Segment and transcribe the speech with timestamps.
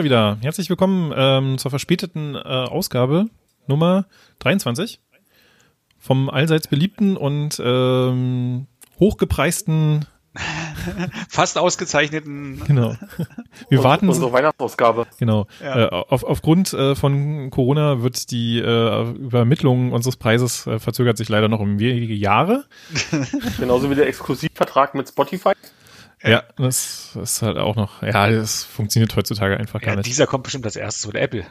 [0.00, 0.38] Wir wieder.
[0.40, 3.26] Herzlich willkommen ähm, zur verspäteten äh, Ausgabe
[3.66, 4.06] Nummer
[4.38, 4.98] 23
[5.98, 8.66] vom allseits beliebten und ähm,
[8.98, 10.06] hochgepreisten
[11.28, 12.62] fast ausgezeichneten.
[12.66, 12.96] Genau.
[13.68, 14.08] Wir Und- warten.
[14.08, 15.06] Unsere Weihnachtsausgabe.
[15.18, 15.46] Genau.
[15.62, 15.84] Ja.
[15.84, 21.28] Äh, auf, aufgrund äh, von Corona wird die äh, Übermittlung unseres Preises äh, verzögert sich
[21.28, 22.64] leider noch um wenige Jahre.
[23.58, 25.52] Genauso wie der Exklusivvertrag mit Spotify.
[26.22, 28.02] Ja, das ist halt auch noch.
[28.02, 30.06] Ja, das funktioniert heutzutage einfach gar Ja, nicht.
[30.06, 31.46] dieser kommt bestimmt als erstes oder Apple.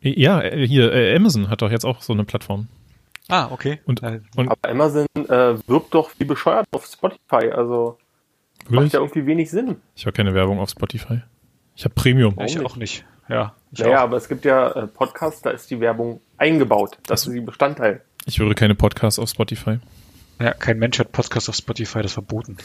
[0.00, 2.68] Ja, äh, hier äh, Amazon hat doch jetzt auch so eine Plattform.
[3.28, 3.78] Ah, okay.
[3.84, 7.50] Und, und Aber Amazon äh, wirbt doch wie bescheuert auf Spotify.
[7.52, 7.98] Also
[8.64, 9.76] macht wirklich, ja irgendwie wenig Sinn.
[9.94, 11.20] ich habe keine Werbung auf Spotify.
[11.76, 12.34] Ich habe Premium.
[12.44, 13.04] ich auch nicht.
[13.28, 13.54] Ja.
[13.70, 14.02] Ich Naja, auch.
[14.04, 16.98] aber es gibt ja äh, Podcasts, da ist die Werbung eingebaut.
[17.06, 18.02] Das ist die Bestandteil.
[18.26, 19.78] Ich höre keine Podcasts auf Spotify.
[20.40, 22.56] ja, kein Mensch hat Podcast auf Spotify, das ist verboten.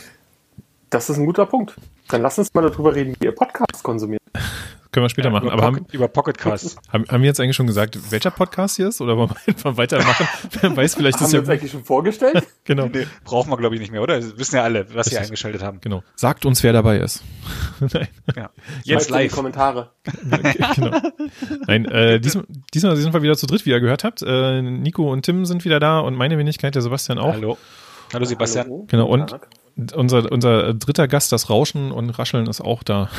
[0.95, 1.75] Das ist ein guter Punkt.
[2.07, 4.21] Dann lass uns mal darüber reden, wie ihr Podcasts konsumiert.
[4.93, 5.47] Können wir später machen.
[5.47, 6.77] über, Aber haben, Pocket, über Pocketcast.
[6.93, 9.01] haben, haben wir jetzt eigentlich schon gesagt, welcher Podcast hier ist?
[9.01, 10.25] Oder wollen wir einfach weitermachen?
[10.61, 12.47] Wer weiß, vielleicht Haben ist wir ja uns eigentlich schon vorgestellt?
[12.63, 12.85] genau.
[12.85, 14.21] nee, brauchen wir, glaube ich, nicht mehr, oder?
[14.21, 15.19] Das wissen ja alle, was sie Richtig.
[15.31, 15.81] eingeschaltet haben.
[15.81, 16.01] Genau.
[16.15, 17.23] Sagt uns, wer dabei ist.
[17.81, 18.07] Nein.
[18.33, 18.49] Ja.
[18.85, 19.31] Jetzt in die live.
[19.33, 19.91] Kommentare.
[20.75, 20.97] genau.
[21.67, 24.21] Nein, äh, diesmal, diesmal sind wir wieder zu dritt, wie ihr gehört habt.
[24.21, 27.33] Äh, Nico und Tim sind wieder da und meine Wenigkeit, der Sebastian auch.
[27.33, 27.57] Hallo.
[28.13, 28.67] Hallo Sebastian.
[28.67, 28.85] Hallo.
[28.87, 29.49] Genau, und- Tag.
[29.95, 33.09] Unser, unser dritter Gast, das Rauschen und Rascheln, ist auch da.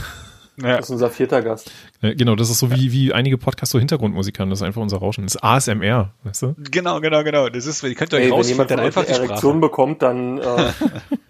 [0.60, 0.78] Ja.
[0.78, 1.70] Das ist unser vierter Gast.
[2.00, 4.48] Äh, Genau, das ist so wie, wie einige Podcasts so Hintergrundmusik haben.
[4.48, 5.24] Das ist einfach unser Rauschen.
[5.24, 6.54] Das ist ASMR, weißt du?
[6.70, 7.48] Genau, genau, genau.
[7.50, 9.60] Das ist, ihr könnt euch Ey, wenn jemand euch einfach eine die Erektion Sprache.
[9.60, 10.72] bekommt, dann, äh,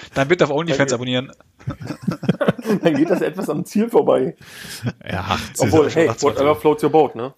[0.14, 1.32] Dann bitte auf OnlyFans abonnieren.
[2.82, 4.34] dann geht das etwas am Ziel vorbei.
[5.08, 7.34] Ja, Obwohl, hey, nach 20 whatever floats your boat, ne?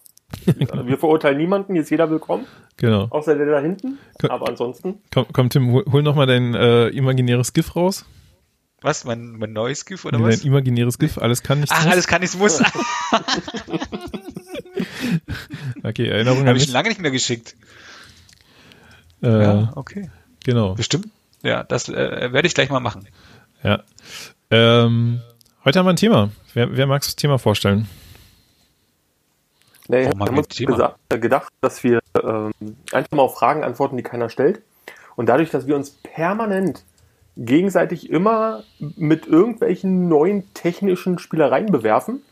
[0.85, 3.07] Wir verurteilen niemanden, hier ist jeder willkommen, genau.
[3.11, 3.99] außer der da hinten.
[4.21, 8.05] Ko- Aber ansonsten, Komm, komm Tim, hol, hol noch mal dein äh, imaginäres GIF raus.
[8.81, 9.05] Was?
[9.05, 10.39] Mein, mein neues GIF oder Nee, was?
[10.41, 11.93] dein imaginäres GIF, alles kann, nichts Ach, muss.
[11.93, 12.61] alles kann, nichts muss.
[15.83, 17.55] Okay, Erinnerung Habe ich lange nicht mehr geschickt.
[19.23, 20.11] Äh, Ja, okay.
[20.45, 21.09] Genau, Bestimmt.
[21.43, 23.07] Ja, das äh, werde ich gleich mal machen.
[23.63, 23.83] ja.
[24.51, 25.21] Ähm,
[25.65, 26.31] heute haben wir ein Thema.
[26.53, 27.89] Wer, wer mag das Thema vorstellen?
[29.89, 32.53] Warum wir haben uns gesagt, äh, gedacht, dass wir ähm,
[32.93, 34.63] einfach mal auf Fragen antworten, die keiner stellt.
[35.17, 36.85] Und dadurch, dass wir uns permanent
[37.37, 42.23] gegenseitig immer mit irgendwelchen neuen technischen Spielereien bewerfen,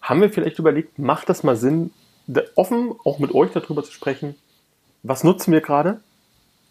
[0.00, 1.90] haben wir vielleicht überlegt, macht das mal Sinn,
[2.54, 4.34] offen auch mit euch darüber zu sprechen,
[5.02, 6.00] was nutzen wir gerade,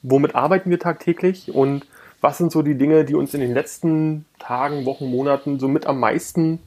[0.04, 1.86] womit arbeiten wir tagtäglich und
[2.22, 5.88] was sind so die Dinge, die uns in den letzten Tagen, Wochen, Monaten so mit
[5.88, 6.60] am meisten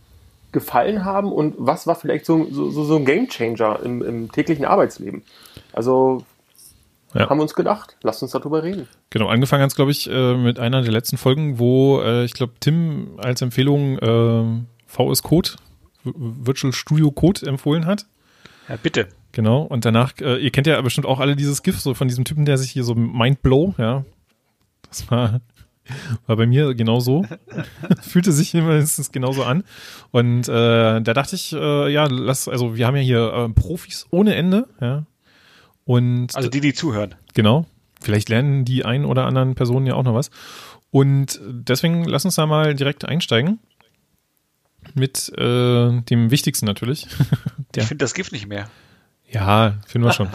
[0.55, 5.23] gefallen haben und was war vielleicht so, so, so ein Gamechanger im, im täglichen Arbeitsleben.
[5.75, 6.25] Also
[7.13, 7.29] Ja.
[7.29, 8.89] haben wir uns gedacht, lasst uns darüber reden.
[9.11, 12.33] Genau, angefangen hat es, glaube ich, äh, mit einer der letzten Folgen, wo äh, ich
[12.33, 15.51] glaube, Tim als Empfehlung äh, VS Code,
[16.05, 18.07] Virtual Studio Code empfohlen hat.
[18.69, 19.09] Ja, bitte.
[19.33, 22.25] Genau, und danach, äh, ihr kennt ja bestimmt auch alle dieses GIF so von diesem
[22.25, 24.05] Typen, der sich hier so Mindblow, ja.
[24.89, 25.41] Das war,
[26.27, 27.25] war bei mir genau so.
[28.03, 29.65] Fühlte sich mindestens genauso an.
[30.11, 34.07] Und äh, da dachte ich, äh, ja, lass, also wir haben ja hier äh, Profis
[34.11, 35.05] ohne Ende, ja.
[35.85, 37.15] Und Also die, die zuhören.
[37.35, 37.67] Genau.
[38.01, 40.31] Vielleicht lernen die ein oder anderen Personen ja auch noch was.
[40.91, 43.59] Und deswegen lass uns da mal direkt einsteigen.
[44.95, 47.07] Mit äh, dem Wichtigsten natürlich.
[47.77, 48.71] Ich finde das GIF nicht mehr.
[49.29, 50.29] ja, finden wir schon.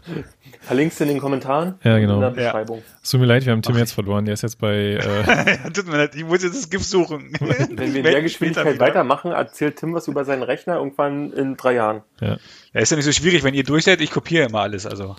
[0.62, 2.16] Verlinkst du in den Kommentaren Ja, genau.
[2.16, 2.82] in der Beschreibung.
[3.02, 4.26] Es tut mir leid, wir haben Tim jetzt verloren.
[4.26, 4.98] Der ist jetzt bei.
[5.00, 7.32] Äh, Tut mir leid, ich muss jetzt das GIF suchen.
[7.40, 11.74] Wenn wir in der Geschwindigkeit weitermachen, erzählt Tim was über seinen Rechner irgendwann in drei
[11.74, 12.02] Jahren.
[12.20, 12.36] ja.
[12.72, 14.86] Ja, ist ja nicht so schwierig, wenn ihr durch seid, ich kopiere immer alles.
[14.86, 15.16] Also.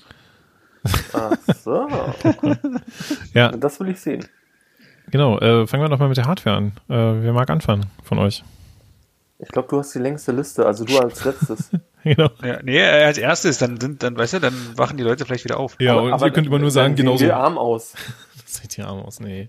[1.13, 1.87] Ach so,
[3.33, 4.25] ja, das will ich sehen.
[5.11, 5.37] genau.
[5.39, 6.67] Äh, fangen wir doch mal mit der Hardware an.
[6.87, 8.43] Äh, wer mag anfangen von euch?
[9.41, 11.71] Ich glaube, du hast die längste Liste, also du als letztes.
[12.03, 12.29] genau.
[12.43, 15.59] Ja, nee, als erstes, dann sind, dann, weißt du, dann wachen die Leute vielleicht wieder
[15.59, 15.75] auf.
[15.79, 17.17] Ja, und ihr könnt immer nur sagen, genauso.
[17.17, 17.93] sehen wir arm aus.
[18.43, 19.47] Das sieht ja arm aus, nee.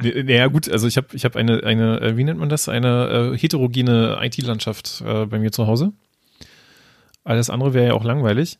[0.00, 2.70] nee naja, gut, also ich habe ich hab eine, eine, äh, wie nennt man das?
[2.70, 5.92] Eine äh, heterogene IT-Landschaft äh, bei mir zu Hause.
[7.22, 8.58] Alles andere wäre ja auch langweilig.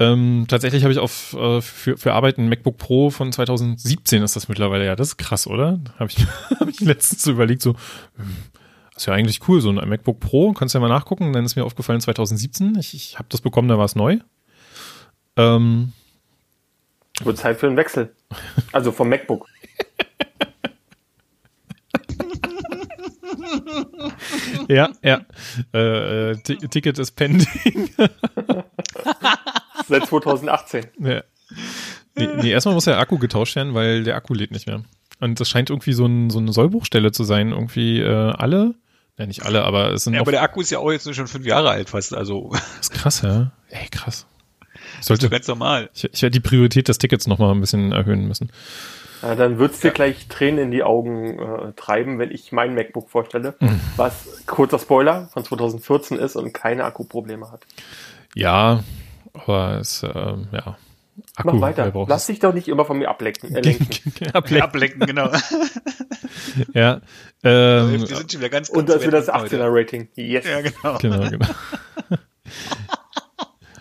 [0.00, 4.34] Ähm, tatsächlich habe ich auf äh, für, für Arbeit ein MacBook Pro von 2017 ist
[4.34, 5.78] das mittlerweile, ja, das ist krass, oder?
[5.98, 6.26] Habe ich,
[6.58, 7.76] hab ich letztens so überlegt, so,
[8.16, 8.36] hm,
[9.00, 11.56] ist ja eigentlich cool, so ein MacBook Pro, kannst du ja mal nachgucken, dann ist
[11.56, 14.18] mir aufgefallen 2017, ich, ich habe das bekommen, da war es neu.
[15.36, 15.92] Ähm,
[17.22, 18.14] Wird Zeit für einen Wechsel.
[18.72, 19.46] Also vom MacBook.
[24.68, 25.20] ja, ja.
[25.74, 27.90] Äh, äh, Ti- Ticket ist pending.
[29.88, 30.86] Seit 2018.
[31.00, 31.22] Ja.
[32.16, 34.82] Nee, nee, erstmal muss der Akku getauscht werden, weil der Akku lädt nicht mehr.
[35.20, 37.50] Und das scheint irgendwie so, ein, so eine Sollbruchstelle zu sein.
[37.50, 38.74] Irgendwie äh, alle,
[39.20, 41.26] Ja, nicht alle, aber es sind Ja, aber der Akku ist ja auch jetzt schon
[41.26, 43.50] fünf Jahre alt fast, also das ist krass, ja.
[43.68, 44.26] Ey, krass.
[44.72, 45.90] Ich so sollte, ganz normal.
[45.94, 48.50] ich, ich werde die Priorität des Tickets noch mal ein bisschen erhöhen müssen.
[49.20, 53.10] Ja, dann wird's dir gleich Tränen in die Augen äh, treiben, wenn ich mein MacBook
[53.10, 53.78] vorstelle, Mhm.
[53.96, 57.66] was, kurzer Spoiler, von 2014 ist und keine Akkuprobleme hat.
[58.34, 58.82] Ja,
[59.34, 60.78] aber es, ähm, ja.
[61.36, 61.92] Akku, Mach weiter.
[62.08, 63.54] Lass dich doch nicht immer von mir ablenken.
[63.54, 64.12] Äh, lenken.
[64.32, 64.62] Ablenken.
[64.62, 65.30] Ablenken, genau.
[66.74, 67.00] Ja,
[67.42, 69.62] ähm, Wir sind schon wieder ganz, ganz Und das wird das weit heute.
[69.62, 70.08] 18er-Rating.
[70.14, 70.44] Yes.
[70.46, 70.98] Ja, genau.
[70.98, 71.46] genau, genau.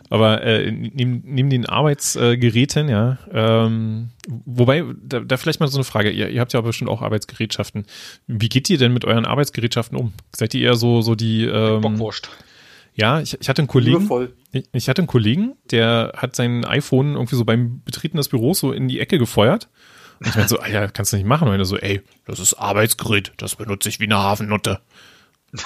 [0.09, 5.83] Aber äh, neben, neben den Arbeitsgeräten, ja, ähm, wobei, da, da vielleicht mal so eine
[5.83, 7.85] Frage, ihr, ihr habt ja bestimmt auch Arbeitsgerätschaften.
[8.25, 10.13] Wie geht ihr denn mit euren Arbeitsgerätschaften um?
[10.35, 12.29] Seid ihr eher so, so die ähm, Bockwurst.
[12.95, 14.33] Ja, ich, ich hatte einen Kollegen, Liebevoll.
[14.51, 18.71] Ich, hatte einen Kollegen, der hat sein iPhone irgendwie so beim Betreten des Büros so
[18.71, 19.69] in die Ecke gefeuert.
[20.19, 21.47] Und ich meinte so, Alter, kannst du nicht machen.
[21.47, 24.81] Und er so, ey, das ist Arbeitsgerät, das benutze ich wie eine Hafennutte.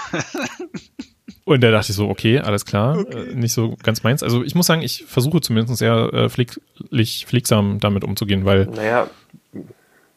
[1.45, 4.23] Und da dachte ich so, okay, alles klar, Äh, nicht so ganz meins.
[4.23, 9.09] Also ich muss sagen, ich versuche zumindest sehr äh, pfleglich, pflegsam damit umzugehen, weil Naja,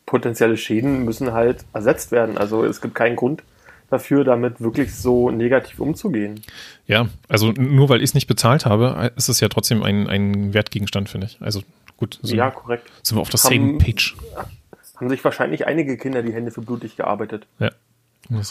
[0.04, 2.38] potenzielle Schäden müssen halt ersetzt werden.
[2.38, 3.42] Also es gibt keinen Grund
[3.90, 6.42] dafür, damit wirklich so negativ umzugehen.
[6.86, 10.54] ja, also nur weil ich es nicht bezahlt habe, ist es ja trotzdem ein, ein
[10.54, 11.40] Wertgegenstand, finde ich.
[11.40, 11.62] Also
[11.96, 12.90] gut, sind, Ja, korrekt.
[13.02, 14.16] sind wir auf der Haben- same page.
[14.96, 17.46] Haben sich wahrscheinlich einige Kinder die Hände für blutig gearbeitet.
[17.58, 17.70] Ja.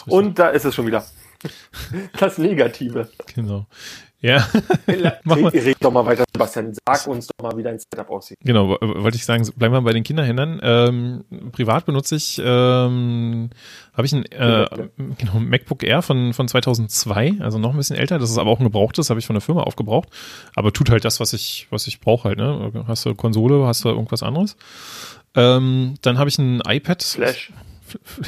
[0.06, 1.04] Und da ist es schon wieder.
[2.18, 3.08] Das Negative.
[3.34, 3.66] Genau.
[4.20, 4.48] Ja,
[5.24, 5.48] Mach mal.
[5.50, 6.74] Red doch mal weiter, Sebastian.
[6.86, 8.38] Sag uns doch mal, wie dein Setup aussieht.
[8.42, 10.58] genau, wollte ich sagen, bleiben wir bei den Kinderhändlern.
[10.62, 13.50] Ähm, privat benutze ich, ähm,
[13.92, 14.66] habe ich ein äh,
[15.18, 18.18] genau, MacBook Air von, von 2002, also noch ein bisschen älter.
[18.18, 20.08] Das ist aber auch ein gebrauchtes, habe ich von der Firma aufgebraucht.
[20.54, 22.38] Aber tut halt das, was ich, was ich brauche halt.
[22.38, 22.84] Ne?
[22.86, 24.56] Hast du Konsole, hast du irgendwas anderes?
[25.34, 27.02] Ähm, dann habe ich ein iPad.
[27.02, 27.52] Flash.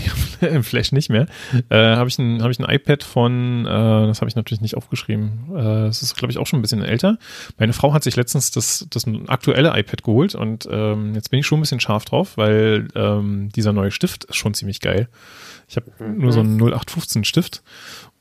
[0.40, 1.26] Im Flash nicht mehr.
[1.69, 3.69] Äh, habe ich ein habe ich ein iPad von, äh,
[4.06, 5.50] das habe ich natürlich nicht aufgeschrieben.
[5.50, 7.19] Äh, das ist glaube ich auch schon ein bisschen älter.
[7.58, 11.46] Meine Frau hat sich letztens das das aktuelle iPad geholt und ähm, jetzt bin ich
[11.46, 15.08] schon ein bisschen scharf drauf, weil ähm, dieser neue Stift ist schon ziemlich geil.
[15.69, 17.62] Ich habe nur so einen 0815 Stift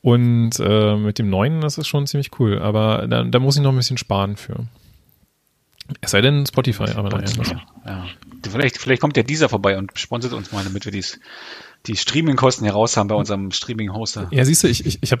[0.00, 3.62] und äh, mit dem neuen das ist schon ziemlich cool, aber da, da muss ich
[3.62, 4.66] noch ein bisschen sparen für.
[6.00, 7.22] Es sei denn Spotify, aber naja.
[7.36, 7.50] das-
[7.86, 8.06] Ja.
[8.48, 11.18] Vielleicht, vielleicht kommt ja dieser vorbei und sponsert uns mal, damit wir dies,
[11.86, 14.28] die Streaming-Kosten heraus haben bei unserem Streaming-Hoster.
[14.30, 15.20] Ja, siehst du, ich, ich, ich, hab,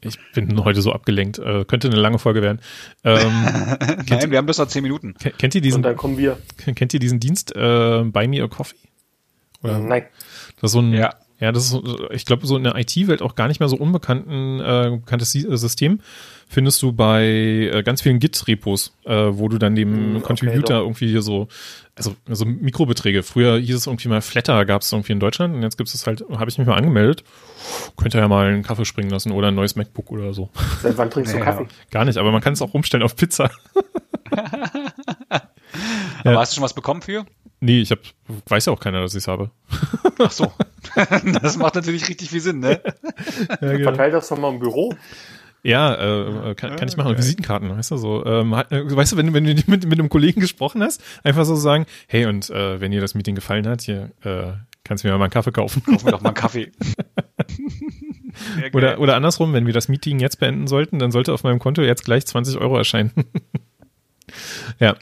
[0.00, 1.38] ich bin heute so abgelenkt.
[1.38, 2.60] Äh, könnte eine lange Folge werden.
[3.04, 3.18] Ähm,
[4.06, 5.14] kennt, Nein, wir haben bloß noch zehn Minuten.
[5.22, 6.38] ihr- kennt ihr Und diesen, dann kommen wir.
[6.74, 8.76] kennt ihr diesen Dienst äh, Buy Me a Coffee?
[9.62, 9.78] Oder?
[9.78, 10.04] Nein.
[10.60, 11.52] Das ist so ein, ja, Ja.
[11.52, 14.60] das ist, so, ich glaube, so in der IT-Welt auch gar nicht mehr so unbekannten,
[14.60, 16.00] äh, bekanntes Si- System.
[16.50, 20.78] Findest du bei äh, ganz vielen Git-Repos, äh, wo du dann dem Hm, okay, Contributor
[20.78, 20.84] doch.
[20.84, 21.46] irgendwie so,
[21.94, 23.22] also, also Mikrobeträge.
[23.22, 26.06] Früher hieß es irgendwie mal Flatter, gab es irgendwie in Deutschland und jetzt gibt es
[26.06, 27.22] halt, habe ich mich mal angemeldet.
[27.96, 30.48] Könnt ihr ja mal einen Kaffee springen lassen oder ein neues MacBook oder so.
[30.82, 31.44] Seit wann trinkst du Ja.
[31.44, 31.66] Kaffee?
[31.90, 33.50] Gar nicht, aber man kann es auch umstellen auf Pizza.
[36.24, 37.24] Aber hast du schon was bekommen für?
[37.60, 37.98] Nee, ich hab,
[38.46, 39.50] weiß ja auch keiner, dass ich es habe.
[40.20, 40.52] Ach so.
[41.42, 42.80] das macht natürlich richtig viel Sinn, ne?
[43.60, 43.90] Ja, genau.
[43.90, 44.94] Verteil das doch mal im Büro.
[45.64, 45.94] Ja,
[46.50, 47.18] äh, kann, kann ich machen.
[47.18, 48.24] Visitenkarten, weißt du so.
[48.24, 48.64] Ähm, äh,
[48.96, 51.86] weißt du, wenn, du- wenn du mit, mit einem Kollegen gesprochen hast, einfach so sagen,
[52.06, 54.52] hey, und äh, wenn dir das Meeting gefallen hat, hier äh,
[54.84, 55.82] kannst du mir mal einen Kaffee kaufen.
[55.82, 56.70] Kaufen wir doch mal einen Kaffee.
[58.72, 61.82] Oder, oder andersrum, wenn wir das Meeting jetzt beenden sollten, dann sollte auf meinem Konto
[61.82, 63.10] jetzt gleich 20 Euro erscheinen.
[64.78, 64.94] ja.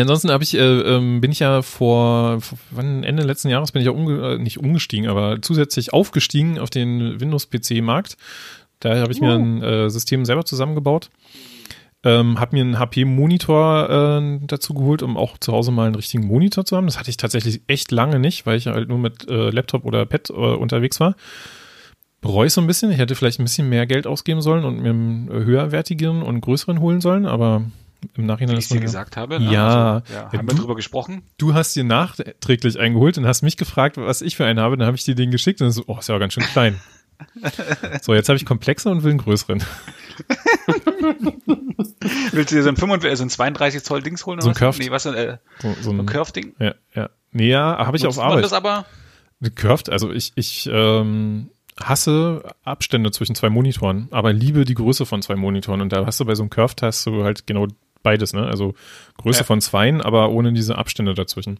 [0.00, 3.80] Ansonsten habe ich, äh, ähm, bin ich ja vor, vor wann Ende letzten Jahres bin
[3.80, 8.16] ich ja umge äh, nicht umgestiegen, aber zusätzlich aufgestiegen auf den Windows-PC-Markt.
[8.80, 11.10] Da habe ich mir ein äh, System selber zusammengebaut.
[12.02, 16.26] Ähm, habe mir einen HP-Monitor äh, dazu geholt, um auch zu Hause mal einen richtigen
[16.26, 16.86] Monitor zu haben.
[16.86, 20.04] Das hatte ich tatsächlich echt lange nicht, weil ich halt nur mit äh, Laptop oder
[20.04, 21.16] Pad äh, unterwegs war.
[22.20, 22.90] Bereue ich so ein bisschen.
[22.90, 26.80] Ich hätte vielleicht ein bisschen mehr Geld ausgeben sollen und mir einen höherwertigeren und größeren
[26.80, 27.64] holen sollen, aber
[28.16, 29.36] im Nachhinein Wie ich dir gesagt habe.
[29.36, 29.94] Ja.
[29.96, 31.22] Also, ja haben wir du- drüber gesprochen?
[31.38, 34.76] Du hast dir nachträglich eingeholt und hast mich gefragt, was ich für einen habe.
[34.76, 36.80] Dann habe ich dir den geschickt und so, oh, ist ja auch ganz schön klein.
[38.02, 39.62] so, jetzt habe ich komplexer und will einen größeren.
[42.32, 44.40] Willst du dir so ein, 35, also ein 32 Zoll Dings holen?
[44.40, 44.54] So ein?
[44.54, 44.80] Curved.
[44.80, 46.54] Nee, was, äh, So, so so ein, ein Curve-Ding?
[46.58, 47.10] ja, ja.
[47.32, 48.44] Nee, ja, habe ich Nutzt auf Arbeit.
[48.44, 48.84] das aber?
[49.56, 55.20] Curved, also ich, ich ähm, hasse Abstände zwischen zwei Monitoren, aber liebe die Größe von
[55.22, 55.80] zwei Monitoren.
[55.80, 57.66] Und da hast du bei so einem Curved hast du halt genau
[58.04, 58.46] beides, ne?
[58.46, 58.74] Also
[59.18, 59.44] Größe Ja.
[59.44, 61.58] von zweien, aber ohne diese Abstände dazwischen.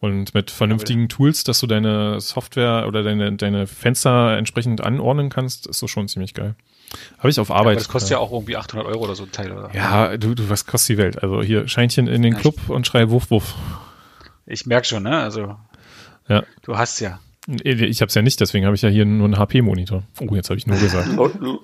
[0.00, 5.66] Und mit vernünftigen Tools, dass du deine Software oder deine, deine Fenster entsprechend anordnen kannst,
[5.66, 6.54] ist so schon ziemlich geil.
[7.18, 7.76] Habe ich auf Aber Arbeit.
[7.78, 9.74] das kostet ja auch irgendwie 800 Euro oder so ein Teil, oder?
[9.74, 11.22] Ja, du, du, was kostet die Welt?
[11.22, 13.54] Also hier Scheinchen in den Ja, Club und schrei Wuff, Wuff.
[14.46, 15.18] Ich merke schon, ne?
[15.18, 15.56] Also,
[16.28, 16.44] Ja.
[16.62, 17.18] du hast ja.
[17.62, 20.02] Ich habe es ja nicht, deswegen habe ich ja hier nur einen HP-Monitor.
[20.20, 21.08] Oh, jetzt habe ich nur gesagt.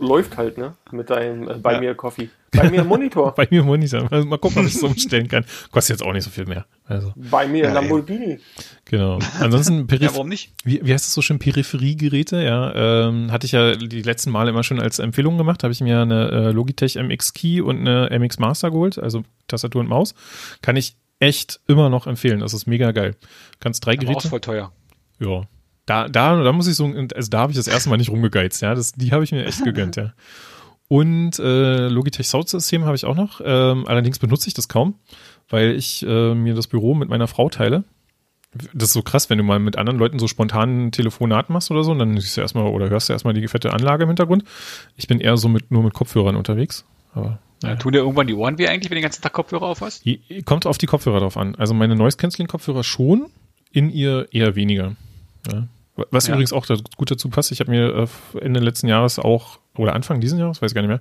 [0.00, 0.76] Läuft halt, ne?
[0.90, 1.80] Mit deinem äh, bei ja.
[1.80, 2.30] mir Coffee.
[2.52, 3.34] Bei mir Monitor.
[3.34, 4.10] bei mir Monitor.
[4.10, 5.44] Also mal gucken, ob ich es umstellen kann.
[5.72, 6.64] Kostet jetzt auch nicht so viel mehr.
[6.86, 7.12] Also.
[7.16, 8.38] Bei mir ja, Lamborghini.
[8.86, 9.18] Genau.
[9.40, 10.54] Ansonsten Peripher ja, warum nicht?
[10.64, 11.38] Wie, wie heißt das so schön?
[11.38, 13.08] Peripheriegeräte, ja.
[13.08, 15.64] Ähm, hatte ich ja die letzten Male immer schon als Empfehlung gemacht.
[15.64, 19.82] Habe ich mir eine äh, Logitech MX Key und eine MX Master geholt, also Tastatur
[19.82, 20.14] und Maus.
[20.62, 22.40] Kann ich echt immer noch empfehlen.
[22.40, 23.16] Das ist mega geil.
[23.60, 24.12] kannst drei Geräte.
[24.12, 24.72] Aber auch voll teuer.
[25.20, 25.46] Ja,
[25.86, 28.62] da, da, da muss ich so, also da habe ich das erste Mal nicht rumgegeizt,
[28.62, 28.74] ja.
[28.74, 30.12] Das, die habe ich mir echt gegönnt, ja.
[30.88, 33.40] Und äh, Logitech Sound System habe ich auch noch.
[33.44, 34.94] Ähm, allerdings benutze ich das kaum,
[35.48, 37.84] weil ich äh, mir das Büro mit meiner Frau teile.
[38.72, 41.70] Das ist so krass, wenn du mal mit anderen Leuten so spontan ein Telefonat machst
[41.70, 44.10] oder so, und dann siehst du erstmal oder hörst du erstmal die fette Anlage im
[44.10, 44.44] Hintergrund.
[44.96, 46.84] Ich bin eher so mit nur mit Kopfhörern unterwegs.
[47.14, 47.76] Aber ja.
[47.76, 50.04] Tun dir irgendwann die Ohren weh eigentlich, wenn du den ganzen Tag Kopfhörer auf hast?
[50.44, 51.54] Kommt auf die Kopfhörer drauf an.
[51.54, 53.26] Also meine Noise Cancelling Kopfhörer schon,
[53.72, 54.94] in ihr eher weniger.
[55.52, 55.68] Ja.
[56.10, 56.34] Was ja.
[56.34, 59.94] übrigens auch da gut dazu passt, ich habe mir äh, Ende letzten Jahres auch, oder
[59.94, 61.00] Anfang diesen Jahres, weiß ich gar nicht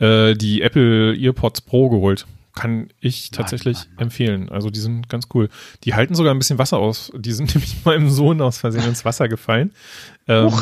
[0.00, 2.26] mehr, äh, die Apple EarPods Pro geholt.
[2.54, 4.02] Kann ich tatsächlich Mann, Mann, Mann.
[4.04, 4.48] empfehlen.
[4.48, 5.48] Also die sind ganz cool.
[5.82, 7.10] Die halten sogar ein bisschen Wasser aus.
[7.16, 9.72] Die sind nämlich meinem Sohn aus Versehen ins Wasser gefallen.
[10.28, 10.52] Ähm,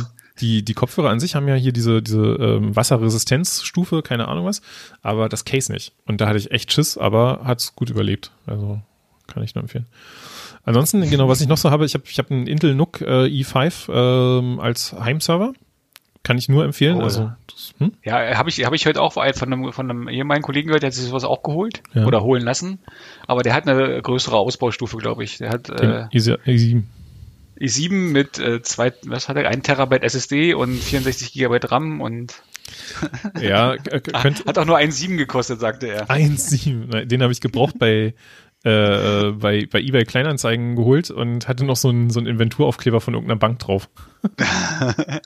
[0.41, 4.63] die, die Kopfhörer an sich haben ja hier diese, diese ähm, Wasserresistenzstufe, keine Ahnung was,
[5.03, 5.93] aber das Case nicht.
[6.07, 8.31] Und da hatte ich echt Schiss, aber hat's gut überlebt.
[8.47, 8.81] Also
[9.27, 9.87] kann ich nur empfehlen.
[10.65, 13.25] Ansonsten, genau, was ich noch so habe, ich habe ich hab einen Intel NUC äh,
[13.27, 15.55] i5 ähm, als Heimserver.
[16.23, 16.99] Kann ich nur empfehlen.
[16.99, 17.95] Oh, also, das, hm?
[18.05, 20.89] Ja, habe ich, hab ich heute auch von einem, von einem ehemaligen Kollegen gehört, der
[20.89, 22.07] hat sich sowas auch geholt ja.
[22.07, 22.79] oder holen lassen.
[23.27, 25.39] Aber der hat eine größere Ausbaustufe, glaube ich.
[25.39, 26.83] Der hat äh, i7.
[27.59, 29.49] i7 mit äh, zwei, was hat er?
[29.49, 32.41] 1 Terabyte SSD und 64 Gigabyte RAM und
[33.41, 33.77] ja,
[34.23, 36.09] könnt, hat auch nur 1,7 gekostet, sagte er.
[36.09, 38.15] 1,7, den habe ich gebraucht bei
[38.65, 43.15] äh, bei, bei eBay Kleinanzeigen geholt und hatte noch so einen, so einen Inventuraufkleber von
[43.15, 43.89] irgendeiner Bank drauf.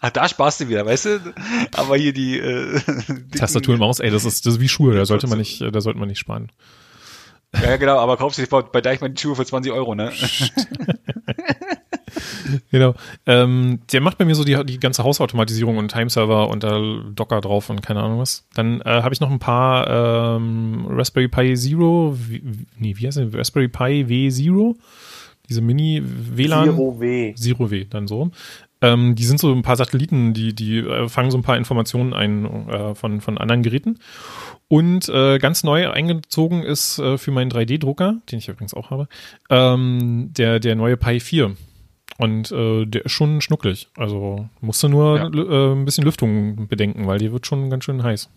[0.01, 1.35] ah, da sparst du wieder, weißt du?
[1.75, 2.81] Aber hier die äh,
[3.37, 5.81] Tastatur und Maus, ey, das ist, das ist wie Schuhe, da sollte man nicht, da
[5.81, 6.51] sollte man nicht sparen.
[7.63, 10.13] Ja, genau, aber kaufst du bei Deichmann die Schuhe für 20 Euro, ne?
[12.71, 12.95] genau.
[13.27, 16.79] Ähm, der macht bei mir so die, die ganze Hausautomatisierung und Timeserver und da
[17.15, 18.47] Docker drauf und keine Ahnung was.
[18.55, 22.43] Dann äh, habe ich noch ein paar ähm, Raspberry Pi Zero, wie,
[22.79, 23.33] nee, wie heißt der?
[23.35, 24.75] Raspberry Pi W0,
[25.49, 26.65] diese Mini-WLAN.
[26.65, 27.35] Zero W.
[27.35, 28.31] Zero W, dann so.
[28.83, 32.13] Ähm, die sind so ein paar Satelliten, die, die äh, fangen so ein paar Informationen
[32.13, 33.99] ein äh, von, von anderen Geräten.
[34.69, 39.09] Und äh, ganz neu eingezogen ist äh, für meinen 3D-Drucker, den ich übrigens auch habe,
[39.49, 41.57] ähm, der, der neue Pi 4.
[42.19, 43.89] Und äh, der ist schon schnucklig.
[43.97, 45.27] Also musst du nur ja.
[45.27, 48.31] äh, ein bisschen Lüftung bedenken, weil die wird schon ganz schön heiß.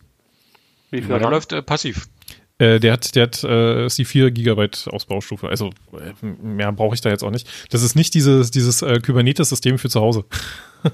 [0.92, 2.10] Wie viel ja, läuft äh, passiv?
[2.58, 5.48] Äh, der hat, der hat äh, ist die 4 Gigabyte Ausbaustufe.
[5.48, 7.48] Also äh, mehr brauche ich da jetzt auch nicht.
[7.70, 10.26] Das ist nicht dieses, dieses äh, Kubernetes-System für zu Hause.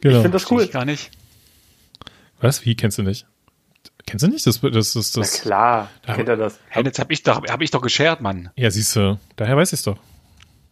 [0.00, 0.16] genau.
[0.16, 0.62] Ich finde das cool.
[0.62, 1.10] Ich gar nicht.
[2.40, 2.64] Was?
[2.64, 3.26] Wie kennst du nicht?
[4.06, 4.46] Kennst du nicht?
[4.46, 6.60] Das, das, das, das, Na klar, da, kennt er das.
[6.68, 8.50] Hey, jetzt hab ich doch, hab ich doch geshared, Mann.
[8.54, 9.98] Ja, siehst du, daher weiß ich es doch.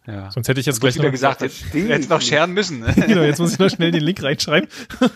[0.07, 0.31] Ja.
[0.31, 2.85] Sonst hätte ich jetzt gleich wieder gesagt, jetzt, jetzt noch scheren müssen.
[2.95, 4.69] genau, jetzt muss ich noch schnell den Link reinschreiben.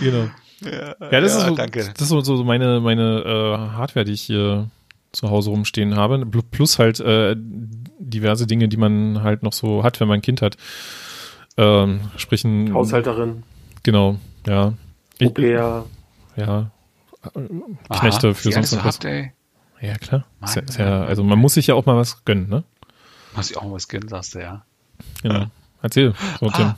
[0.00, 0.28] genau.
[0.60, 1.80] Ja, ja, das, ja, ist so, danke.
[1.80, 4.70] das ist so, so meine, meine äh, Hardware, die ich hier
[5.12, 6.24] zu Hause rumstehen habe.
[6.50, 10.40] Plus halt äh, diverse Dinge, die man halt noch so hat, wenn man ein Kind
[10.40, 10.56] hat.
[11.56, 13.42] Ähm, sprich ein, Haushalterin.
[13.82, 14.74] Genau, ja.
[15.30, 15.84] Pair.
[16.36, 16.70] Ja.
[17.88, 18.98] Knechte Aha, für sonst was.
[19.80, 20.24] Ja, klar.
[20.42, 22.64] Ist ja, also man muss sich ja auch mal was gönnen, ne?
[23.34, 24.64] Muss ich auch mal was gönnen, sagst du, ja.
[25.22, 25.46] Genau.
[25.82, 26.14] Erzähl.
[26.40, 26.76] So, ah.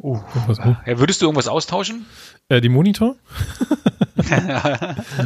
[0.00, 0.20] Oh,
[0.86, 2.06] ja, würdest du irgendwas austauschen?
[2.48, 3.16] Äh, die Monitor?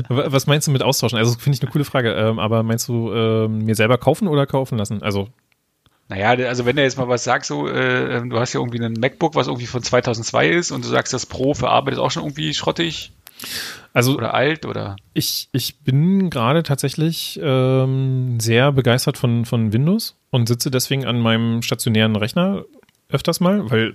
[0.08, 1.18] was meinst du mit austauschen?
[1.18, 2.12] Also finde ich eine coole Frage.
[2.12, 5.02] Ähm, aber meinst du äh, mir selber kaufen oder kaufen lassen?
[5.02, 5.28] Also
[6.08, 8.94] naja, also wenn du jetzt mal was sagst, so, äh, du hast ja irgendwie einen
[8.94, 12.10] MacBook, was irgendwie von 2002 ist und du sagst, das Pro für Arbeit ist auch
[12.10, 13.12] schon irgendwie schrottig.
[13.92, 14.96] Also oder alt oder?
[15.14, 21.20] Ich, ich bin gerade tatsächlich ähm, sehr begeistert von, von Windows und sitze deswegen an
[21.20, 22.64] meinem stationären Rechner
[23.08, 23.92] öfters mal, weil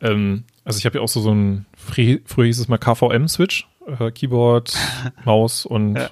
[0.00, 4.10] ähm, also ich habe ja auch so, so ein, früher hieß es mal KVM-Switch, äh,
[4.10, 4.76] Keyboard,
[5.24, 6.10] Maus und ja.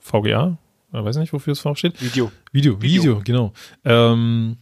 [0.00, 0.58] VGA.
[0.92, 2.00] Ich weiß nicht, wofür es steht.
[2.00, 2.30] Video.
[2.52, 3.52] Video, Video, Video genau.
[3.84, 4.58] Ähm,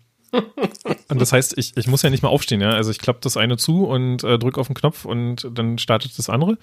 [1.09, 2.71] und das heißt, ich, ich muss ja nicht mal aufstehen, ja.
[2.71, 6.19] Also ich klappe das eine zu und äh, drücke auf den Knopf und dann startet
[6.19, 6.59] das andere.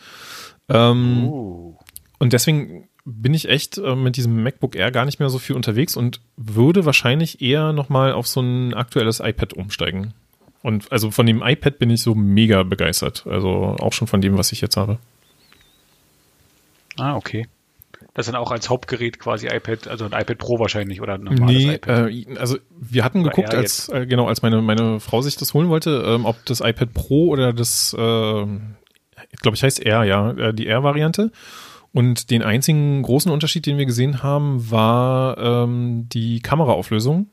[0.67, 1.75] Ähm, uh.
[2.17, 5.55] Und deswegen bin ich echt äh, mit diesem MacBook Air gar nicht mehr so viel
[5.55, 10.13] unterwegs und würde wahrscheinlich eher nochmal auf so ein aktuelles iPad umsteigen.
[10.61, 13.25] Und also von dem iPad bin ich so mega begeistert.
[13.27, 13.49] Also
[13.79, 14.99] auch schon von dem, was ich jetzt habe.
[16.97, 17.47] Ah, okay.
[18.19, 21.55] Das dann auch als Hauptgerät quasi iPad, also ein iPad Pro wahrscheinlich oder ein normales
[21.55, 22.11] nee, iPad.
[22.11, 25.69] Äh, also wir hatten geguckt, als äh, genau als meine meine Frau sich das holen
[25.69, 28.41] wollte, ähm, ob das iPad Pro oder das, äh,
[29.31, 31.31] ich glaube ich heißt R, ja, äh, die R-Variante.
[31.93, 37.27] Und den einzigen großen Unterschied, den wir gesehen haben, war ähm, die Kameraauflösung.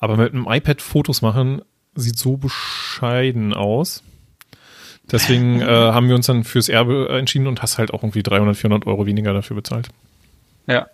[0.00, 1.62] Aber mit einem iPad Fotos machen
[1.94, 4.02] sieht so bescheiden aus.
[5.10, 8.56] Deswegen äh, haben wir uns dann fürs Erbe entschieden und hast halt auch irgendwie 300,
[8.56, 9.88] 400 Euro weniger dafür bezahlt.
[10.66, 10.86] Ja.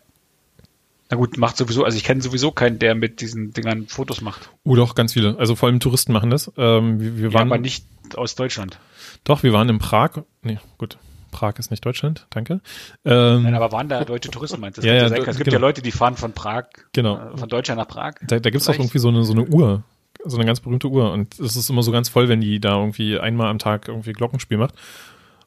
[1.11, 4.50] Na gut, macht sowieso, also ich kenne sowieso keinen, der mit diesen Dingern Fotos macht.
[4.64, 5.37] Oh doch, ganz viele.
[5.38, 6.52] Also vor allem Touristen machen das.
[6.57, 7.85] Ähm, wir, wir waren, ja, aber nicht
[8.17, 8.79] aus Deutschland.
[9.25, 10.23] Doch, wir waren in Prag.
[10.43, 10.99] Nee, gut.
[11.31, 12.61] Prag ist nicht Deutschland, danke.
[13.05, 14.87] Ähm, Nein, aber waren da deutsche Touristen, meinst du?
[14.87, 15.52] Ja, ja, es gibt genau.
[15.52, 17.19] ja Leute, die fahren von Prag, genau.
[17.19, 18.14] Äh, von Deutschland nach Prag.
[18.23, 19.85] Da, da gibt es doch irgendwie so eine, so eine Uhr,
[20.25, 21.12] so eine ganz berühmte Uhr.
[21.12, 24.12] Und es ist immer so ganz voll, wenn die da irgendwie einmal am Tag irgendwie
[24.12, 24.75] Glockenspiel macht.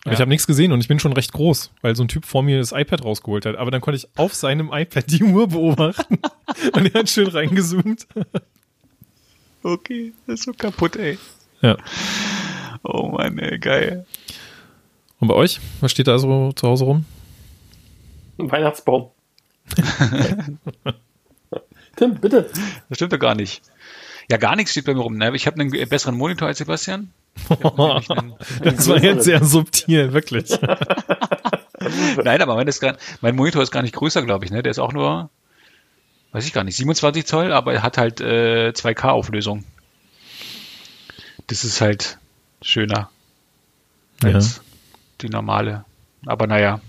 [0.06, 0.14] Und ja.
[0.14, 2.44] ich habe nichts gesehen und ich bin schon recht groß, weil so ein Typ vor
[2.44, 3.56] mir das iPad rausgeholt hat.
[3.56, 6.20] Aber dann konnte ich auf seinem iPad die Uhr beobachten
[6.74, 8.06] und er hat schön reingezoomt.
[9.64, 11.18] okay, das ist so kaputt, ey.
[11.62, 11.78] Ja.
[12.84, 14.06] Oh Mann, ey, geil.
[15.20, 15.62] Und bei euch?
[15.80, 17.06] Was steht da so zu Hause rum?
[18.38, 19.12] Ein Weihnachtsbaum.
[21.96, 22.50] Tim, bitte.
[22.90, 23.62] Das stimmt doch gar nicht.
[24.30, 25.18] Ja, gar nichts steht bei mir rum.
[25.18, 25.36] Ne?
[25.36, 27.12] Ich habe einen besseren Monitor als Sebastian.
[27.50, 30.52] Einen, das war jetzt sehr subtil, wirklich.
[32.24, 34.52] Nein, aber mein, grad, mein, Monitor ist gar nicht größer, glaube ich.
[34.52, 34.62] Ne?
[34.62, 35.32] Der ist auch nur,
[36.32, 39.66] weiß ich gar nicht, 27 Zoll, aber er hat halt äh, 2K-Auflösung.
[41.48, 42.20] Das ist halt
[42.62, 43.10] schöner
[44.24, 44.62] als ja.
[45.22, 45.86] die normale.
[46.26, 46.80] Aber naja,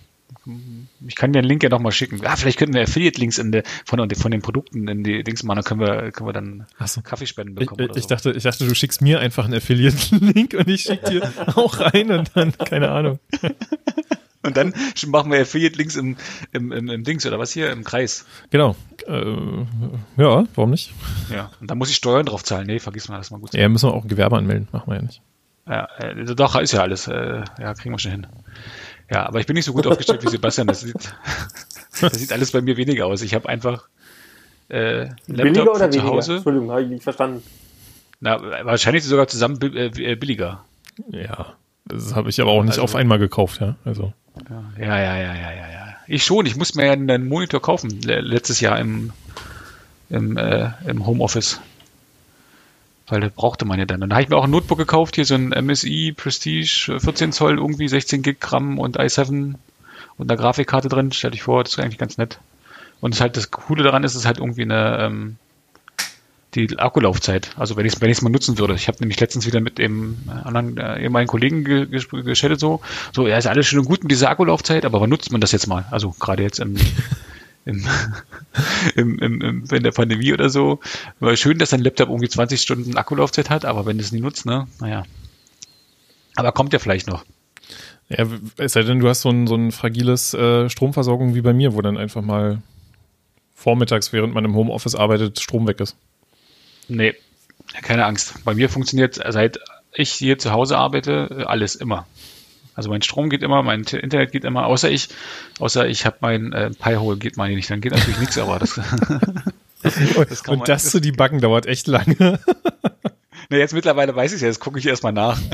[1.07, 2.21] ich kann dir den Link ja nochmal schicken.
[2.25, 3.43] Ah, vielleicht könnten wir Affiliate-Links
[3.85, 7.01] von, von den Produkten in die Links machen, dann können wir, können wir dann so.
[7.01, 7.89] Kaffeespenden bekommen.
[7.91, 8.09] Ich, ich so.
[8.09, 12.11] dachte, ich dachte, du schickst mir einfach einen Affiliate-Link und ich schicke dir auch rein
[12.11, 13.19] und dann, keine Ahnung.
[14.45, 14.75] Und dann
[15.07, 16.17] machen wir Affiliate-Links im,
[16.53, 18.27] im, im, im Dings oder was hier, im Kreis.
[18.51, 18.77] Genau.
[19.07, 19.25] Äh,
[20.19, 20.93] ja, warum nicht?
[21.33, 22.67] Ja, und dann muss ich Steuern drauf zahlen.
[22.67, 23.55] Nee, vergiss mal, das mal gut.
[23.55, 25.23] Ja, müssen wir auch ein Gewerbe anmelden, machen wir ja nicht.
[25.67, 27.09] Ja, äh, doch, ist ja alles.
[27.09, 28.27] Äh, ja, kriegen wir schon hin.
[29.11, 30.67] Ja, aber ich bin nicht so gut aufgestellt wie Sebastian.
[30.67, 30.95] Das sieht,
[32.01, 33.23] das sieht alles bei mir weniger aus.
[33.23, 33.89] Ich habe einfach
[34.69, 36.05] äh, Billiger oder zu weniger?
[36.05, 36.35] Hause.
[36.37, 37.43] Entschuldigung, habe ich nicht verstanden.
[38.21, 40.65] Na, wahrscheinlich sogar zusammen äh, äh, billiger.
[41.11, 43.77] Ja, das habe ich aber auch nicht also, auf einmal gekauft, ja.
[43.85, 44.13] Also.
[44.79, 45.97] Ja, ja, ja, ja, ja, ja.
[46.07, 46.47] Ich schon.
[46.47, 49.13] Ich muss mir ja einen Monitor kaufen letztes Jahr im
[50.11, 51.61] im, äh, im Homeoffice.
[53.07, 54.01] Weil das brauchte man ja dann.
[54.01, 57.59] Dann habe ich mir auch ein Notebook gekauft, hier so ein MSI Prestige 14 Zoll,
[57.59, 59.55] irgendwie 16 Gig RAM und i7
[60.17, 61.13] und eine Grafikkarte drin.
[61.13, 62.39] Stell dich vor, das ist eigentlich ganz nett.
[63.01, 65.37] Und halt das Coole daran ist, ist halt irgendwie eine ähm,
[66.55, 67.51] die Akkulaufzeit.
[67.57, 68.75] Also wenn ich es wenn mal nutzen würde.
[68.75, 72.81] Ich habe nämlich letztens wieder mit dem anderen äh, ehemaligen Kollegen ge geschattet so.
[73.13, 75.53] So, ja, ist alles schön und gut mit dieser Akkulaufzeit, aber wann nutzt man das
[75.53, 75.85] jetzt mal?
[75.91, 76.77] Also gerade jetzt im
[77.65, 77.87] im,
[78.97, 80.81] im, im, im, in der Pandemie oder so.
[81.21, 84.21] War schön, dass dein Laptop irgendwie 20 Stunden Akkulaufzeit hat, aber wenn du es nie
[84.21, 85.05] nutzt, ne, naja.
[86.37, 87.25] Aber kommt ja vielleicht noch.
[88.09, 88.27] Ja,
[88.59, 91.75] es sei denn, du hast so ein, so ein fragiles äh, Stromversorgung wie bei mir,
[91.75, 92.61] wo dann einfach mal
[93.55, 95.97] vormittags, während man im Homeoffice arbeitet, Strom weg ist.
[96.89, 97.15] Nee,
[97.83, 98.45] keine Angst.
[98.45, 99.59] Bei mir funktioniert, seit
[99.95, 102.07] ich hier zu Hause arbeite, alles immer.
[102.75, 105.09] Also mein Strom geht immer, mein Internet geht immer, außer ich,
[105.59, 108.75] außer ich habe mein äh, Pi-Hole geht meine nicht, dann geht natürlich nichts, aber das.
[109.83, 112.41] das kann Und das zu die Backen dauert echt lange.
[113.51, 115.41] Na, jetzt mittlerweile weiß ich ja, jetzt gucke ich erstmal nach.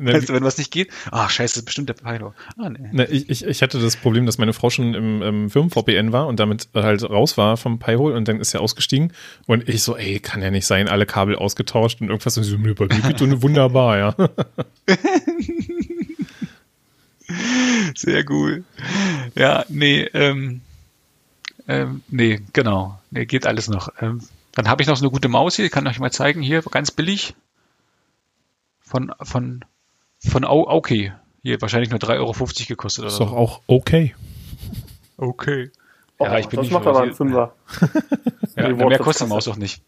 [0.00, 2.32] Ne, weißt du, wenn was nicht geht, ach scheiße, das ist bestimmt der Pilo.
[2.58, 2.88] Ah, nee.
[2.92, 6.40] Ne, ich, ich, hatte das Problem, dass meine Frau schon im, im Firmen-VPN war und
[6.40, 9.12] damit halt raus war vom Pi-Hole und dann ist er ausgestiegen
[9.46, 12.58] und ich so, ey, kann ja nicht sein, alle Kabel ausgetauscht und irgendwas und so,
[12.58, 14.14] mir geht wunderbar, ja.
[17.96, 18.64] Sehr cool.
[19.34, 20.60] Ja, nee, ähm,
[21.68, 22.98] ähm, nee, genau.
[23.10, 23.88] Nee, geht alles noch.
[24.00, 24.20] Ähm,
[24.52, 26.42] dann habe ich noch so eine gute Maus hier, kann ich euch mal zeigen.
[26.42, 27.34] Hier, ganz billig.
[28.80, 29.64] Von, von,
[30.18, 31.12] von okay.
[31.42, 32.34] Hier, wahrscheinlich nur 3,50 Euro
[32.68, 33.04] gekostet.
[33.06, 34.14] Ist doch auch okay.
[35.16, 35.70] Okay.
[36.20, 37.54] Ja, oh, ich bin das nicht macht aber ein Fünfer.
[38.56, 39.82] ja, mehr kostet die Maus auch nicht.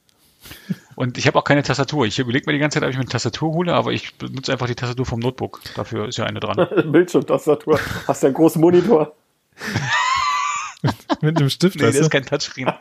[0.96, 2.06] Und ich habe auch keine Tastatur.
[2.06, 4.52] Ich überlege mir die ganze Zeit, ob ich mir eine Tastatur hole, aber ich benutze
[4.52, 5.61] einfach die Tastatur vom Notebook.
[5.74, 6.66] Dafür ist ja eine dran.
[6.92, 7.78] Bildschirmtastatur.
[8.06, 9.14] Hast du einen großen Monitor?
[11.20, 11.76] mit einem Stift.
[11.76, 12.72] Nee, das ist kein Touchscreen.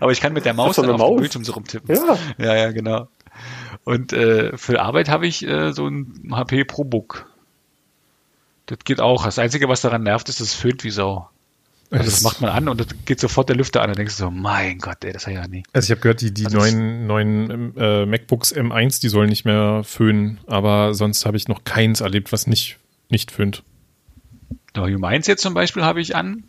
[0.00, 1.10] aber ich kann mit der Maus dann auf Maus?
[1.10, 1.94] dem Bildschirm so rumtippen.
[1.94, 3.08] Ja, ja, ja genau.
[3.84, 7.26] Und äh, für Arbeit habe ich äh, so ein HP ProBook.
[8.66, 9.24] Das geht auch.
[9.24, 11.30] Das Einzige, was daran nervt, ist, dass es föhnt wie Sau.
[11.90, 13.90] Also das, macht man an und dann geht sofort der Lüfter an.
[13.90, 15.62] und denkst du so, mein Gott, ey, das hat ja nie.
[15.72, 19.46] Also ich habe gehört, die, die also neuen, neuen äh, MacBooks M1, die sollen nicht
[19.46, 22.76] mehr föhnen, aber sonst habe ich noch keins erlebt, was nicht,
[23.08, 23.62] nicht föhnt.
[24.74, 26.44] wie meins jetzt zum Beispiel habe ich an.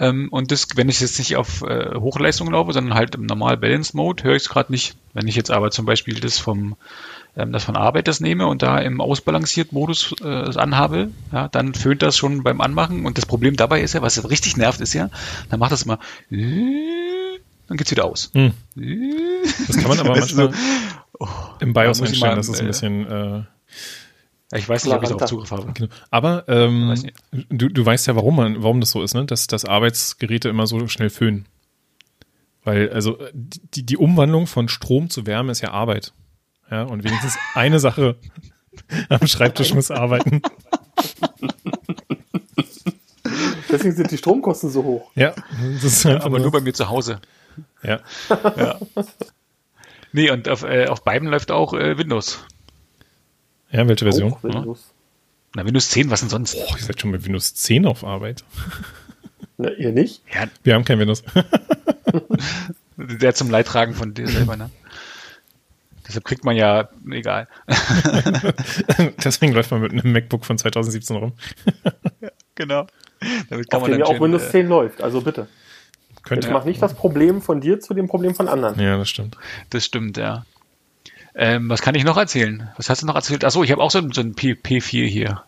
[0.00, 3.56] Ähm, und das, wenn ich jetzt nicht auf äh, Hochleistung laufe, sondern halt im normal
[3.56, 4.96] Balance Mode, höre ich es gerade nicht.
[5.12, 6.76] Wenn ich jetzt aber zum Beispiel das vom
[7.40, 11.74] ähm, das von Arbeit das nehme und da im ausbalanciert Modus äh, anhabe, ja, dann
[11.74, 13.06] föhnt das schon beim Anmachen.
[13.06, 15.10] Und das Problem dabei ist ja, was richtig nervt, ist ja,
[15.48, 15.98] dann macht das immer,
[16.30, 18.30] dann geht's wieder aus.
[18.34, 18.52] Hm.
[19.66, 20.58] Das kann man aber manchmal so,
[21.18, 21.28] oh,
[21.60, 23.42] im BIOS einstellen, das ist ein bisschen äh,
[24.52, 25.72] ich weiß nicht, ob ich darauf Zugriff habe.
[25.74, 25.88] Genau.
[26.10, 26.94] Aber ähm,
[27.50, 29.24] du, du weißt ja, warum man, warum das so ist, ne?
[29.24, 31.46] Dass, dass Arbeitsgeräte immer so schnell föhnen.
[32.64, 36.12] Weil, also die, die Umwandlung von Strom zu Wärme ist ja Arbeit.
[36.70, 38.16] Ja, und wenigstens eine Sache
[39.08, 40.42] am Schreibtisch muss arbeiten.
[43.70, 45.10] Deswegen sind die Stromkosten so hoch.
[45.14, 45.34] Ja,
[45.74, 47.20] das ist ja, aber nur bei mir zu Hause.
[47.82, 48.00] Ja.
[48.56, 48.78] ja.
[50.12, 52.44] Nee, und auf, äh, auf beiden läuft auch äh, Windows.
[53.70, 54.32] Ja, welche Version?
[54.32, 54.92] Oh, Windows.
[55.54, 56.56] Na, Windows 10, was denn sonst?
[56.56, 58.44] Oh, ihr seid schon mit Windows 10 auf Arbeit.
[59.56, 60.22] Na, ihr nicht?
[60.32, 60.46] Ja.
[60.62, 61.22] Wir haben kein Windows.
[62.96, 64.70] Der zum Leidtragen von dir selber, ne?
[66.10, 67.46] Deshalb kriegt man ja, egal.
[69.24, 71.34] Deswegen läuft man mit einem MacBook von 2017 rum.
[72.20, 72.86] ja, genau.
[73.48, 75.46] Damit kann Auf man dem ja auch Windows 10 läuft, also bitte.
[76.24, 76.48] Könnte.
[76.48, 78.80] Jetzt mach nicht das Problem von dir zu dem Problem von anderen.
[78.80, 79.36] Ja, das stimmt.
[79.70, 80.44] Das stimmt, ja.
[81.36, 82.70] Ähm, was kann ich noch erzählen?
[82.76, 83.44] Was hast du noch erzählt?
[83.44, 85.44] Achso, ich habe auch so, so ein P P4 hier.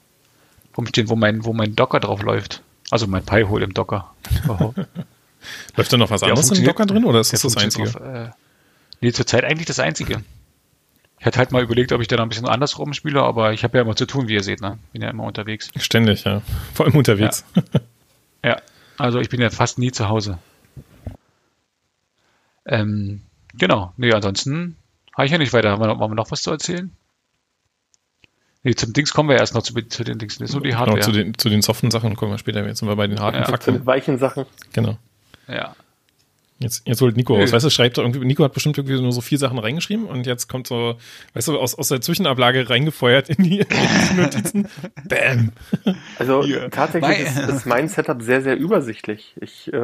[0.77, 2.63] Rumstehen, wo mein, wo mein Docker drauf läuft.
[2.91, 4.15] Also mein Pi-Hole im Docker.
[5.77, 7.89] läuft da noch was anderes im Docker drin oder ist das das Einzige?
[7.89, 8.31] Auf, äh,
[9.01, 10.23] nee, zurzeit eigentlich das Einzige.
[11.23, 13.63] Ich hatte halt mal überlegt, ob ich da noch ein bisschen anders rumspiele, aber ich
[13.63, 14.81] habe ja immer zu tun, wie ihr seht, ne?
[14.93, 15.71] Bin ja immer unterwegs.
[15.77, 16.43] Ständig, ja.
[16.75, 17.45] Vor allem unterwegs.
[18.43, 18.57] Ja, ja.
[18.99, 20.39] also ich bin ja fast nie zu Hause.
[22.67, 23.23] Ähm,
[23.55, 23.93] genau.
[23.97, 24.77] Nee, ansonsten
[25.15, 25.71] habe ich ja nicht weiter.
[25.71, 26.91] Haben wir, wir noch was zu erzählen?
[28.65, 30.41] Nee, zum Dings kommen wir erst noch zu, zu den Dings.
[30.41, 30.99] Nur die Hardware.
[30.99, 32.67] Genau, zu den, zu den soften Sachen kommen wir später.
[32.67, 33.45] Jetzt sind wir bei den harten ja.
[33.45, 33.65] Fakten.
[33.65, 34.45] Zu den weichen Sachen.
[34.73, 34.99] Genau.
[35.47, 35.77] Ja.
[36.63, 37.53] Jetzt, jetzt holt Nico aus.
[37.53, 40.49] Weißt du, schreibt irgendwie, Nico hat bestimmt irgendwie nur so vier Sachen reingeschrieben und jetzt
[40.49, 40.97] kommt so,
[41.35, 44.69] weißt du, aus, aus der Zwischenablage reingefeuert in die, in die Notizen.
[45.09, 45.53] Bam.
[46.19, 46.69] Also yeah.
[46.69, 49.35] tatsächlich ist, ist, mein Setup sehr, sehr übersichtlich.
[49.41, 49.81] Ich äh,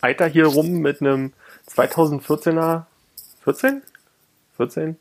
[0.00, 1.32] eiter hier rum mit einem
[1.70, 2.84] 2014er,
[3.44, 3.82] 14?
[4.56, 4.96] 14?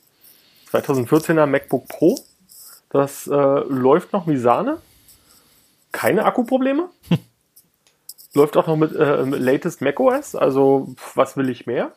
[0.71, 2.19] 2014er MacBook Pro.
[2.89, 4.77] Das äh, läuft noch wie Sahne.
[5.93, 6.89] Keine Akkuprobleme.
[8.33, 11.91] Läuft auch noch mit äh, latest macOS, also was will ich mehr?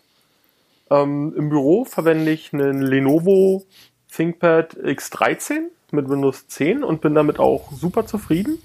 [0.91, 3.65] Ähm, Im Büro verwende ich einen Lenovo
[4.13, 8.59] ThinkPad X13 mit Windows 10 und bin damit auch super zufrieden.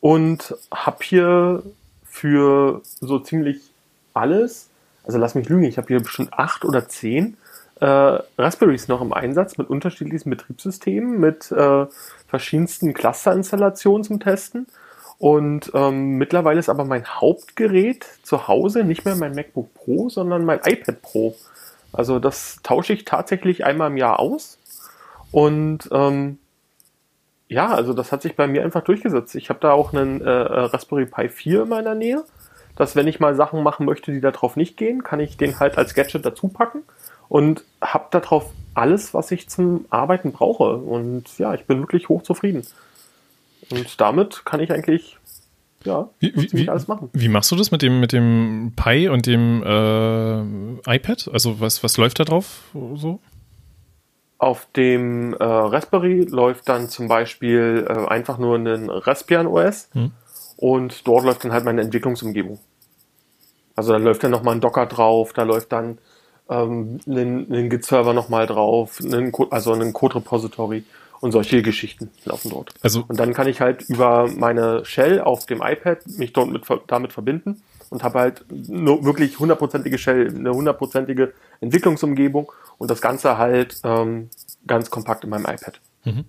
[0.00, 1.62] Und habe hier
[2.04, 3.60] für so ziemlich
[4.12, 4.68] alles,
[5.04, 7.36] also lass mich lügen, ich habe hier bestimmt acht oder zehn
[7.80, 7.86] äh,
[8.38, 11.86] Raspberries noch im Einsatz mit unterschiedlichsten Betriebssystemen, mit äh,
[12.28, 14.66] verschiedensten Clusterinstallationen zum Testen
[15.18, 20.44] und ähm, mittlerweile ist aber mein Hauptgerät zu Hause nicht mehr mein MacBook Pro, sondern
[20.44, 21.36] mein iPad Pro.
[21.92, 24.58] Also das tausche ich tatsächlich einmal im Jahr aus.
[25.30, 26.38] Und ähm,
[27.48, 29.34] ja, also das hat sich bei mir einfach durchgesetzt.
[29.34, 32.24] Ich habe da auch einen äh, Raspberry Pi 4 in meiner Nähe,
[32.76, 35.78] dass wenn ich mal Sachen machen möchte, die darauf nicht gehen, kann ich den halt
[35.78, 36.82] als Gadget dazu packen
[37.28, 40.76] und habe darauf alles, was ich zum Arbeiten brauche.
[40.76, 42.66] Und ja, ich bin wirklich hochzufrieden.
[43.70, 45.18] Und damit kann ich eigentlich
[45.84, 47.10] ja, wie, wie, alles machen.
[47.12, 51.28] Wie machst du das mit dem, mit dem Pi und dem äh, iPad?
[51.32, 52.62] Also was, was läuft da drauf
[52.94, 53.20] so?
[54.38, 60.10] Auf dem äh, Raspberry läuft dann zum Beispiel äh, einfach nur ein Raspbian OS hm.
[60.56, 62.58] und dort läuft dann halt meine Entwicklungsumgebung.
[63.76, 65.98] Also da läuft dann nochmal ein Docker drauf, da läuft dann
[66.48, 70.84] ähm, ein, ein Git-Server nochmal drauf, ein, also ein Code-Repository
[71.20, 72.74] und solche Geschichten laufen dort.
[72.82, 76.62] Also und dann kann ich halt über meine Shell auf dem iPad mich dort mit,
[76.86, 83.38] damit verbinden und habe halt nur wirklich hundertprozentige Shell, eine hundertprozentige Entwicklungsumgebung und das Ganze
[83.38, 84.28] halt ähm,
[84.66, 85.80] ganz kompakt in meinem iPad.
[86.04, 86.24] Mhm.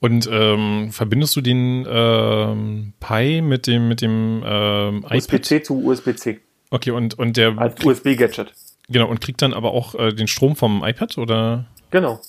[0.00, 5.16] Und ähm, verbindest du den ähm, Pi mit dem mit dem ähm, iPad?
[5.16, 6.40] USB-C zu USB-C.
[6.70, 8.52] Okay, und und der als USB-Gadget.
[8.88, 11.66] Genau, und kriegt dann aber auch äh, den Strom vom iPad oder?
[11.92, 12.20] Genau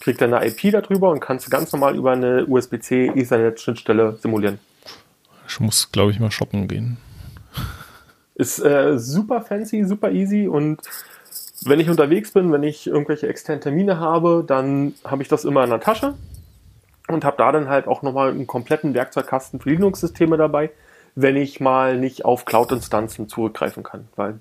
[0.00, 4.58] kriegt dann eine IP darüber und kannst ganz normal über eine USB-C Ethernet-Schnittstelle simulieren.
[5.46, 6.96] Ich muss, glaube ich, mal shoppen gehen.
[8.34, 10.80] Ist äh, super fancy, super easy und
[11.64, 15.62] wenn ich unterwegs bin, wenn ich irgendwelche externen Termine habe, dann habe ich das immer
[15.62, 16.14] in der Tasche
[17.08, 20.70] und habe da dann halt auch nochmal einen kompletten Werkzeugkasten für Linux-Systeme dabei,
[21.14, 24.08] wenn ich mal nicht auf Cloud-Instanzen zurückgreifen kann.
[24.16, 24.40] Weil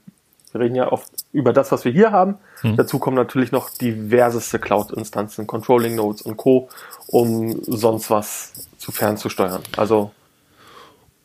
[0.51, 2.37] wir reden ja oft über das, was wir hier haben.
[2.61, 2.75] Hm.
[2.75, 6.69] Dazu kommen natürlich noch diverseste Cloud-Instanzen, Controlling Nodes und Co.,
[7.07, 9.61] um sonst was zu fernzusteuern.
[9.77, 10.11] Also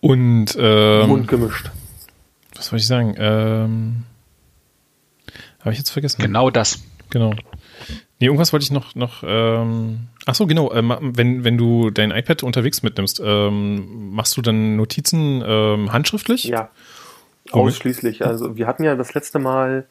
[0.01, 1.71] Und ähm, gemischt.
[2.57, 3.15] Was wollte ich sagen?
[3.19, 4.03] Ähm,
[5.61, 6.23] Habe ich jetzt vergessen.
[6.23, 6.83] Genau das.
[7.11, 7.35] Genau.
[8.21, 12.11] Nee, irgendwas wollte ich noch, noch ähm, ach so, genau, ähm, wenn, wenn du dein
[12.11, 16.45] iPad unterwegs mitnimmst, ähm, machst du dann Notizen ähm, handschriftlich?
[16.45, 16.71] Ja,
[17.53, 18.25] ausschließlich.
[18.25, 19.87] Also wir hatten ja das letzte Mal,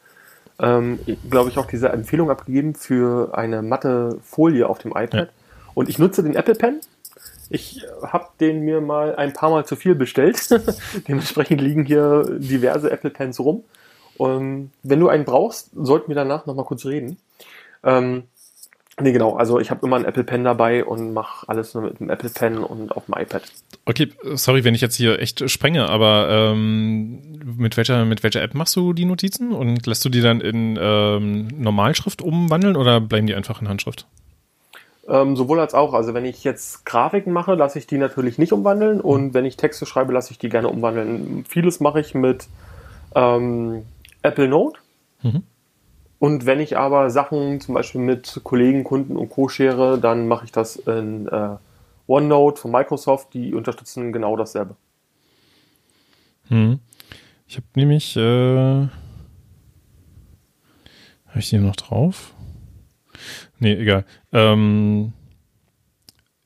[0.58, 0.98] ähm,
[1.30, 5.14] glaube ich, auch diese Empfehlung abgegeben für eine matte Folie auf dem iPad.
[5.14, 5.28] Ja.
[5.74, 6.80] Und ich nutze den Apple Pen.
[7.50, 10.48] Ich habe den mir mal ein paar Mal zu viel bestellt.
[11.08, 13.64] Dementsprechend liegen hier diverse Apple Pens rum.
[14.16, 17.18] Und wenn du einen brauchst, sollten wir danach nochmal kurz reden.
[17.82, 18.24] Ähm,
[19.00, 19.36] nee, genau.
[19.36, 22.30] Also ich habe immer einen Apple Pen dabei und mache alles nur mit dem Apple
[22.30, 23.42] Pen und auf dem iPad.
[23.84, 27.20] Okay, sorry, wenn ich jetzt hier echt sprenge, aber ähm,
[27.58, 30.78] mit welcher mit welcher App machst du die Notizen und lässt du die dann in
[30.80, 34.06] ähm, Normalschrift umwandeln oder bleiben die einfach in Handschrift?
[35.06, 35.92] Ähm, sowohl als auch.
[35.92, 39.34] Also wenn ich jetzt Grafiken mache, lasse ich die natürlich nicht umwandeln und mhm.
[39.34, 41.44] wenn ich Texte schreibe, lasse ich die gerne umwandeln.
[41.48, 42.46] Vieles mache ich mit
[43.14, 43.82] ähm,
[44.22, 44.78] Apple Note.
[45.22, 45.42] Mhm.
[46.24, 49.50] Und wenn ich aber Sachen zum Beispiel mit Kollegen, Kunden und Co.
[49.50, 51.56] schere, dann mache ich das in äh,
[52.06, 53.34] OneNote von Microsoft.
[53.34, 54.74] Die unterstützen genau dasselbe.
[56.48, 56.80] Hm.
[57.46, 58.88] Ich habe nämlich, äh, habe
[61.36, 62.32] ich die noch drauf?
[63.58, 64.06] Nee, egal.
[64.32, 65.12] Ähm,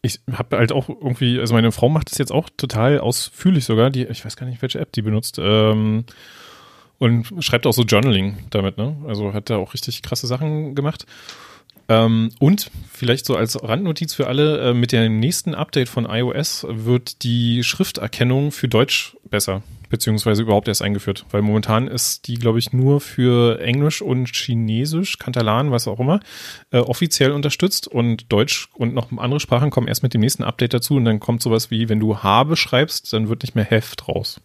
[0.03, 3.91] ich habe halt auch irgendwie, also meine Frau macht das jetzt auch total ausführlich sogar.
[3.91, 5.39] Die, ich weiß gar nicht, welche App die benutzt.
[5.41, 6.05] Ähm,
[6.99, 8.97] und schreibt auch so Journaling damit, ne?
[9.07, 11.07] Also hat da auch richtig krasse Sachen gemacht.
[11.89, 16.67] Ähm, und vielleicht so als Randnotiz für alle, äh, mit dem nächsten Update von iOS
[16.69, 21.25] wird die Schrifterkennung für Deutsch besser, beziehungsweise überhaupt erst eingeführt.
[21.31, 26.21] Weil momentan ist die, glaube ich, nur für Englisch und Chinesisch, Katalan, was auch immer,
[26.73, 30.75] äh, offiziell unterstützt und Deutsch und noch andere Sprachen kommen erst mit dem nächsten Update
[30.75, 34.09] dazu und dann kommt sowas wie, wenn du habe schreibst, dann wird nicht mehr Heft
[34.09, 34.43] raus.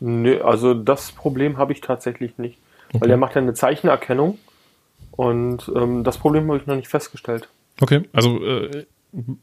[0.00, 2.58] Nee, also das Problem habe ich tatsächlich nicht.
[2.88, 3.00] Okay.
[3.00, 4.38] Weil er macht ja eine Zeichenerkennung
[5.12, 7.48] und ähm, das Problem habe ich noch nicht festgestellt.
[7.80, 8.86] Okay, also äh,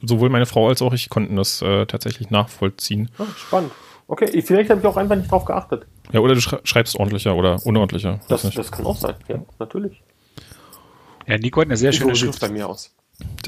[0.02, 3.10] sowohl meine Frau als auch ich konnten das äh, tatsächlich nachvollziehen.
[3.18, 3.72] Ah, spannend.
[4.08, 5.86] Okay, vielleicht habe ich auch einfach nicht drauf geachtet.
[6.12, 8.20] Ja, oder du schreibst ordentlicher oder unordentlicher.
[8.28, 10.02] Das, das kann auch sein, ja, natürlich.
[11.26, 12.94] Ja, Nico hat eine sehr schöne Schrift bei mir aus.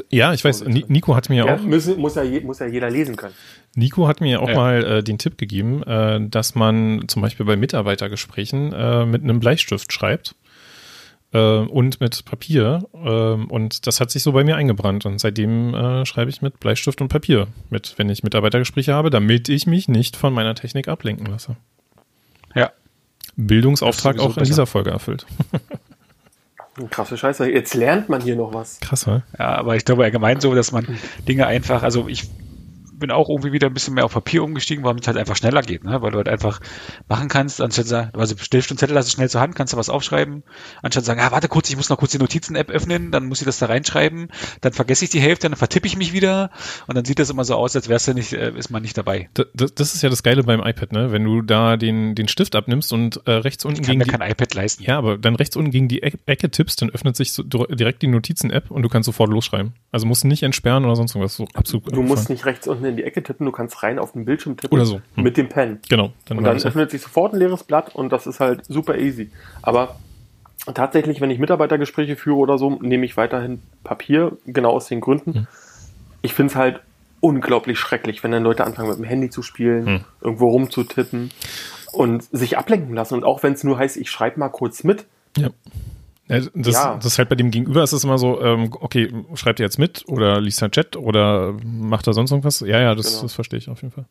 [0.09, 1.61] Ja, ich weiß, Nico hat mir ja, auch.
[1.61, 3.33] Müssen, muss, ja, muss ja jeder lesen können.
[3.75, 4.55] Nico hat mir auch ja.
[4.55, 9.39] mal äh, den Tipp gegeben, äh, dass man zum Beispiel bei Mitarbeitergesprächen äh, mit einem
[9.39, 10.35] Bleistift schreibt
[11.33, 12.87] äh, und mit Papier.
[12.93, 15.05] Ähm, und das hat sich so bei mir eingebrannt.
[15.05, 19.49] Und seitdem äh, schreibe ich mit Bleistift und Papier mit, wenn ich Mitarbeitergespräche habe, damit
[19.49, 21.57] ich mich nicht von meiner Technik ablenken lasse.
[22.53, 22.71] Ja.
[23.35, 24.45] Bildungsauftrag auch in besser.
[24.45, 25.25] dieser Folge erfüllt.
[26.89, 27.49] Krasse Scheiße.
[27.49, 28.79] Jetzt lernt man hier noch was.
[28.81, 29.23] Krass, ne?
[29.39, 30.85] Ja, aber ich glaube allgemein so, dass man
[31.27, 32.29] Dinge einfach, also ich
[32.99, 35.61] bin auch irgendwie wieder ein bisschen mehr auf Papier umgestiegen, weil es halt einfach schneller
[35.61, 36.01] geht, ne?
[36.01, 36.59] weil du halt einfach
[37.07, 39.73] machen kannst, anstatt sagen, also stellst du einen Zettel, hast du schnell zur Hand, kannst
[39.73, 40.43] du was aufschreiben,
[40.81, 43.41] anstatt zu sagen, ah, warte kurz, ich muss noch kurz die Notizen-App öffnen, dann muss
[43.41, 44.29] ich das da reinschreiben,
[44.61, 46.51] dann vergesse ich die Hälfte, dann vertippe ich mich wieder
[46.87, 48.97] und dann sieht das immer so aus, als wärst du nicht, äh, ist man nicht
[48.97, 49.29] dabei.
[49.33, 51.11] Das, das, ist ja das Geile beim iPad, ne?
[51.11, 54.17] Wenn du da den, den Stift abnimmst und äh, rechts unten ich kann gegen mir
[54.17, 54.83] kein iPad leisten.
[54.83, 58.07] Ja, aber dann rechts unten gegen die Ecke tippst, dann öffnet sich so direkt die
[58.07, 59.73] Notizen-App und du kannst sofort losschreiben.
[59.91, 61.35] Also musst du nicht entsperren oder sonst irgendwas.
[61.35, 61.95] So absolut.
[61.95, 64.25] Du musst nicht rechts unten in die Ecke tippen, du kannst kannst rein auf den
[64.25, 64.77] Bildschirm tippen.
[64.77, 65.01] Oder so.
[65.15, 65.23] Hm.
[65.23, 65.79] Mit dem Pen.
[65.89, 66.11] Genau.
[66.25, 69.29] Dann und dann öffnet sich sofort ein leeres Blatt und das ist halt super easy.
[69.61, 69.95] Aber
[70.73, 75.33] tatsächlich, wenn ich Mitarbeitergespräche führe oder so, nehme ich weiterhin Papier, genau aus den Gründen.
[75.33, 75.47] Hm.
[76.21, 76.81] Ich finde es halt
[77.19, 80.03] unglaublich schrecklich, wenn dann Leute anfangen mit dem Handy zu spielen, hm.
[80.21, 81.31] irgendwo rumzutippen
[81.93, 83.15] und sich ablenken lassen.
[83.15, 85.05] Und auch wenn es nur heißt, ich schreibe mal kurz mit.
[85.37, 85.49] Ja.
[86.27, 86.95] Das, ja.
[86.95, 89.77] das ist halt bei dem Gegenüber ist es immer so, ähm, okay, schreibt ihr jetzt
[89.77, 92.61] mit oder liest er Chat oder macht er sonst irgendwas?
[92.61, 93.21] Ja, ja, das, genau.
[93.23, 94.05] das verstehe ich auf jeden Fall.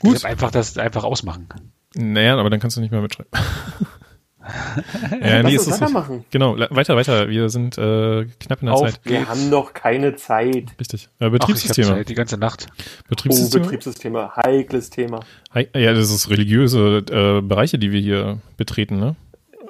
[0.00, 0.16] Gut.
[0.16, 1.48] Ich einfach das einfach ausmachen.
[1.94, 3.30] Naja, aber dann kannst du nicht mehr mitschreiben.
[5.22, 6.24] ja, nee, ist das machen.
[6.30, 7.28] Genau, weiter, weiter.
[7.28, 9.00] Wir sind äh, knapp in der Auf, Zeit.
[9.04, 10.74] Wir haben noch keine Zeit.
[10.80, 11.08] Richtig.
[11.20, 11.98] Äh, Betriebssysteme.
[12.00, 12.66] Ach, die ganze Nacht.
[13.08, 13.62] Betriebssysteme.
[13.62, 14.36] Oh, Betriebssysteme.
[14.36, 15.20] Heikles Thema.
[15.54, 19.16] Ja, das ist religiöse äh, Bereiche, die wir hier betreten, ne?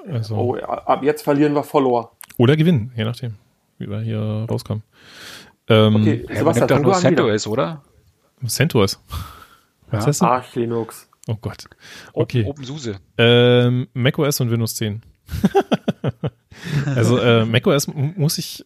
[0.07, 0.35] Also.
[0.35, 2.11] Oh, ab jetzt verlieren wir Follower.
[2.37, 3.35] Oder gewinnen, je nachdem,
[3.77, 4.83] wie wir hier rauskommen.
[5.67, 7.83] Ähm, okay, Sebastian, doch nur CentOS, oder?
[8.45, 8.99] CentOS.
[9.89, 9.97] Was ja.
[9.97, 10.21] heißt das?
[10.21, 11.09] Arch Linux.
[11.27, 11.65] Oh Gott.
[12.13, 12.45] Okay.
[12.45, 12.95] OpenSUSE.
[13.17, 15.03] Ähm, macOS und Windows 10.
[16.95, 18.65] also äh, macOS muss ich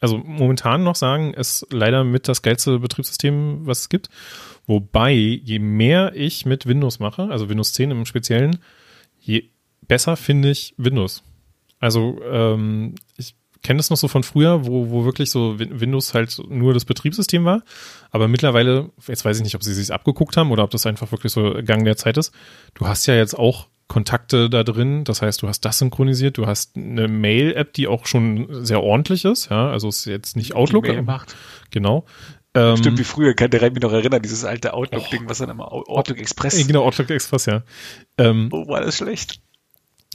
[0.00, 4.08] also momentan noch sagen, ist leider mit das geilste Betriebssystem, was es gibt.
[4.66, 8.58] Wobei, je mehr ich mit Windows mache, also Windows 10 im Speziellen,
[9.18, 9.50] je
[9.86, 11.22] besser finde ich Windows.
[11.80, 16.36] Also ähm, ich kenne das noch so von früher, wo, wo wirklich so Windows halt
[16.48, 17.62] nur das Betriebssystem war.
[18.10, 21.10] Aber mittlerweile, jetzt weiß ich nicht, ob sie sich abgeguckt haben oder ob das einfach
[21.12, 22.32] wirklich so Gang der Zeit ist.
[22.74, 25.04] Du hast ja jetzt auch Kontakte da drin.
[25.04, 29.24] Das heißt, du hast das synchronisiert, du hast eine Mail-App, die auch schon sehr ordentlich
[29.24, 29.50] ist.
[29.50, 30.84] Ja, also ist jetzt nicht Outlook.
[30.84, 31.34] Die Mail macht.
[31.70, 32.04] Genau.
[32.54, 35.50] Ähm, Stimmt, wie früher, kann der mich noch erinnern, dieses alte Outlook-Ding, oh, was dann
[35.50, 36.66] immer Outlook Express.
[36.66, 37.62] Genau, Outlook Express, ja.
[38.16, 39.40] Ähm, oh, war das schlecht.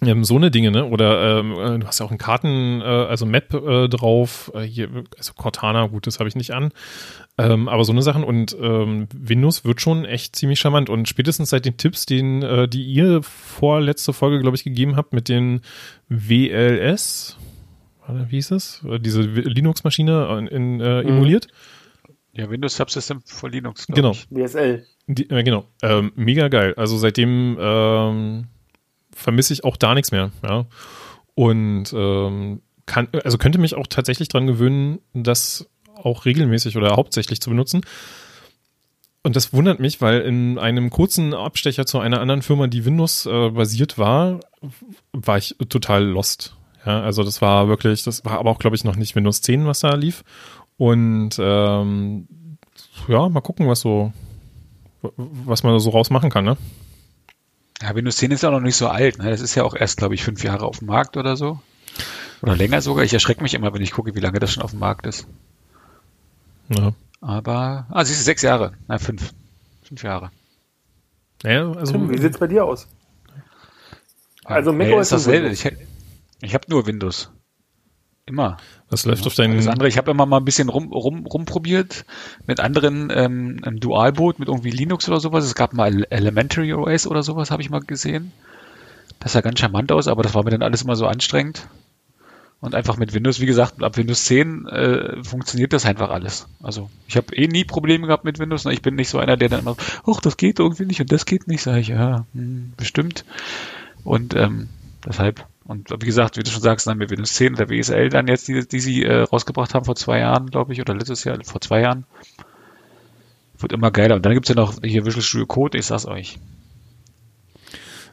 [0.07, 0.85] Ähm, so eine Dinge, ne?
[0.85, 4.61] Oder ähm, äh, du hast ja auch ein Karten, äh, also Map äh, drauf, äh,
[4.61, 6.71] hier, also Cortana, gut, das habe ich nicht an.
[7.37, 10.89] Ähm, aber so eine Sachen und ähm, Windows wird schon echt ziemlich charmant.
[10.89, 15.13] Und spätestens seit den Tipps, den, äh, die ihr vorletzte Folge, glaube ich, gegeben habt
[15.13, 15.61] mit den
[16.09, 17.37] WLS,
[18.07, 18.83] wie hieß es?
[18.87, 21.09] Äh, diese Linux-Maschine in, in äh, mhm.
[21.09, 21.47] emuliert.
[22.33, 23.87] Ja, Windows Subsystem für Linux.
[23.87, 24.11] Genau.
[24.11, 24.27] Ich.
[24.29, 24.85] WSL.
[25.07, 25.65] Die, äh, genau.
[25.81, 26.73] Ähm, mega geil.
[26.77, 28.47] Also seitdem ähm,
[29.15, 30.31] vermisse ich auch da nichts mehr.
[30.43, 30.65] Ja.
[31.35, 37.41] Und ähm, kann, also könnte mich auch tatsächlich dran gewöhnen, das auch regelmäßig oder hauptsächlich
[37.41, 37.81] zu benutzen.
[39.23, 43.25] Und das wundert mich, weil in einem kurzen Abstecher zu einer anderen Firma, die Windows
[43.25, 44.41] äh, basiert war,
[45.13, 46.57] war ich total lost.
[46.85, 49.65] Ja, also das war wirklich, das war aber auch, glaube ich, noch nicht Windows 10,
[49.65, 50.25] was da lief.
[50.75, 52.27] Und ähm,
[53.07, 54.11] ja, mal gucken, was so,
[55.15, 56.57] was man da so rausmachen kann, ne?
[57.83, 59.17] Ja, Windows 10 ist ja noch nicht so alt.
[59.17, 59.29] Ne?
[59.29, 61.59] Das ist ja auch erst, glaube ich, fünf Jahre auf dem Markt oder so.
[62.41, 63.03] Oder länger sogar.
[63.03, 65.27] Ich erschrecke mich immer, wenn ich gucke, wie lange das schon auf dem Markt ist.
[66.69, 66.93] Ja.
[67.19, 68.71] Aber, ah, siehst du, sechs Jahre.
[68.87, 69.33] Nein, fünf.
[69.81, 70.31] Fünf Jahre.
[71.43, 72.87] Ja, also, Tim, wie sieht's bei dir aus?
[74.45, 75.49] Also, Mac ja, ist dasselbe.
[75.49, 75.69] Ich,
[76.39, 77.31] ich habe nur Windows.
[78.25, 78.55] Immer.
[78.93, 79.57] Was läuft auf deinen.
[79.57, 82.05] Das andere, ich habe immer mal ein bisschen rum, rum, rumprobiert
[82.45, 85.43] mit anderen ähm, im Dualboot, mit irgendwie Linux oder sowas.
[85.45, 88.31] Es gab mal Elementary OS oder sowas, habe ich mal gesehen.
[89.19, 91.67] Das sah ganz charmant aus, aber das war mir dann alles immer so anstrengend.
[92.61, 96.47] Und einfach mit Windows, wie gesagt, ab Windows 10 äh, funktioniert das einfach alles.
[96.61, 98.65] Also ich habe eh nie Probleme gehabt mit Windows.
[98.67, 99.75] Ich bin nicht so einer, der dann immer,
[100.05, 101.63] ach, das geht irgendwie nicht und das geht nicht.
[101.63, 103.25] Sage ich, ja, hm, bestimmt.
[104.03, 104.69] Und ähm,
[105.03, 108.27] deshalb und wie gesagt, wie du schon sagst, dann mit Windows 10 der WSL dann
[108.27, 111.43] jetzt, die, die sie äh, rausgebracht haben vor zwei Jahren, glaube ich, oder letztes Jahr,
[111.43, 112.05] vor zwei Jahren.
[113.57, 114.15] Wird immer geiler.
[114.15, 116.37] Und dann gibt es ja noch hier Visual Studio Code, ich sag's euch.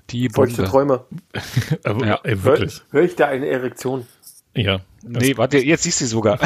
[0.08, 0.64] Die Bombe.
[0.64, 1.04] Träume.
[1.84, 2.20] Aber, ja.
[2.24, 2.82] Ey, wirklich.
[2.90, 4.06] Hör, hör ich da eine Erektion?
[4.54, 4.80] Ja.
[5.02, 6.38] Nee, warte, jetzt siehst du sie sogar.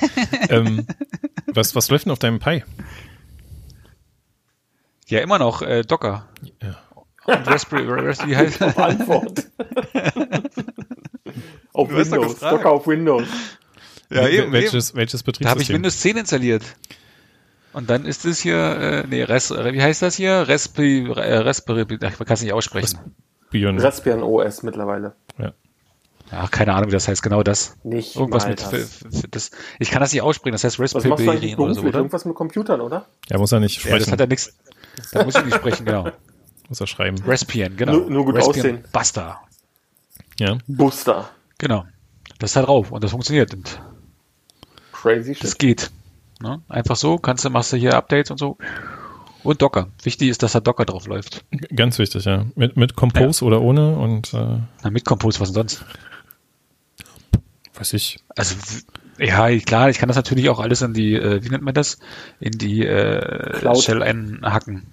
[0.50, 0.86] ähm,
[1.48, 2.62] was, was läuft denn auf deinem Pi?
[5.08, 6.28] Ja, immer noch äh, Docker.
[6.62, 6.78] Ja.
[7.26, 9.44] Und Raspberry, Raspberry heißt auf Antwort.
[11.72, 12.38] auf Windows.
[12.38, 13.28] Docker auf Windows.
[14.10, 15.44] Ja, eben, welches, welches Betriebssystem?
[15.44, 16.62] Da habe ich Windows 10 installiert.
[17.72, 20.48] Und dann ist es hier, äh, nee, Res, wie heißt das hier?
[20.48, 22.98] Raspberry, äh, Raspberry, ich kann es nicht aussprechen.
[23.44, 23.78] Raspbian.
[23.78, 25.14] Raspbian OS mittlerweile.
[25.38, 25.52] Ja.
[26.32, 27.76] Ach, keine Ahnung, wie das heißt, genau das.
[27.82, 28.86] Nicht Irgendwas mit, für
[29.30, 31.98] das, ich kann das nicht aussprechen, das heißt Raspberry Was machst du oder so, oder?
[31.98, 33.06] Irgendwas mit Computern, oder?
[33.28, 33.94] Ja, muss er nicht sprechen.
[33.94, 34.56] Ja, das hat er nichts,
[35.12, 36.10] da muss ich nicht sprechen, genau.
[36.70, 37.16] Muss er schreiben.
[37.26, 37.94] Raspbian, genau.
[37.94, 38.84] Nur, nur gut Raspbian aussehen.
[38.92, 39.40] Buster.
[40.38, 40.56] Ja.
[40.68, 41.28] Buster.
[41.58, 41.84] Genau.
[42.38, 43.52] Das ist da drauf und das funktioniert.
[43.52, 43.82] Und
[44.92, 45.42] Crazy shit.
[45.42, 45.90] Das geht.
[46.40, 46.62] Ne?
[46.68, 48.56] Einfach so, kannst du, machst du hier Updates und so.
[49.42, 49.88] Und Docker.
[50.04, 51.44] Wichtig ist, dass da Docker drauf läuft.
[51.74, 52.46] Ganz wichtig, ja.
[52.54, 53.46] Mit, mit Compose ja.
[53.48, 55.84] oder ohne und äh Na, mit Compose, was denn sonst?
[57.74, 58.20] Weiß ich.
[58.36, 58.54] Also
[59.18, 61.98] ja, klar, ich kann das natürlich auch alles in die, äh, wie nennt man das?
[62.38, 64.86] In die äh, Shell einhacken.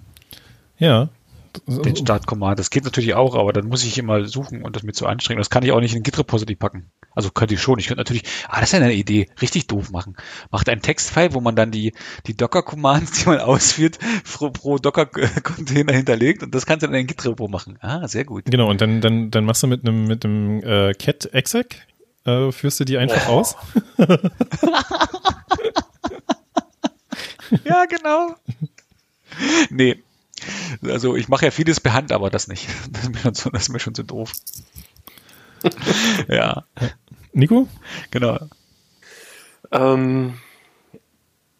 [0.76, 1.08] Ja
[1.66, 2.58] den Start-Command.
[2.58, 5.38] Das geht natürlich auch, aber dann muss ich immer suchen und das mir zu anstrengen.
[5.38, 6.90] Das kann ich auch nicht in Git-Repository packen.
[7.14, 7.78] Also könnte ich schon.
[7.78, 10.16] Ich könnte natürlich, ah, das ist ja eine Idee, richtig doof machen.
[10.50, 11.92] Macht einen Textfile, wo man dann die,
[12.26, 17.06] die Docker-Commands, die man ausführt, pro, pro Docker-Container hinterlegt und das kannst du dann in
[17.06, 17.78] Git-Repo machen.
[17.80, 18.44] Ah, sehr gut.
[18.46, 21.86] Genau, und dann, dann, dann machst du mit einem, mit einem äh, Cat-Exec,
[22.24, 23.40] äh, führst du die einfach oh.
[23.40, 23.56] aus.
[27.64, 28.36] ja, genau.
[29.70, 30.02] Nee,
[30.84, 32.68] also ich mache ja vieles per Hand, aber das nicht.
[32.92, 34.32] Das ist mir schon so, das ist mir schon so doof.
[36.28, 36.64] ja.
[37.32, 37.68] Nico?
[38.10, 38.38] Genau.
[39.70, 40.34] Ähm,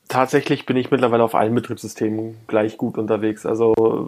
[0.09, 3.47] tatsächlich bin ich mittlerweile auf allen Betriebssystemen gleich gut unterwegs.
[3.47, 4.07] Also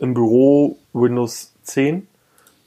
[0.00, 2.06] im Büro Windows 10.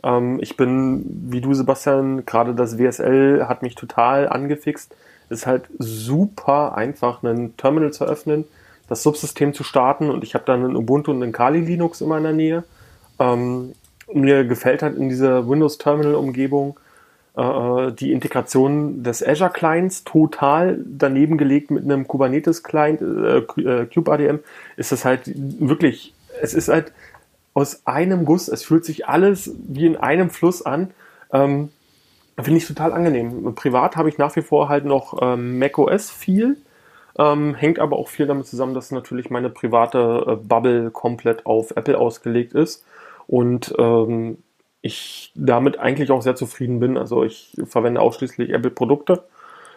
[0.03, 4.95] Ähm, ich bin, wie du, Sebastian, gerade das WSL hat mich total angefixt.
[5.29, 8.45] Ist halt super einfach, einen Terminal zu öffnen
[8.89, 12.09] das Subsystem zu starten und ich habe dann ein Ubuntu und ein Kali Linux in
[12.09, 12.63] der Nähe.
[13.19, 13.73] Ähm,
[14.11, 16.79] mir gefällt halt in dieser Windows Terminal Umgebung
[17.37, 23.85] äh, die Integration des Azure Clients total daneben gelegt mit einem Kubernetes Client, äh, äh
[23.85, 24.39] KubeADM,
[24.75, 26.91] ist das halt wirklich, es ist halt
[27.53, 30.91] aus einem Guss, es fühlt sich alles wie in einem Fluss an.
[31.31, 31.69] Ähm,
[32.37, 33.53] Finde ich total angenehm.
[33.53, 36.57] Privat habe ich nach wie vor halt noch ähm, macOS viel.
[37.19, 41.71] Ähm, hängt aber auch viel damit zusammen, dass natürlich meine private äh, Bubble komplett auf
[41.71, 42.85] Apple ausgelegt ist
[43.27, 44.37] und ähm,
[44.81, 46.97] ich damit eigentlich auch sehr zufrieden bin.
[46.97, 49.27] Also ich verwende ausschließlich Apple-Produkte,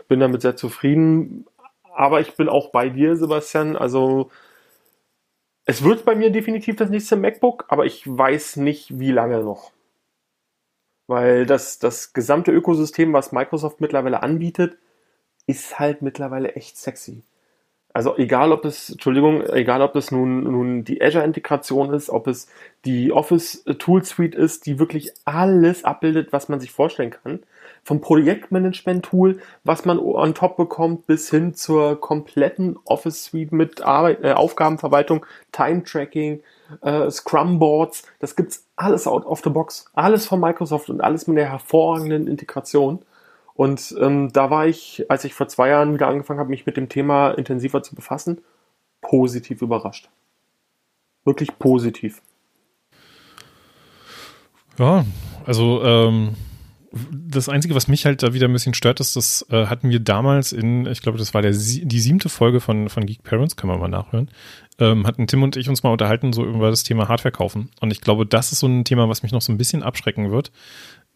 [0.06, 1.44] bin damit sehr zufrieden.
[1.94, 3.76] Aber ich bin auch bei dir, Sebastian.
[3.76, 4.30] Also
[5.64, 9.72] es wird bei mir definitiv das nächste MacBook, aber ich weiß nicht, wie lange noch.
[11.08, 14.78] Weil das, das gesamte Ökosystem, was Microsoft mittlerweile anbietet,
[15.48, 17.24] ist halt mittlerweile echt sexy.
[17.94, 22.48] Also egal ob es, Entschuldigung, egal ob es nun, nun die Azure-Integration ist, ob es
[22.84, 27.40] die Office Tool Suite ist, die wirklich alles abbildet, was man sich vorstellen kann.
[27.84, 34.24] Vom Projektmanagement-Tool, was man on top bekommt, bis hin zur kompletten Office Suite mit Arbeit,
[34.24, 36.42] äh, Aufgabenverwaltung, Time-Tracking,
[36.80, 38.04] äh, Scrum-Boards.
[38.20, 39.90] Das gibt's alles out of the box.
[39.94, 43.00] Alles von Microsoft und alles mit der hervorragenden Integration.
[43.54, 46.76] Und ähm, da war ich, als ich vor zwei Jahren wieder angefangen habe, mich mit
[46.76, 48.40] dem Thema intensiver zu befassen,
[49.00, 50.08] positiv überrascht.
[51.24, 52.22] Wirklich positiv.
[54.78, 55.04] Ja,
[55.44, 56.34] also ähm,
[57.10, 60.00] das Einzige, was mich halt da wieder ein bisschen stört, ist, das äh, hatten wir
[60.00, 63.68] damals in, ich glaube, das war der, die siebte Folge von, von Geek Parents, kann
[63.68, 64.30] man mal nachhören,
[64.78, 67.70] ähm, hatten Tim und ich uns mal unterhalten, so über das Thema Hardware kaufen.
[67.80, 70.30] Und ich glaube, das ist so ein Thema, was mich noch so ein bisschen abschrecken
[70.30, 70.52] wird,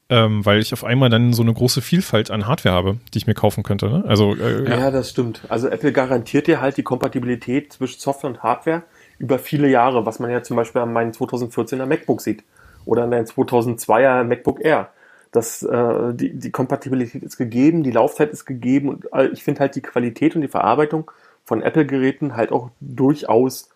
[0.08, 3.26] ähm, weil ich auf einmal dann so eine große Vielfalt an Hardware habe, die ich
[3.26, 3.88] mir kaufen könnte.
[3.88, 4.04] Ne?
[4.06, 5.42] Also äh, ja, das stimmt.
[5.48, 8.84] Also Apple garantiert dir halt die Kompatibilität zwischen Software und Hardware
[9.18, 12.44] über viele Jahre, was man ja zum Beispiel an meinem 2014er MacBook sieht
[12.84, 14.90] oder an deinem 2002er MacBook Air.
[15.32, 19.60] Das, äh, die, die Kompatibilität ist gegeben, die Laufzeit ist gegeben und äh, ich finde
[19.60, 21.10] halt die Qualität und die Verarbeitung
[21.44, 23.70] von Apple-Geräten halt auch durchaus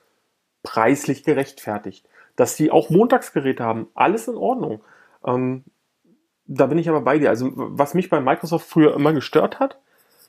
[0.62, 2.07] preislich gerechtfertigt.
[2.37, 4.81] Dass die auch Montagsgeräte haben, alles in Ordnung.
[5.26, 5.64] Ähm,
[6.51, 7.30] da bin ich aber bei dir.
[7.30, 9.78] Also was mich bei Microsoft früher immer gestört hat,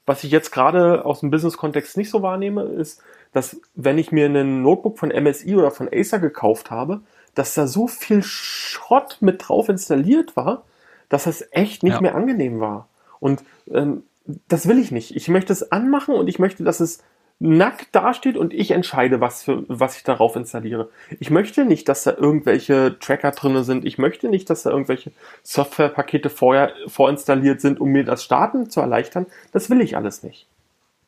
[0.06, 3.02] was ich jetzt gerade aus dem Business-Kontext nicht so wahrnehme, ist,
[3.34, 7.02] dass wenn ich mir einen Notebook von MSI oder von Acer gekauft habe,
[7.34, 10.64] dass da so viel Schrott mit drauf installiert war,
[11.10, 12.02] dass das echt nicht ja.
[12.02, 12.88] mehr angenehm war.
[13.20, 14.04] Und ähm,
[14.48, 15.16] das will ich nicht.
[15.16, 17.04] Ich möchte es anmachen und ich möchte, dass es
[17.44, 20.90] nackt dasteht und ich entscheide, was, für, was ich darauf installiere.
[21.20, 23.84] Ich möchte nicht, dass da irgendwelche Tracker drin sind.
[23.84, 25.12] Ich möchte nicht, dass da irgendwelche
[25.42, 29.26] Softwarepakete vorher vorinstalliert sind, um mir das Starten zu erleichtern.
[29.54, 30.48] Das will ich alles nicht.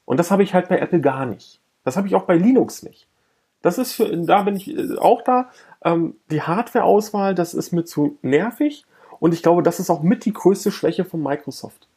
[0.06, 1.60] Und das habe ich halt bei Apple gar nicht.
[1.84, 3.06] Das habe ich auch bei Linux nicht.
[3.62, 5.52] Das ist für, da bin ich äh, auch da.
[5.86, 8.86] Ähm, die Hardware-Auswahl, das ist mir zu nervig.
[9.20, 11.88] Und ich glaube, das ist auch mit die größte Schwäche von Microsoft.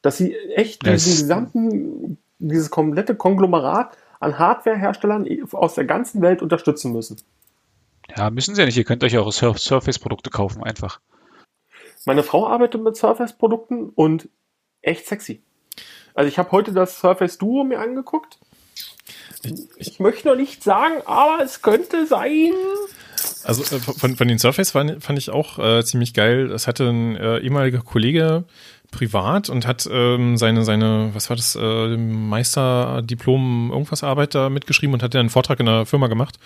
[0.00, 6.92] Dass sie echt diesen gesamten dieses komplette Konglomerat an Hardwareherstellern aus der ganzen Welt unterstützen
[6.92, 7.20] müssen.
[8.16, 8.76] Ja, müssen sie ja nicht.
[8.76, 11.00] Ihr könnt euch auch Surface-Produkte kaufen, einfach.
[12.04, 14.28] Meine Frau arbeitet mit Surface-Produkten und
[14.82, 15.42] echt sexy.
[16.14, 18.38] Also ich habe heute das Surface Duo mir angeguckt.
[19.42, 22.52] Ich, ich, möchte noch nicht sagen, aber es könnte sein.
[23.44, 26.48] Also äh, von, von den Surface fand, fand ich auch äh, ziemlich geil.
[26.48, 28.44] Das hatte ein äh, ehemaliger Kollege
[28.90, 34.94] privat und hat ähm, seine, seine, was war das, äh, Meisterdiplom irgendwas Arbeit da mitgeschrieben
[34.94, 36.38] und hat dann einen Vortrag in der Firma gemacht.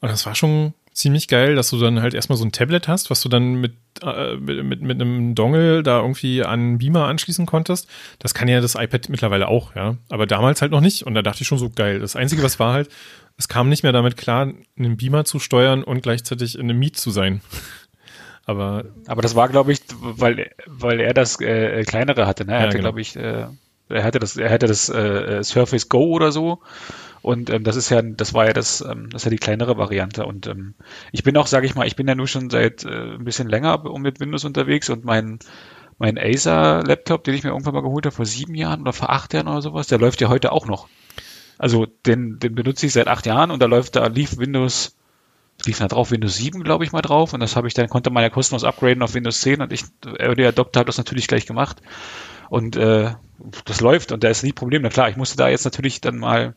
[0.00, 3.08] Und das war schon ziemlich geil, dass du dann halt erstmal so ein Tablet hast,
[3.08, 7.88] was du dann mit, äh, mit, mit, einem Dongle da irgendwie an Beamer anschließen konntest.
[8.18, 9.96] Das kann ja das iPad mittlerweile auch, ja.
[10.10, 11.04] Aber damals halt noch nicht.
[11.04, 12.00] Und da dachte ich schon so geil.
[12.00, 12.90] Das Einzige, was war halt,
[13.38, 16.96] es kam nicht mehr damit klar, einen Beamer zu steuern und gleichzeitig in einem Meet
[16.96, 17.40] zu sein.
[18.44, 22.44] Aber, aber das war, glaube ich, weil, weil er das äh, kleinere hatte.
[22.44, 22.52] Ne?
[22.52, 22.88] Er ja, hatte, genau.
[22.88, 23.46] glaube ich, äh,
[23.88, 26.60] er hatte das, er hatte das äh, Surface Go oder so.
[27.22, 29.76] Und ähm, das ist ja, das war ja das, ähm, das ist ja die kleinere
[29.78, 30.26] Variante.
[30.26, 30.74] Und ähm,
[31.12, 33.48] ich bin auch, sage ich mal, ich bin ja nur schon seit äh, ein bisschen
[33.48, 35.38] länger mit Windows unterwegs und mein
[35.98, 39.34] mein Acer-Laptop, den ich mir irgendwann mal geholt habe vor sieben Jahren oder vor acht
[39.34, 40.88] Jahren oder sowas, der läuft ja heute auch noch.
[41.58, 44.96] Also den, den benutze ich seit acht Jahren und da läuft, da lief Windows
[45.64, 47.32] lief da drauf Windows 7, glaube ich, mal drauf.
[47.32, 49.84] Und das habe ich dann, konnte man ja kostenlos upgraden auf Windows 10 und ich,
[50.18, 51.82] Early Adopter hat das natürlich gleich gemacht.
[52.48, 53.12] Und äh,
[53.64, 54.82] das läuft und da ist nie Problem.
[54.82, 56.54] Na klar, ich musste da jetzt natürlich dann mal,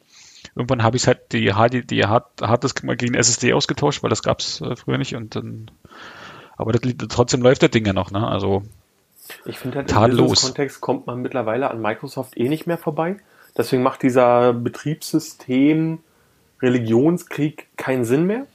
[0.55, 4.23] irgendwann habe ich halt die HD, die Hard, Harddisk mal gegen SSD ausgetauscht, weil das
[4.23, 5.71] gab's äh, früher nicht und dann,
[6.57, 8.27] aber das, trotzdem läuft das Ding ja noch, ne?
[8.27, 8.63] Also
[9.45, 10.43] ich finde halt tadellos.
[10.43, 13.17] im Kontext kommt man mittlerweile an Microsoft eh nicht mehr vorbei.
[13.57, 15.99] Deswegen macht dieser Betriebssystem
[16.61, 18.45] Religionskrieg keinen Sinn mehr.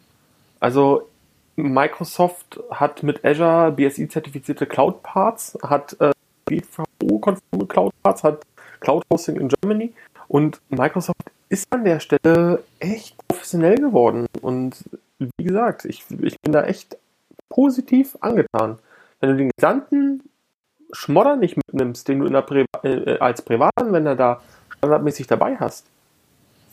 [0.61, 1.09] Also
[1.57, 6.13] Microsoft hat mit Azure BSI-zertifizierte Cloud Parts, hat äh,
[6.45, 8.43] BVO-konforme Cloud Parts, hat
[8.81, 9.93] Cloud Hosting in Germany
[10.29, 14.27] und Microsoft ist an der Stelle echt professionell geworden.
[14.41, 14.85] Und
[15.19, 16.97] wie gesagt, ich, ich bin da echt
[17.49, 18.79] positiv angetan.
[19.21, 20.23] Wenn du den gesamten
[20.93, 24.41] Schmodder nicht mitnimmst, den du in der Pri äh, als Privatanwender da
[24.79, 25.87] standardmäßig dabei hast,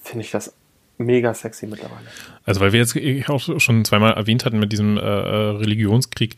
[0.01, 0.53] finde ich das
[0.97, 2.05] mega sexy mittlerweile.
[2.45, 6.35] Also weil wir jetzt auch schon zweimal erwähnt hatten mit diesem äh, äh, Religionskrieg,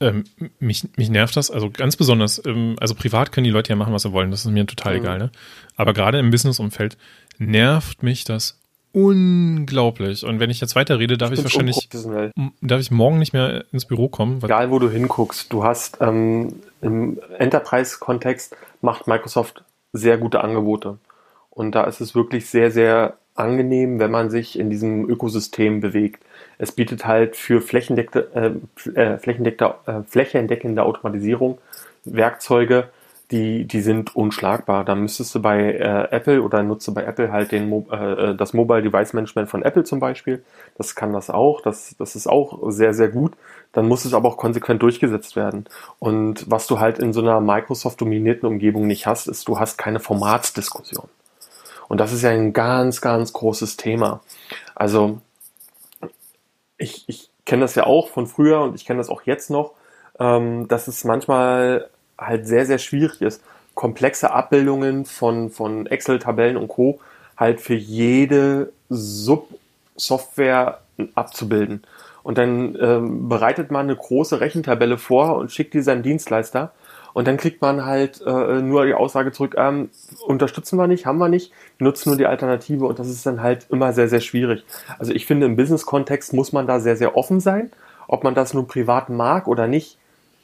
[0.00, 0.24] ähm,
[0.60, 3.92] mich, mich nervt das, also ganz besonders, ähm, also privat können die Leute ja machen,
[3.92, 5.04] was sie wollen, das ist mir total mhm.
[5.04, 5.30] egal, ne?
[5.76, 6.96] Aber gerade im Businessumfeld
[7.38, 8.60] nervt mich das
[8.92, 10.24] unglaublich.
[10.24, 11.88] Und wenn ich jetzt weiterrede, darf ich, ich wahrscheinlich,
[12.60, 14.40] darf ich morgen nicht mehr ins Büro kommen.
[14.42, 20.98] Egal, wo du hinguckst, du hast ähm, im Enterprise-Kontext macht Microsoft sehr gute Angebote.
[21.50, 26.22] Und da ist es wirklich sehr, sehr angenehm, wenn man sich in diesem Ökosystem bewegt.
[26.58, 31.58] Es bietet halt für flächendeckte, äh, äh, flächendeckte, äh, flächendeckende Automatisierung
[32.04, 32.88] Werkzeuge,
[33.30, 34.84] die, die sind unschlagbar.
[34.84, 38.82] Da müsstest du bei äh, Apple oder nutze bei Apple halt den, äh, das Mobile
[38.82, 40.42] Device Management von Apple zum Beispiel.
[40.78, 41.60] Das kann das auch.
[41.60, 43.34] Das, das ist auch sehr, sehr gut.
[43.72, 45.66] Dann muss es aber auch konsequent durchgesetzt werden.
[45.98, 50.00] Und was du halt in so einer Microsoft-dominierten Umgebung nicht hast, ist, du hast keine
[50.00, 51.08] Formatsdiskussion.
[51.88, 54.20] Und das ist ja ein ganz, ganz großes Thema.
[54.74, 55.20] Also
[56.76, 59.72] ich, ich kenne das ja auch von früher und ich kenne das auch jetzt noch,
[60.20, 63.42] ähm, dass es manchmal halt sehr, sehr schwierig ist,
[63.74, 67.00] komplexe Abbildungen von, von Excel-Tabellen und Co.
[67.36, 70.80] halt für jede Sub-Software
[71.14, 71.84] abzubilden.
[72.22, 76.72] Und dann ähm, bereitet man eine große Rechentabelle vor und schickt die seinem Dienstleister
[77.18, 79.90] und dann kriegt man halt äh, nur die Aussage zurück, ähm,
[80.24, 83.66] unterstützen wir nicht, haben wir nicht, nutzen nur die Alternative und das ist dann halt
[83.70, 84.62] immer sehr, sehr schwierig.
[85.00, 87.72] Also ich finde, im Business-Kontext muss man da sehr, sehr offen sein.
[88.06, 89.98] Ob man das nun privat mag oder nicht,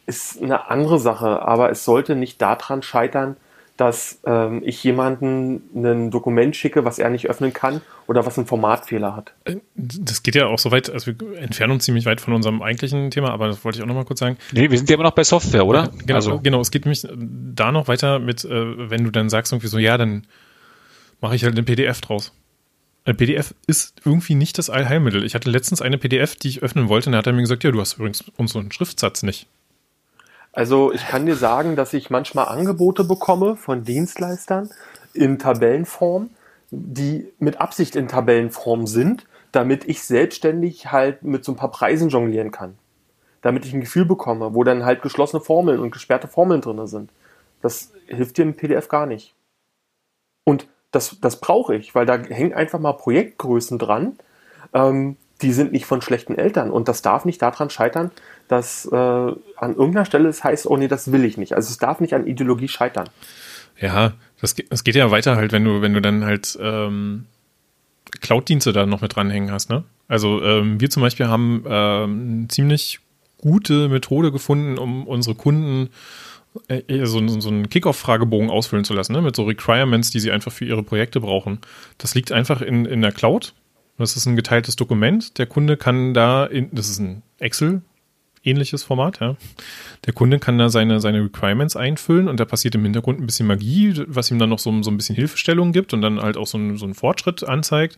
[0.06, 3.36] ist eine andere Sache, aber es sollte nicht daran scheitern,
[3.76, 8.46] dass ähm, ich jemanden ein Dokument schicke, was er nicht öffnen kann oder was einen
[8.46, 9.34] Formatfehler hat.
[9.44, 12.62] Äh, das geht ja auch so weit, also wir entfernen uns ziemlich weit von unserem
[12.62, 14.36] eigentlichen Thema, aber das wollte ich auch nochmal kurz sagen.
[14.52, 15.90] Nee, wir sind ja immer noch bei Software, oder?
[16.04, 16.38] Genau, also.
[16.40, 19.78] genau es geht nämlich da noch weiter mit, äh, wenn du dann sagst irgendwie so,
[19.78, 20.26] ja, dann
[21.20, 22.32] mache ich halt eine PDF draus.
[23.04, 25.24] Ein PDF ist irgendwie nicht das Allheilmittel.
[25.24, 27.64] Ich hatte letztens eine PDF, die ich öffnen wollte, und da hat er mir gesagt,
[27.64, 29.46] ja, du hast übrigens unseren Schriftsatz nicht.
[30.54, 34.70] Also ich kann dir sagen, dass ich manchmal Angebote bekomme von Dienstleistern
[35.12, 36.30] in Tabellenform,
[36.70, 42.08] die mit Absicht in Tabellenform sind, damit ich selbstständig halt mit so ein paar Preisen
[42.08, 42.78] jonglieren kann.
[43.42, 47.10] Damit ich ein Gefühl bekomme, wo dann halt geschlossene Formeln und gesperrte Formeln drin sind.
[47.60, 49.34] Das hilft dir im PDF gar nicht.
[50.44, 54.16] Und das, das brauche ich, weil da hängen einfach mal Projektgrößen dran,
[54.72, 56.70] ähm, die sind nicht von schlechten Eltern.
[56.70, 58.12] Und das darf nicht daran scheitern,
[58.48, 61.54] dass äh, an irgendeiner Stelle es heißt, oh nee, das will ich nicht.
[61.54, 63.08] Also es darf nicht an Ideologie scheitern.
[63.80, 67.26] Ja, das, das geht ja weiter halt, wenn du, wenn du dann halt ähm,
[68.20, 69.84] Cloud-Dienste da noch mit dranhängen hast, ne?
[70.06, 73.00] Also ähm, wir zum Beispiel haben ähm, ziemlich
[73.38, 75.88] gute Methode gefunden, um unsere Kunden
[76.68, 79.22] äh, so, so einen Kickoff-Fragebogen ausfüllen zu lassen, ne?
[79.22, 81.58] mit so Requirements, die sie einfach für ihre Projekte brauchen.
[81.98, 83.54] Das liegt einfach in, in der Cloud.
[83.98, 85.38] Das ist ein geteiltes Dokument.
[85.38, 87.82] Der Kunde kann da, in, das ist ein Excel,
[88.44, 89.36] ähnliches Format, ja.
[90.06, 93.46] Der Kunde kann da seine, seine Requirements einfüllen und da passiert im Hintergrund ein bisschen
[93.46, 96.46] Magie, was ihm dann noch so, so ein bisschen Hilfestellung gibt und dann halt auch
[96.46, 97.96] so, ein, so einen Fortschritt anzeigt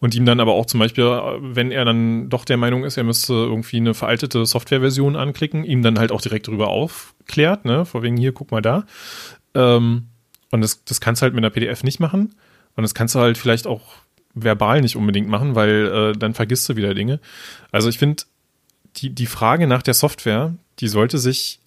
[0.00, 1.04] und ihm dann aber auch zum Beispiel,
[1.40, 5.82] wenn er dann doch der Meinung ist, er müsste irgendwie eine veraltete Softwareversion anklicken, ihm
[5.82, 8.84] dann halt auch direkt darüber aufklärt, ne, vor wegen hier, guck mal da.
[9.54, 10.08] Ähm,
[10.50, 12.34] und das, das kannst du halt mit einer PDF nicht machen
[12.76, 13.82] und das kannst du halt vielleicht auch
[14.34, 17.20] verbal nicht unbedingt machen, weil äh, dann vergisst du wieder Dinge.
[17.70, 18.24] Also ich finde,
[18.96, 21.60] die, die Frage nach der Software, die sollte sich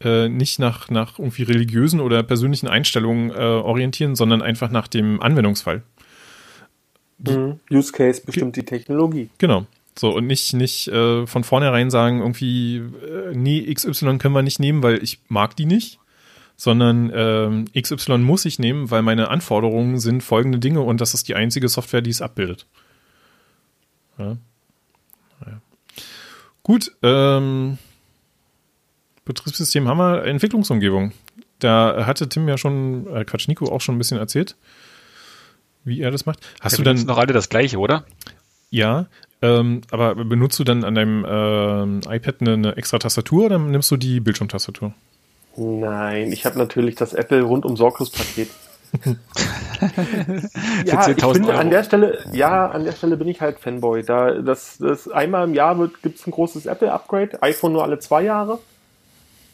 [0.00, 5.20] äh, nicht nach, nach irgendwie religiösen oder persönlichen Einstellungen äh, orientieren, sondern einfach nach dem
[5.20, 5.82] Anwendungsfall.
[7.18, 7.58] Mhm.
[7.70, 9.28] Use Case bestimmt die Technologie.
[9.38, 9.66] Genau.
[9.98, 14.60] So, und nicht, nicht äh, von vornherein sagen, irgendwie, äh, nee, XY können wir nicht
[14.60, 15.98] nehmen, weil ich mag die nicht,
[16.56, 21.26] sondern äh, XY muss ich nehmen, weil meine Anforderungen sind folgende Dinge und das ist
[21.26, 22.66] die einzige Software, die es abbildet.
[24.18, 24.36] Ja.
[26.68, 27.78] Gut, ähm,
[29.24, 31.12] Betriebssystem haben wir, Entwicklungsumgebung.
[31.60, 34.54] Da hatte Tim ja schon, äh, Quatsch, Nico auch schon ein bisschen erzählt,
[35.84, 36.46] wie er das macht.
[36.60, 38.04] Hast ja, du dann noch alle das gleiche, oder?
[38.68, 39.06] Ja,
[39.40, 43.90] ähm, aber benutzt du dann an deinem ähm, iPad eine, eine, extra Tastatur oder nimmst
[43.90, 44.92] du die Bildschirmtastatur?
[45.56, 48.50] Nein, ich habe natürlich das Apple rundum sorglos Paket.
[50.84, 54.02] ja, ich bin an der Stelle, ja, an der Stelle bin ich halt Fanboy.
[54.02, 58.22] Da das, das einmal im Jahr wird, gibt's ein großes Apple-Upgrade, iPhone nur alle zwei
[58.22, 58.58] Jahre.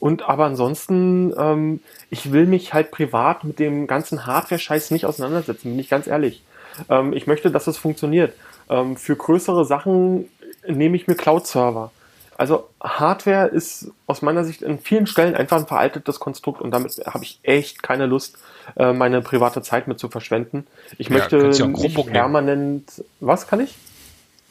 [0.01, 1.81] Und aber ansonsten, ähm,
[2.11, 6.43] ich will mich halt privat mit dem ganzen Hardware-Scheiß nicht auseinandersetzen, bin ich ganz ehrlich.
[6.89, 8.35] Ähm, ich möchte, dass es funktioniert.
[8.69, 10.29] Ähm, für größere Sachen
[10.67, 11.91] nehme ich mir Cloud-Server.
[12.37, 17.01] Also Hardware ist aus meiner Sicht in vielen Stellen einfach ein veraltetes Konstrukt und damit
[17.07, 18.39] habe ich echt keine Lust,
[18.77, 20.67] äh, meine private Zeit mit zu verschwenden.
[20.99, 22.99] Ich ja, möchte nicht permanent.
[22.99, 23.09] Nehmen.
[23.21, 23.77] Was kann ich?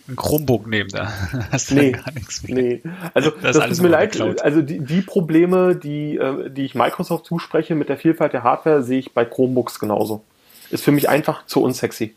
[0.08, 1.12] Ein Chromebook nehmen, da
[1.52, 2.56] hast du nee, gar nichts mehr.
[2.56, 2.82] Nee,
[3.14, 4.20] also das, das tut mir leid.
[4.42, 8.84] Also die, die Probleme, die, äh, die ich Microsoft zuspreche mit der Vielfalt der Hardware,
[8.84, 10.24] sehe ich bei Chromebooks genauso.
[10.72, 12.16] Ist für mich einfach zu unsexy.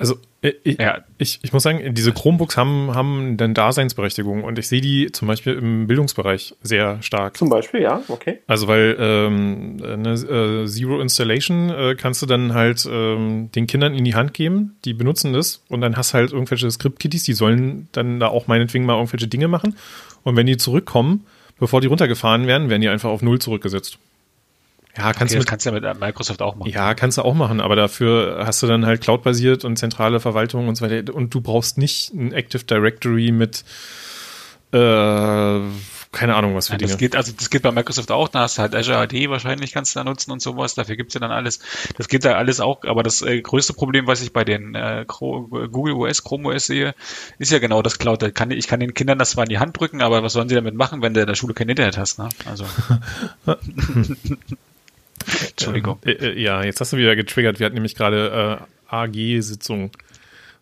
[0.00, 0.98] Also äh, ich, ja.
[1.18, 5.28] ich, ich muss sagen, diese Chromebooks haben, haben eine Daseinsberechtigung und ich sehe die zum
[5.28, 7.36] Beispiel im Bildungsbereich sehr stark.
[7.36, 8.38] Zum Beispiel, ja, okay.
[8.46, 13.94] Also weil ähm, eine äh, Zero Installation äh, kannst du dann halt ähm, den Kindern
[13.94, 17.34] in die Hand geben, die benutzen das und dann hast du halt irgendwelche Script-Kitties, die
[17.34, 19.76] sollen dann da auch meinetwegen mal irgendwelche Dinge machen
[20.22, 21.26] und wenn die zurückkommen,
[21.58, 23.98] bevor die runtergefahren werden, werden die einfach auf Null zurückgesetzt.
[24.96, 26.70] Ja, kannst okay, du mit, kannst du ja mit Microsoft auch machen.
[26.70, 30.68] Ja, kannst du auch machen, aber dafür hast du dann halt Cloud-basiert und zentrale Verwaltung
[30.68, 31.14] und so weiter.
[31.14, 33.64] Und du brauchst nicht ein Active Directory mit
[34.72, 35.60] äh,
[36.12, 36.90] keine Ahnung, was für ja, Dinge.
[36.90, 39.72] Das geht, also das geht bei Microsoft auch, da hast du halt Azure AD wahrscheinlich
[39.72, 41.60] kannst du da nutzen und sowas, dafür gibt's ja dann alles.
[41.96, 45.04] Das geht da alles auch, aber das äh, größte Problem, was ich bei den äh,
[45.06, 46.94] Google OS, Chrome OS sehe,
[47.38, 48.22] ist ja genau das Cloud.
[48.22, 50.48] Da kann, ich kann den Kindern das zwar in die Hand drücken, aber was sollen
[50.48, 52.28] sie damit machen, wenn du in der Schule kein Internet hast, ne?
[52.44, 52.64] Also.
[55.50, 55.98] Entschuldigung.
[56.04, 57.58] Äh, äh, ja, jetzt hast du wieder getriggert.
[57.58, 58.60] Wir hatten nämlich gerade
[58.90, 59.90] äh, AG-Sitzung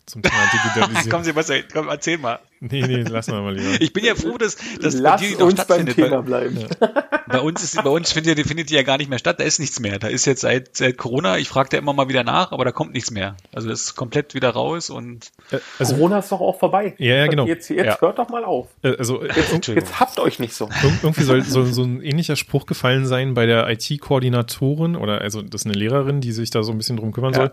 [0.05, 1.09] zum Thema Digitalisierung.
[1.09, 2.39] Kommen Sie mal, komm, erzähl mal.
[2.71, 3.81] Nee, nee, lassen wir mal lieber.
[3.81, 6.65] Ich bin ja froh, dass, dass Lass bei dir uns beim Thema bleiben.
[7.31, 9.59] Bei uns, ist, bei uns findet, findet die ja gar nicht mehr statt, da ist
[9.59, 9.99] nichts mehr.
[9.99, 12.71] Da ist jetzt seit, seit Corona, ich frage da immer mal wieder nach, aber da
[12.71, 13.37] kommt nichts mehr.
[13.53, 15.29] Also das ist komplett wieder raus und.
[15.51, 16.95] Äh, also, Corona ist doch auch vorbei.
[16.97, 17.45] Ja, ja, genau.
[17.45, 18.01] Jetzt, jetzt ja.
[18.01, 18.69] hört doch mal auf.
[18.81, 20.69] Äh, also, jetzt, jetzt habt euch nicht so.
[21.03, 25.61] Irgendwie soll so, so ein ähnlicher Spruch gefallen sein bei der IT-Koordinatorin oder also das
[25.61, 27.41] ist eine Lehrerin, die sich da so ein bisschen drum kümmern ja.
[27.41, 27.51] soll.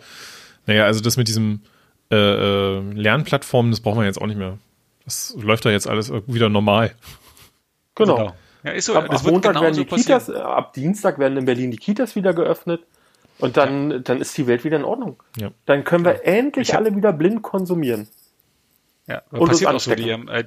[0.64, 1.60] Naja, also das mit diesem
[2.10, 4.56] äh, äh, Lernplattformen, das brauchen wir jetzt auch nicht mehr.
[5.06, 6.94] Das läuft da jetzt alles wieder normal.
[7.94, 8.16] Genau.
[8.16, 8.36] genau.
[8.64, 11.70] Ja, ist so, ab, ab Montag werden die Kitas, äh, ab Dienstag werden in Berlin
[11.70, 12.82] die Kitas wieder geöffnet.
[13.38, 13.98] Und dann, ja.
[13.98, 15.22] dann ist die Welt wieder in Ordnung.
[15.36, 15.50] Ja.
[15.66, 16.20] Dann können wir ja.
[16.22, 18.08] endlich hab, alle wieder blind konsumieren.
[19.06, 19.94] Ja, und passiert auch so.
[19.94, 20.44] Die, äh,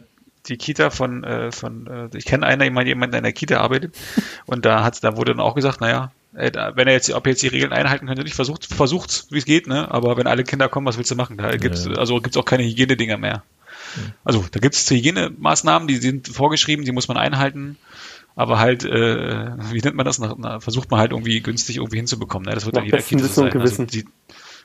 [0.47, 3.59] die Kita von, äh, von äh, ich kenne einer, jemand, jemand, der in der Kita
[3.59, 3.95] arbeitet.
[4.45, 7.41] und da hat, da wurde dann auch gesagt, naja, wenn er jetzt, ob er jetzt
[7.41, 9.89] die Regeln einhalten könnte, nicht versucht, versucht, wie es geht, ne?
[9.89, 11.37] Aber wenn alle Kinder kommen, was willst du machen?
[11.37, 11.93] Da gibt's, ja.
[11.93, 13.43] also gibt's auch keine Hygienedinger mehr.
[14.23, 17.77] Also da gibt es Hygienemaßnahmen, die sind vorgeschrieben, die muss man einhalten.
[18.35, 20.19] Aber halt, äh, wie nennt man das?
[20.19, 22.47] Na, versucht man halt irgendwie günstig irgendwie hinzubekommen.
[22.47, 22.55] Ne?
[22.55, 23.51] Das wird dann jeder Kita sein.
[23.59, 24.05] Also die,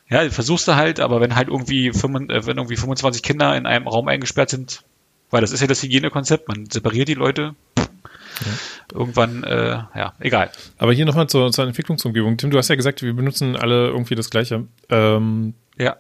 [0.09, 3.67] ja, versuchst du halt, aber wenn halt irgendwie, 5, äh, wenn irgendwie 25 Kinder in
[3.67, 4.85] einem Raum eingesperrt sind,
[5.31, 7.55] weil das ist ja das Hygienekonzept, man separiert die Leute.
[7.75, 8.99] Ja.
[8.99, 10.51] Irgendwann, äh, ja, egal.
[10.79, 12.37] Aber hier nochmal zur, zur Entwicklungsumgebung.
[12.37, 14.67] Tim, du hast ja gesagt, wir benutzen alle irgendwie das Gleiche.
[14.89, 15.97] Ähm, ja.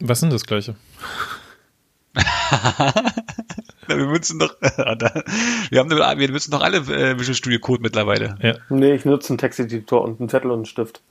[0.00, 0.74] Was sind das Gleiche?
[3.86, 8.36] wir benutzen doch, wir haben, wir benutzen doch alle äh, Visual Studio Code mittlerweile.
[8.42, 8.54] Ja.
[8.68, 11.02] Nee, ich nutze einen Texteditor und einen Zettel und einen Stift.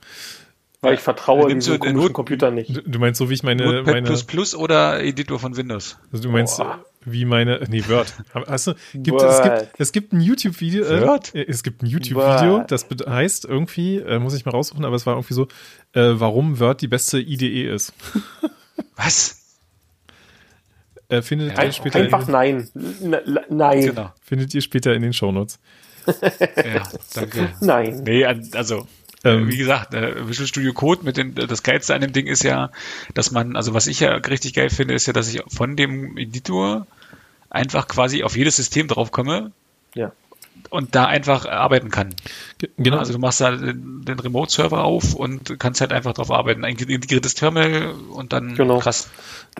[0.82, 2.82] Weil ich vertraue ja, diesem komischen Not Computer nicht.
[2.86, 5.98] Du, meinst so wie ich meine, Notepad meine Plus Plus oder Editor von Windows?
[6.10, 6.82] Also du meinst Boah.
[7.04, 8.14] wie meine nee Word.
[8.46, 12.16] Hast du gibt es gibt es gibt ein YouTube Video äh, es gibt ein YouTube
[12.16, 15.48] Video, das heißt irgendwie äh, muss ich mal raussuchen, aber es war irgendwie so
[15.92, 17.92] äh, warum Word die beste IDE ist.
[18.96, 19.39] Was?
[21.10, 22.68] Äh, findet ja, ihr später einfach in, nein.
[22.74, 23.86] N nein.
[23.86, 24.12] Genau.
[24.22, 25.58] Findet ihr später in den Shownotes.
[26.06, 27.50] ja, danke.
[27.60, 28.02] Nein.
[28.04, 28.86] Nee, also
[29.24, 32.42] ähm, wie gesagt, äh, Visual Studio Code mit den, das Geilste an dem Ding ist
[32.42, 32.70] ja,
[33.12, 36.16] dass man, also was ich ja richtig geil finde, ist ja, dass ich von dem
[36.16, 36.86] Editor
[37.50, 39.52] einfach quasi auf jedes System drauf komme.
[39.94, 40.12] Ja.
[40.70, 42.14] Und da einfach arbeiten kann.
[42.76, 42.98] Genau.
[42.98, 46.64] Also du machst da den, den Remote-Server auf und kannst halt einfach drauf arbeiten.
[46.64, 48.78] Ein integriertes Terminal und dann genau.
[48.78, 49.10] krass.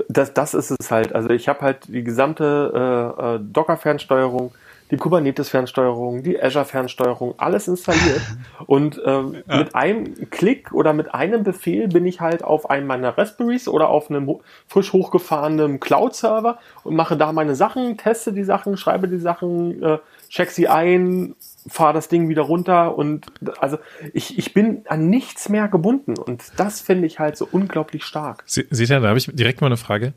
[0.09, 1.13] Das, das ist es halt.
[1.13, 4.53] Also ich habe halt die gesamte äh, äh Docker-Fernsteuerung,
[4.91, 8.23] die Kubernetes-Fernsteuerung, die Azure-Fernsteuerung, alles installiert.
[8.67, 9.59] Und ähm, ja.
[9.59, 13.89] mit einem Klick oder mit einem Befehl bin ich halt auf einem meiner Raspberries oder
[13.89, 14.37] auf einem
[14.67, 19.99] frisch hochgefahrenen Cloud-Server und mache da meine Sachen, teste die Sachen, schreibe die Sachen, äh,
[20.31, 21.35] check sie ein,
[21.69, 23.27] fahre das Ding wieder runter und
[23.61, 23.79] also
[24.15, 28.45] ich, ich bin an nichts mehr gebunden und das finde ich halt so unglaublich stark.
[28.47, 30.15] seht ihr, da habe ich direkt mal eine Frage.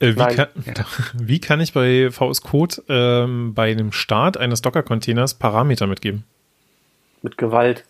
[0.00, 0.48] Äh, wie, kann,
[1.14, 6.24] wie, kann, ich bei VS Code ähm, bei dem Start eines Docker-Containers Parameter mitgeben?
[7.22, 7.84] Mit Gewalt.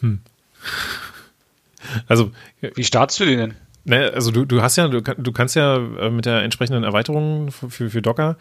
[0.00, 0.20] Hm.
[2.08, 2.30] Also,
[2.62, 3.54] wie startest du den denn?
[3.84, 7.50] Ne, also du, du hast ja, du, du kannst ja äh, mit der entsprechenden Erweiterung
[7.50, 8.38] für, für Docker,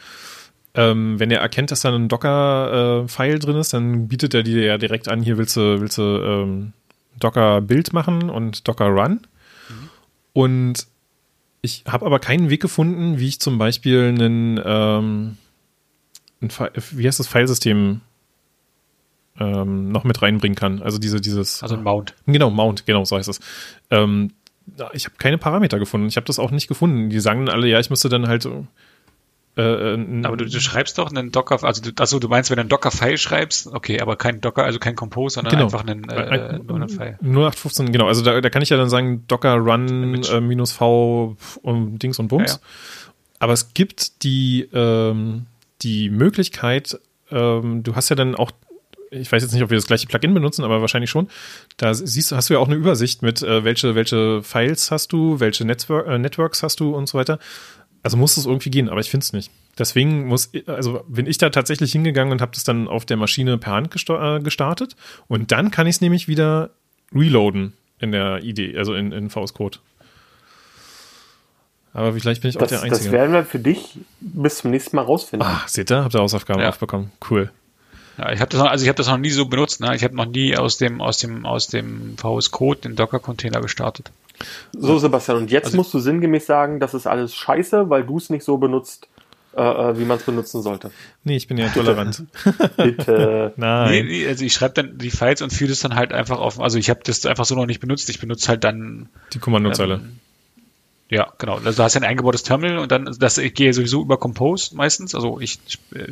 [0.76, 4.64] ähm, wenn er erkennt, dass da ein Docker-File äh, drin ist, dann bietet er dir
[4.64, 6.74] ja direkt an, hier willst du, willst du ähm,
[7.20, 9.12] Docker-Build machen und Docker-Run.
[9.70, 9.90] Mhm.
[10.34, 10.88] Und
[11.62, 15.38] ich habe aber keinen Weg gefunden, wie ich zum Beispiel einen, ähm,
[16.42, 16.50] ein,
[16.92, 18.02] wie heißt das Filesystem
[19.40, 20.82] ähm, noch mit reinbringen kann.
[20.82, 21.64] Also diese, dieses.
[21.64, 22.16] Also ein Mount.
[22.26, 23.40] Genau, Mount, genau, so heißt es.
[23.90, 24.32] Ähm,
[24.94, 26.08] ich habe keine Parameter gefunden.
[26.08, 27.10] Ich habe das auch nicht gefunden.
[27.10, 28.48] Die sagen alle, ja, ich müsste dann halt.
[29.56, 32.56] Äh, äh aber du, du, schreibst doch einen Docker, also du, also du meinst, wenn
[32.56, 35.66] du einen Docker-File schreibst, okay, aber kein Docker, also kein Compose, sondern genau.
[35.66, 37.18] einfach einen, äh, nur einen File.
[37.22, 41.38] 0815, genau, also da, da kann ich ja dann sagen, Docker run äh, minus V
[41.62, 42.52] um Dings und Bums.
[42.52, 42.62] Ja, ja.
[43.40, 45.46] Aber es gibt die, ähm,
[45.82, 47.00] die Möglichkeit,
[47.30, 48.52] ähm, du hast ja dann auch
[49.16, 51.28] ich weiß jetzt nicht, ob wir das gleiche Plugin benutzen, aber wahrscheinlich schon.
[51.78, 55.40] Da siehst, hast du ja auch eine Übersicht mit, äh, welche, welche Files hast du,
[55.40, 57.40] welche Network, äh, Networks hast du und so weiter.
[58.04, 59.50] Also muss es irgendwie gehen, aber ich finde es nicht.
[59.80, 63.58] Deswegen muss, also bin ich da tatsächlich hingegangen und habe das dann auf der Maschine
[63.58, 64.96] per Hand äh, gestartet
[65.28, 66.72] und dann kann ich es nämlich wieder
[67.14, 69.80] reloaden in der Idee, also in, in VS Code.
[71.94, 73.06] Aber vielleicht bin ich das, auch der Einzige.
[73.06, 75.48] Das werden wir für dich bis zum nächsten Mal rausfinden.
[75.48, 76.04] Ah, seht ihr?
[76.04, 76.70] Habt ihr Hausaufgaben ja.
[76.70, 77.12] aufbekommen.
[77.30, 77.52] Cool.
[78.18, 79.80] Ja, ich habe das noch, also ich habe das noch nie so benutzt.
[79.80, 79.96] Ne?
[79.96, 83.62] Ich habe noch nie aus dem aus dem aus dem VS Code den Docker Container
[83.62, 84.12] gestartet.
[84.74, 88.18] So Sebastian und jetzt also, musst du sinngemäß sagen, das ist alles Scheiße, weil du
[88.18, 89.08] es nicht so benutzt,
[89.56, 90.92] äh, äh wie man es benutzen sollte.
[91.24, 92.24] Nee, ich bin ja tolerant.
[92.78, 93.54] Bitte.
[93.58, 93.92] Nein.
[93.92, 96.60] Nee, nee, also ich schreibe dann die Files und führe das dann halt einfach auf.
[96.60, 98.10] Also ich habe das einfach so noch nicht benutzt.
[98.10, 99.96] Ich benutze halt dann die Kommandozeile.
[99.96, 100.20] Ähm,
[101.10, 101.58] ja, genau.
[101.58, 104.76] Also du hast ja ein eingebautes Terminal und dann, das ich gehe sowieso über Compose
[104.76, 105.14] meistens.
[105.14, 105.60] Also ich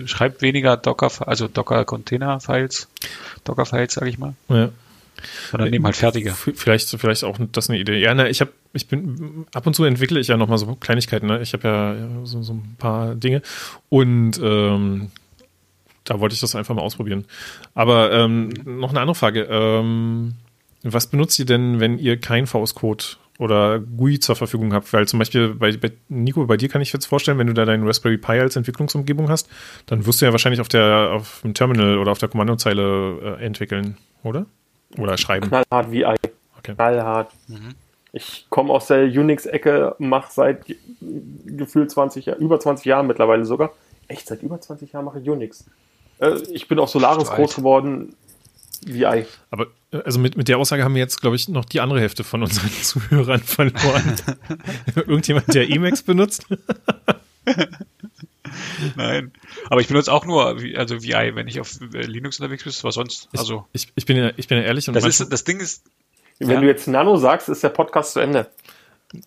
[0.06, 2.88] schreibe weniger Docker, also Docker Container Files,
[3.44, 4.36] Docker Files, sage ich mal.
[4.48, 4.70] Ja.
[5.52, 6.34] Sondern nehmen halt fertige.
[6.34, 8.00] Vielleicht, vielleicht auch das eine Idee.
[8.00, 11.28] Ja, ne, ich habe, ich bin, ab und zu entwickle ich ja nochmal so Kleinigkeiten,
[11.28, 11.42] ne?
[11.42, 13.42] Ich habe ja, ja so, so, ein paar Dinge.
[13.90, 15.12] Und ähm,
[16.04, 17.26] da wollte ich das einfach mal ausprobieren.
[17.74, 19.48] Aber ähm, noch eine andere Frage.
[19.50, 20.34] Ähm,
[20.84, 23.04] was benutzt ihr denn, wenn ihr kein VS Code
[23.42, 24.94] oder GUI zur Verfügung habt.
[24.94, 27.66] Weil zum Beispiel bei, bei, Nico, bei dir kann ich jetzt vorstellen, wenn du da
[27.66, 29.50] deinen Raspberry Pi als Entwicklungsumgebung hast,
[29.88, 33.44] dann wirst du ja wahrscheinlich auf der auf dem Terminal oder auf der Kommandozeile äh,
[33.44, 34.46] entwickeln, oder?
[34.98, 35.48] Oder schreiben.
[35.48, 36.16] Knallhart VI.
[36.58, 36.76] Okay.
[36.76, 37.32] Knallhart.
[37.48, 37.76] Mhm.
[38.14, 40.66] Ich komme aus der Unix-Ecke, mache seit
[41.46, 43.72] gefühlt 20 über 20 Jahren mittlerweile sogar.
[44.08, 45.66] Echt, seit über 20 Jahren mache ich Unix.
[46.20, 48.16] Äh, ich bin auf Solaris groß geworden.
[48.86, 49.26] VI.
[49.52, 52.24] Aber also mit, mit der Aussage haben wir jetzt, glaube ich, noch die andere Hälfte
[52.24, 54.16] von unseren Zuhörern verloren.
[54.96, 56.46] Irgendjemand, der Emacs benutzt?
[58.96, 59.32] Nein.
[59.70, 62.96] Aber ich benutze auch nur also VI, wenn ich auf äh, Linux unterwegs bin, was
[62.96, 63.30] sonst.
[63.36, 65.84] Also ich, ich, bin ja, ich bin ja ehrlich und das, ist, das Ding ist.
[66.40, 66.62] Wenn ja.
[66.62, 68.50] du jetzt Nano sagst, ist der Podcast zu Ende.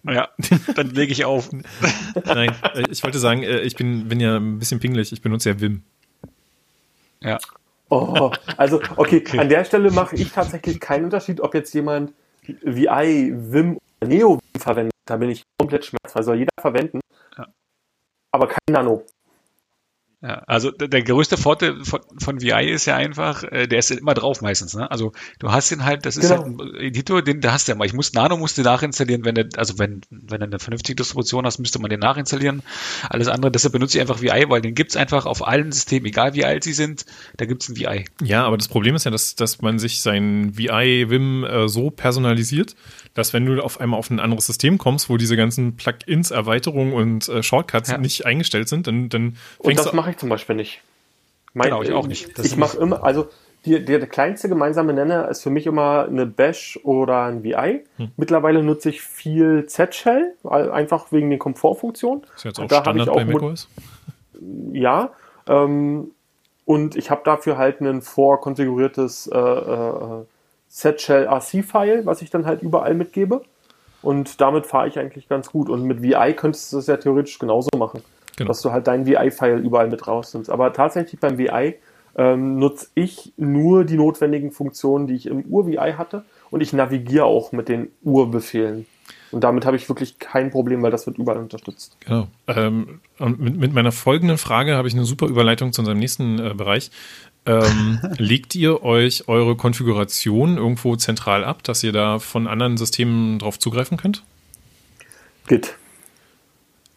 [0.04, 0.28] Ja,
[0.74, 1.50] dann lege ich auf.
[2.24, 5.50] Nein, äh, ich wollte sagen, äh, ich bin, bin ja ein bisschen pingelig, ich benutze
[5.50, 5.82] ja Vim.
[7.20, 7.38] Ja.
[7.90, 12.12] Oh, also okay, okay, an der Stelle mache ich tatsächlich keinen Unterschied, ob jetzt jemand
[12.46, 14.92] VI, Vim oder Neo verwendet.
[15.04, 16.22] Da bin ich komplett schmerzfrei.
[16.22, 17.00] Soll jeder verwenden.
[17.36, 17.46] Ja.
[18.32, 19.04] Aber kein Nano.
[20.24, 24.14] Ja, also der größte Vorteil von, von VI ist ja einfach, äh, der ist immer
[24.14, 24.72] drauf meistens.
[24.72, 24.90] Ne?
[24.90, 26.44] Also du hast den halt, das ist genau.
[26.44, 27.84] halt ein Editor, den da hast du ja mal.
[27.84, 31.58] Ich muss Nano musste nachinstallieren, wenn du, also wenn, wenn du eine vernünftige Distribution hast,
[31.58, 32.62] müsste man den nachinstallieren.
[33.10, 36.32] Alles andere, deshalb benutze ich einfach VI, weil den gibt's einfach auf allen Systemen, egal
[36.32, 37.04] wie alt sie sind,
[37.36, 38.06] da gibt's ein VI.
[38.22, 41.90] Ja, aber das Problem ist ja, dass, dass man sich sein VI Vim äh, so
[41.90, 42.76] personalisiert,
[43.12, 46.94] dass wenn du auf einmal auf ein anderes System kommst, wo diese ganzen Plugins, Erweiterungen
[46.94, 47.98] und äh, Shortcuts ja.
[47.98, 50.82] nicht eingestellt sind, dann, dann Und das mache ich zum Beispiel nicht.
[51.52, 52.36] Mein, genau, ich auch nicht.
[52.36, 53.28] Das ich mache immer, also
[53.64, 57.84] die, der, der kleinste gemeinsame Nenner ist für mich immer eine Bash oder ein VI.
[57.96, 58.10] Hm.
[58.16, 62.24] Mittlerweile nutze ich viel Z-Shell, einfach wegen den Komfortfunktionen.
[62.36, 63.68] Ist jetzt auch da Standard auch bei macOS?
[64.72, 65.12] Ja,
[65.46, 66.10] ähm,
[66.66, 70.24] und ich habe dafür halt ein vorkonfiguriertes äh, äh,
[70.68, 73.42] Z-Shell RC-File, was ich dann halt überall mitgebe.
[74.02, 75.70] Und damit fahre ich eigentlich ganz gut.
[75.70, 78.02] Und mit VI könntest du das ja theoretisch genauso machen.
[78.36, 78.48] Genau.
[78.48, 80.50] Dass du halt deinen VI-File überall mit rausnimmst.
[80.50, 81.74] Aber tatsächlich beim VI
[82.16, 86.24] ähm, nutze ich nur die notwendigen Funktionen, die ich im Ur-VI hatte.
[86.50, 88.86] Und ich navigiere auch mit den Urbefehlen.
[89.34, 91.96] Und damit habe ich wirklich kein Problem, weil das wird überall unterstützt.
[92.04, 92.28] Genau.
[92.46, 96.38] Ähm, und mit, mit, meiner folgenden Frage habe ich eine super Überleitung zu unserem nächsten
[96.38, 96.92] äh, Bereich.
[97.44, 103.40] Ähm, legt ihr euch eure Konfiguration irgendwo zentral ab, dass ihr da von anderen Systemen
[103.40, 104.22] drauf zugreifen könnt?
[105.48, 105.74] Git.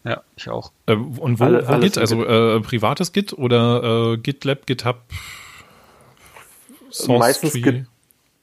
[0.08, 0.72] Ja, ich auch.
[0.86, 1.98] Äh, und wo, Alle, wo Git?
[1.98, 5.02] Also äh, privates Git oder äh, GitLab, GitHub?
[6.90, 7.86] Source meistens, Git,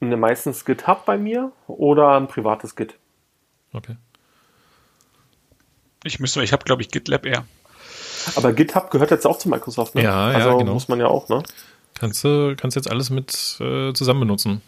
[0.01, 2.97] ne, meistens GitHub bei mir oder ein privates Git.
[3.73, 3.97] Okay.
[6.05, 7.47] Ich müsste, ich habe glaube ich GitLab eher.
[8.37, 10.03] Aber GitHub gehört jetzt auch zu Microsoft, ne?
[10.03, 10.75] Ja, also ja, genau.
[10.75, 11.43] muss man ja auch, ne?
[11.99, 14.61] Kannst du kannst jetzt alles mit äh, zusammen benutzen.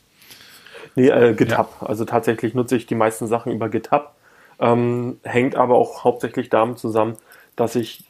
[0.94, 1.76] Nee, äh, GitHub.
[1.82, 1.86] Ja.
[1.88, 4.14] Also tatsächlich nutze ich die meisten Sachen über GitHub.
[4.58, 7.16] Ähm, hängt aber auch hauptsächlich damit zusammen,
[7.56, 8.04] dass ich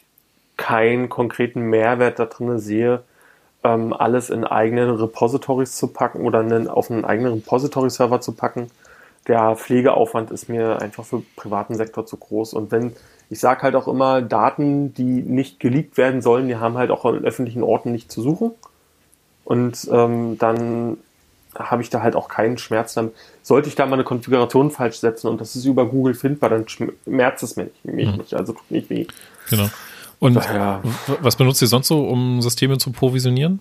[0.56, 3.02] keinen konkreten Mehrwert da drin sehe,
[3.64, 8.70] ähm, alles in eigenen Repositories zu packen oder einen, auf einen eigenen Repository-Server zu packen.
[9.26, 12.54] Der Pflegeaufwand ist mir einfach für privaten Sektor zu groß.
[12.54, 12.94] Und wenn,
[13.28, 17.04] ich sage halt auch immer, Daten, die nicht geleakt werden sollen, die haben halt auch
[17.04, 18.52] an öffentlichen Orten nicht zu suchen.
[19.44, 20.98] Und ähm, dann
[21.58, 23.14] habe ich da halt auch keinen Schmerz damit.
[23.42, 26.66] Sollte ich da mal eine Konfiguration falsch setzen und das ist über Google findbar, dann
[26.68, 28.16] schmerzt es mir nicht, mich mhm.
[28.16, 29.06] nicht also tut nicht weh.
[29.50, 29.68] Genau.
[30.18, 30.82] Und Daher,
[31.20, 33.60] was benutzt ihr sonst so, um Systeme zu provisionieren?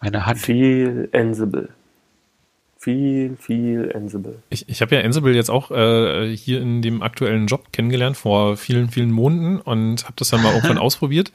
[0.00, 0.38] Eine Hand.
[0.38, 1.68] Viel Ansible.
[2.78, 4.38] Viel, viel Ansible.
[4.50, 8.56] Ich, ich habe ja Ansible jetzt auch äh, hier in dem aktuellen Job kennengelernt vor
[8.56, 11.32] vielen, vielen Monaten und habe das dann mal irgendwann ausprobiert.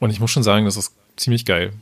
[0.00, 1.72] Und ich muss schon sagen, das ist ziemlich geil.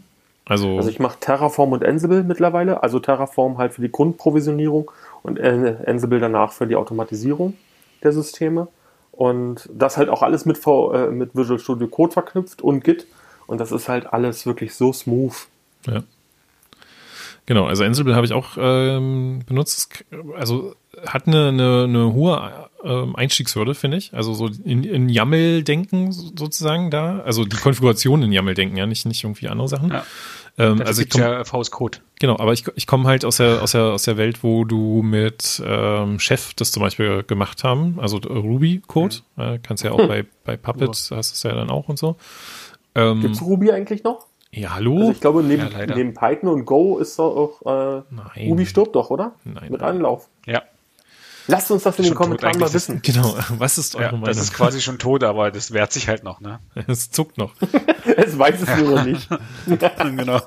[0.49, 2.83] Also, also ich mache Terraform und Ansible mittlerweile.
[2.83, 4.91] Also Terraform halt für die Grundprovisionierung
[5.23, 7.55] und Ansible danach für die Automatisierung
[8.03, 8.69] der Systeme.
[9.13, 13.07] Und das halt auch alles mit, v, äh, mit Visual Studio Code verknüpft und Git.
[13.47, 15.35] Und das ist halt alles wirklich so smooth.
[15.87, 16.03] Ja.
[17.49, 20.05] Genau, also Ansible habe ich auch ähm, benutzt.
[20.37, 20.75] Also
[21.07, 24.13] hat eine, eine, eine hohe ähm, Einstiegshürde, finde ich.
[24.13, 27.21] Also so in, in YAML denken sozusagen da.
[27.21, 29.91] Also die Konfiguration in YAML denken, ja, nicht, nicht irgendwie andere Sachen.
[29.91, 30.05] Ja.
[30.59, 32.01] Ähm, also ich komm, ja VS Code.
[32.21, 35.01] Genau, aber ich, ich komme halt aus der, aus, der, aus der Welt, wo du
[35.01, 39.17] mit ähm, Chef das zum Beispiel gemacht haben, also Ruby-Code.
[39.37, 39.43] Mhm.
[39.43, 40.09] Äh, kannst ja auch hm.
[40.09, 42.17] bei, bei Puppet, hast du es ja dann auch und so.
[42.95, 44.28] Ähm, Gibt's Ruby eigentlich noch?
[44.51, 44.97] Ja, hallo?
[44.99, 48.03] Also ich glaube, neben, ja, neben Python und Go ist doch auch,
[48.37, 49.33] äh, Ruby stirbt doch, oder?
[49.45, 49.71] Nein.
[49.71, 50.29] Mit Anlauf.
[50.47, 50.63] Ja.
[51.51, 53.01] Lasst uns das in den Kommentaren mal wissen.
[53.03, 54.27] Genau, was ist eure ja, Meinung?
[54.27, 56.61] Das ist quasi schon tot, aber das wehrt sich halt noch, ne?
[56.87, 57.55] Es zuckt noch.
[58.17, 59.29] es weiß es nur noch nicht.
[59.67, 60.43] genau.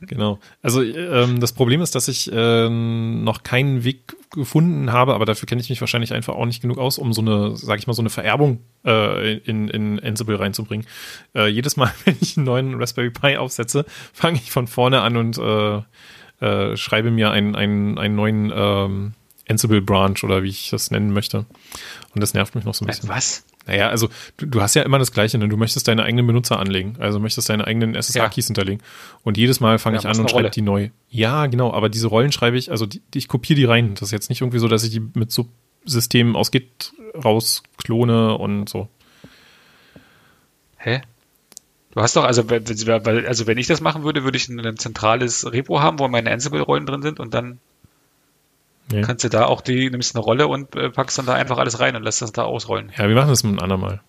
[0.00, 0.38] Genau.
[0.62, 5.46] Also ähm, das Problem ist, dass ich ähm, noch keinen Weg gefunden habe, aber dafür
[5.46, 7.92] kenne ich mich wahrscheinlich einfach auch nicht genug aus, um so eine, sag ich mal,
[7.92, 10.86] so eine Vererbung äh, in, in Ansible reinzubringen.
[11.34, 13.84] Äh, jedes Mal, wenn ich einen neuen Raspberry Pi aufsetze,
[14.14, 15.82] fange ich von vorne an und äh,
[16.40, 19.12] äh, schreibe mir einen, einen, einen neuen ähm,
[19.48, 21.46] Ansible Branch oder wie ich das nennen möchte.
[22.14, 23.08] Und das nervt mich noch so ein bisschen.
[23.08, 23.44] Was?
[23.66, 25.48] Naja, also du, du hast ja immer das Gleiche, ne?
[25.48, 28.48] du möchtest deine eigenen Benutzer anlegen, also möchtest deine eigenen SSH-Keys ja.
[28.48, 28.82] hinterlegen.
[29.24, 30.90] Und jedes Mal fange ja, ich an und schreibe die neu.
[31.08, 33.94] Ja, genau, aber diese Rollen schreibe ich, also die, die, ich kopiere die rein.
[33.94, 36.92] Das ist jetzt nicht irgendwie so, dass ich die mit Subsystemen aus Git
[37.24, 38.88] rausklone und so.
[40.76, 41.02] Hä?
[41.90, 45.80] Du hast doch, also, also wenn ich das machen würde, würde ich ein zentrales Repo
[45.80, 47.58] haben, wo meine Ansible-Rollen drin sind und dann
[48.90, 49.02] Nee.
[49.02, 51.80] Kannst du da auch die, nimmst eine Rolle und äh, packst dann da einfach alles
[51.80, 52.92] rein und lässt das da ausrollen.
[52.96, 54.00] Ja, wir machen das ein andermal.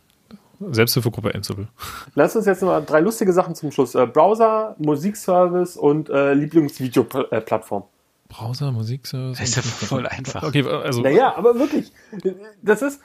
[0.59, 1.67] Selbsthilfegruppe Ansible.
[2.15, 3.95] Lass uns jetzt mal drei lustige Sachen zum Schluss.
[3.95, 7.83] Äh, Browser, Musikservice und äh, Lieblingsvideoplattform.
[8.29, 9.37] Browser, Musikservice.
[9.39, 10.43] Das ist ja voll einfach.
[10.43, 11.01] Okay, also.
[11.01, 11.91] Naja, aber wirklich.
[12.61, 12.99] Das ist,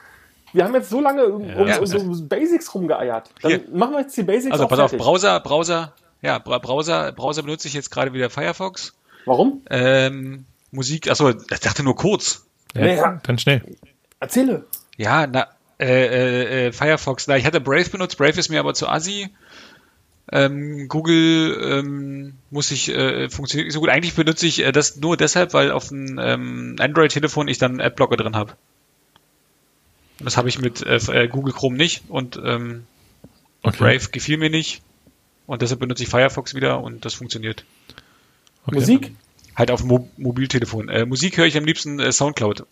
[0.53, 3.31] wir haben jetzt so lange um, ja, um, um so Basics rumgeeiert.
[3.43, 3.61] Dann Hier.
[3.73, 5.93] machen wir jetzt die Basics Also pass auf, Browser, Browser,
[6.23, 8.95] ja, Browser, Browser benutze ich jetzt gerade wieder Firefox.
[9.25, 9.63] Warum?
[9.71, 12.47] Ähm, Musik, achso, ich dachte nur kurz.
[12.75, 13.21] Ja, ja.
[13.23, 13.63] ganz schnell.
[14.19, 14.65] Erzähle.
[14.97, 15.49] Ja, na,
[15.79, 19.31] äh, äh, äh, Firefox, na, ich hatte Brave benutzt, Brave ist mir aber zu assi.
[20.31, 23.91] Ähm, Google ähm, muss ich äh, funktioniert nicht so gut.
[23.91, 28.17] Eigentlich benutze ich äh, das nur deshalb, weil auf dem ähm, Android-Telefon ich dann Adblocker
[28.17, 28.55] drin habe.
[30.21, 32.87] Das habe ich mit äh, äh, Google Chrome nicht und ähm,
[33.63, 33.77] okay.
[33.79, 34.83] Brave gefiel mir nicht
[35.47, 37.65] und deshalb benutze ich Firefox wieder und das funktioniert.
[38.67, 38.77] Okay.
[38.77, 39.13] Musik?
[39.57, 40.89] Halt auf dem Mo Mobiltelefon.
[40.89, 42.65] Äh, Musik höre ich am liebsten äh, Soundcloud,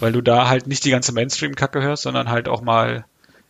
[0.00, 3.04] weil du da halt nicht die ganze Mainstream-Kacke hörst, sondern halt auch mal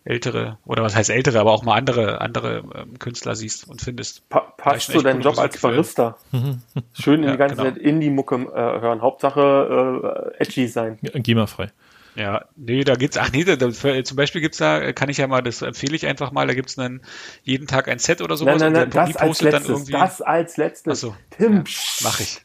[0.04, 4.26] ältere, oder was heißt ältere, aber auch mal andere, andere ähm, Künstler siehst und findest.
[4.28, 6.16] Pa passt zu deinem Job Musik als Barista.
[6.94, 7.68] Schön in ja, die ganze genau.
[7.68, 9.02] Zeit Indie-Mucke äh, hören.
[9.02, 10.98] Hauptsache äh, edgy sein.
[11.02, 11.70] GEMA-frei.
[12.14, 15.26] Ja, nee, da gibt's, ach nee, da, da, zum Beispiel gibt's da, kann ich ja
[15.26, 17.00] mal, das empfehle ich einfach mal, da gibt's dann
[17.42, 18.60] jeden Tag ein Set oder sowas.
[18.60, 21.04] Nein, nein, nein, das als letztes, das als letztes.
[21.04, 21.64] Achso, Tim, ja,
[22.02, 22.40] mach ich.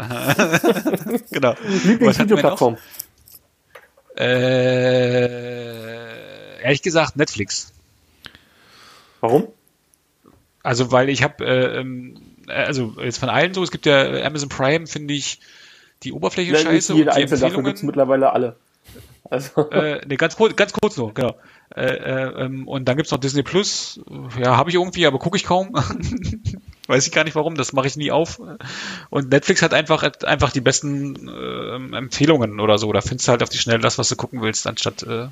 [1.30, 1.54] genau.
[1.84, 2.76] Lieblingsvideoplattform?
[4.16, 5.50] Äh,
[6.62, 7.72] ehrlich gesagt Netflix.
[9.20, 9.48] Warum?
[10.62, 14.48] Also weil ich habe, äh, ähm, also jetzt von allen so, es gibt ja Amazon
[14.48, 15.40] Prime, finde ich
[16.02, 16.94] die Oberfläche Nein, scheiße.
[16.94, 18.56] Jede einzelne davon gibt es mittlerweile alle.
[19.28, 19.70] Also.
[19.70, 21.36] Äh, nee, ganz kurz, ganz kurz nur, genau.
[21.74, 24.00] Äh, äh, ähm, und dann gibt's noch Disney Plus.
[24.38, 25.74] Ja, habe ich irgendwie, aber gucke ich kaum.
[26.90, 28.40] Weiß ich gar nicht warum, das mache ich nie auf.
[29.10, 32.92] Und Netflix hat einfach einfach die besten äh, Empfehlungen oder so.
[32.92, 35.28] Da findest du halt auf die Schnelle das, was du gucken willst, anstatt äh,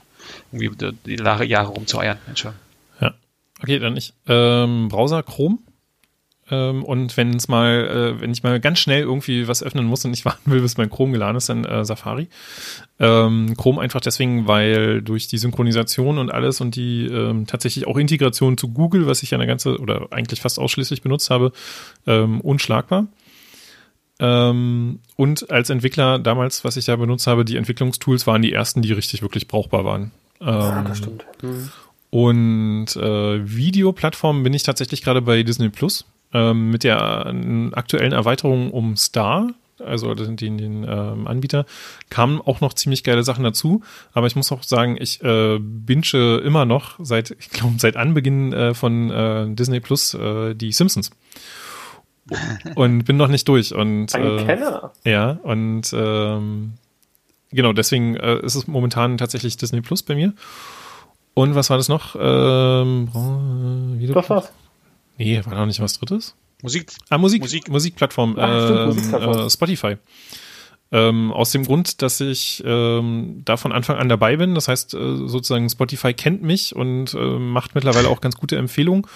[0.52, 2.18] irgendwie die Jahre, Jahre rumzueiern.
[3.00, 3.14] Ja.
[3.60, 4.14] Okay, dann ich.
[4.28, 5.58] Ähm, Browser Chrome.
[6.50, 10.04] Ähm, und wenn es mal, äh, wenn ich mal ganz schnell irgendwie was öffnen muss
[10.04, 12.28] und nicht warten will, bis mein Chrome geladen ist, dann äh, Safari.
[12.98, 17.96] Ähm, Chrome einfach deswegen, weil durch die Synchronisation und alles und die ähm, tatsächlich auch
[17.96, 21.52] Integration zu Google, was ich ja eine ganze oder eigentlich fast ausschließlich benutzt habe,
[22.06, 23.06] ähm, unschlagbar.
[24.20, 28.82] Ähm, und als Entwickler damals, was ich da benutzt habe, die Entwicklungstools waren die ersten,
[28.82, 30.10] die richtig wirklich brauchbar waren.
[30.40, 31.26] ja, das ähm, stimmt.
[31.42, 31.70] Mhm.
[32.10, 38.12] Und äh, Videoplattformen bin ich tatsächlich gerade bei Disney Plus ähm, mit der äh, aktuellen
[38.12, 39.48] Erweiterung um Star,
[39.78, 41.64] also den, den, ähm, Anbieter,
[42.10, 43.82] kamen auch noch ziemlich geile Sachen dazu.
[44.12, 48.52] Aber ich muss auch sagen, ich äh, binge immer noch seit, ich glaube, seit Anbeginn
[48.52, 51.10] äh, von äh, Disney Plus äh, die Simpsons.
[52.74, 53.74] Und bin noch nicht durch.
[53.74, 54.92] Und, Ein äh, Kenner.
[55.04, 56.74] Ja, und ähm,
[57.50, 60.34] genau, deswegen äh, ist es momentan tatsächlich Disney Plus bei mir.
[61.32, 62.16] Und was war das noch?
[62.20, 63.08] Ähm,
[64.12, 64.52] das war's.
[65.18, 66.34] Nee, war noch nicht was drittes?
[66.62, 66.92] Musik.
[67.08, 67.68] Ah, Musik, Musik.
[67.68, 69.46] Musikplattform, Ach, stimmt, ähm, Musikplattform.
[69.46, 69.96] Äh, Spotify.
[70.90, 74.54] Ähm, aus dem Grund, dass ich ähm, da von Anfang an dabei bin.
[74.54, 79.06] Das heißt, äh, sozusagen Spotify kennt mich und äh, macht mittlerweile auch ganz gute Empfehlungen.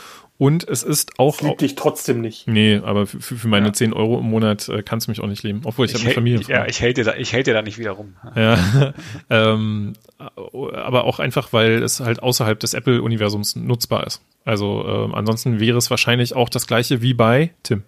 [0.42, 1.36] Und es ist auch.
[1.36, 2.48] Das liebt dich trotzdem nicht.
[2.48, 3.72] Nee, aber für, für meine ja.
[3.74, 5.60] 10 Euro im Monat äh, kannst du mich auch nicht leben.
[5.62, 6.40] Obwohl ich, ich habe eine Familie.
[6.48, 8.16] Ja, ich hält dir da, ich hält dir da nicht wieder rum.
[8.34, 8.92] Ja.
[9.30, 14.20] ähm, aber auch einfach, weil es halt außerhalb des Apple-Universums nutzbar ist.
[14.44, 17.84] Also ähm, ansonsten wäre es wahrscheinlich auch das gleiche wie bei Tim.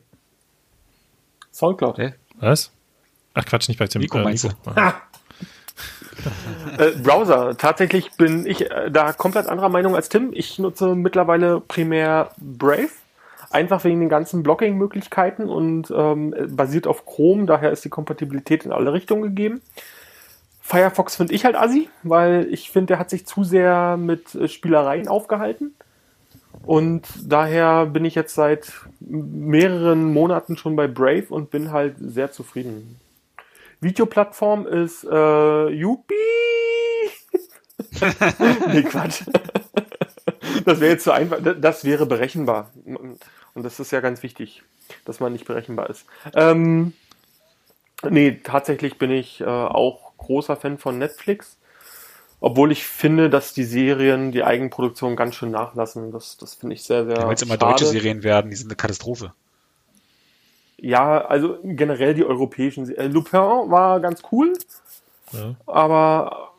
[1.50, 1.98] Soundcloud.
[1.98, 2.12] Hey?
[2.38, 2.70] Was?
[3.34, 4.00] Ach Quatsch, nicht bei Tim.
[4.00, 4.50] Nico, äh, Nico.
[6.78, 7.56] Äh, Browser.
[7.56, 10.30] Tatsächlich bin ich äh, da komplett anderer Meinung als Tim.
[10.32, 12.90] Ich nutze mittlerweile primär Brave.
[13.50, 18.72] Einfach wegen den ganzen Blocking-Möglichkeiten und ähm, basiert auf Chrome, daher ist die Kompatibilität in
[18.72, 19.60] alle Richtungen gegeben.
[20.60, 24.48] Firefox finde ich halt assi, weil ich finde, der hat sich zu sehr mit äh,
[24.48, 25.74] Spielereien aufgehalten.
[26.64, 32.32] Und daher bin ich jetzt seit mehreren Monaten schon bei Brave und bin halt sehr
[32.32, 32.98] zufrieden.
[33.84, 36.14] Videoplattform ist äh, Yupi.
[38.68, 39.22] nee, Quatsch.
[40.64, 41.38] das wäre jetzt zu einfach.
[41.60, 42.70] Das wäre berechenbar.
[43.54, 44.62] Und das ist ja ganz wichtig,
[45.04, 46.06] dass man nicht berechenbar ist.
[46.34, 46.92] Ähm,
[48.08, 51.58] nee, tatsächlich bin ich äh, auch großer Fan von Netflix.
[52.40, 56.12] Obwohl ich finde, dass die Serien die Eigenproduktion ganz schön nachlassen.
[56.12, 57.16] Das, das finde ich sehr, sehr.
[57.16, 59.32] Ja, Weil es immer deutsche Serien werden, die sind eine Katastrophe.
[60.84, 62.94] Ja, also generell die europäischen.
[62.94, 64.52] Äh, Lupin war ganz cool,
[65.32, 65.54] ja.
[65.66, 66.52] aber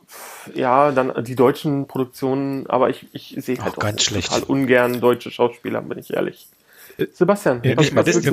[0.56, 4.30] ja, dann die deutschen Produktionen, aber ich, ich sehe halt auch, auch ganz schlecht.
[4.30, 6.48] total ungern deutsche Schauspieler, bin ich ehrlich.
[6.98, 8.32] Äh, Sebastian, ja, ich, das, die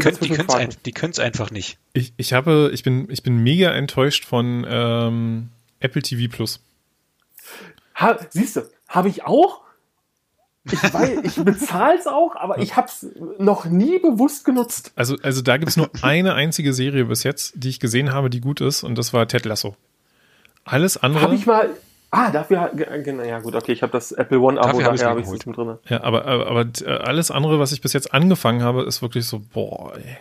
[0.93, 1.77] können es ein, einfach nicht.
[1.93, 6.61] Ich, ich habe, ich bin, ich bin mega enttäuscht von ähm, Apple TV Plus.
[7.97, 9.62] Ha, siehst du, habe ich auch.
[10.65, 13.07] Ich, weiß, ich bezahle es auch, aber ich habe es
[13.39, 14.93] noch nie bewusst genutzt.
[14.95, 18.31] Also, also da gibt es nur eine einzige Serie bis jetzt, die ich gesehen habe,
[18.31, 19.75] die gut ist, und das war Ted Lasso.
[20.65, 21.23] Alles andere.
[21.23, 21.71] Habe ich mal.
[22.15, 25.27] Ah, dafür, genau, ja gut, okay, ich habe das Apple One Abo, dafür habe ich
[25.27, 25.79] es mit drin.
[25.89, 29.27] Ja, aber, aber, aber äh, alles andere, was ich bis jetzt angefangen habe, ist wirklich
[29.27, 30.19] so, boah, ey.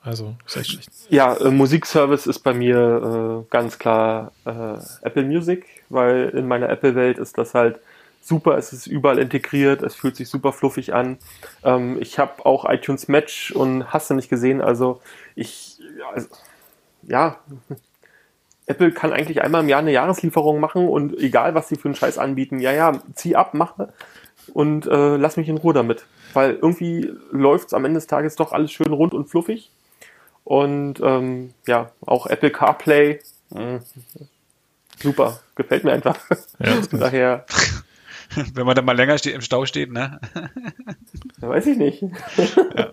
[0.00, 0.90] Also, ist echt schlecht.
[1.10, 6.70] Ja, äh, Musikservice ist bei mir äh, ganz klar äh, Apple Music, weil in meiner
[6.70, 7.80] Apple-Welt ist das halt
[8.26, 11.18] super, es ist überall integriert, es fühlt sich super fluffig an.
[11.64, 15.00] Ähm, ich habe auch iTunes Match und hast du nicht gesehen, also
[15.34, 15.78] ich,
[16.12, 16.28] also,
[17.02, 17.38] ja,
[18.66, 21.94] Apple kann eigentlich einmal im Jahr eine Jahreslieferung machen und egal, was sie für einen
[21.94, 23.74] Scheiß anbieten, ja, ja, zieh ab, mach
[24.52, 26.04] und äh, lass mich in Ruhe damit.
[26.32, 29.70] Weil irgendwie läuft es am Ende des Tages doch alles schön rund und fluffig.
[30.44, 33.20] Und ähm, ja, auch Apple CarPlay,
[33.50, 33.80] mh,
[35.00, 36.18] super, gefällt mir einfach.
[36.58, 37.46] Ja, Daher
[38.54, 40.20] Wenn man dann mal länger steht, im Stau steht, ne?
[41.42, 42.02] Ja, weiß ich nicht.
[42.02, 42.08] Ja.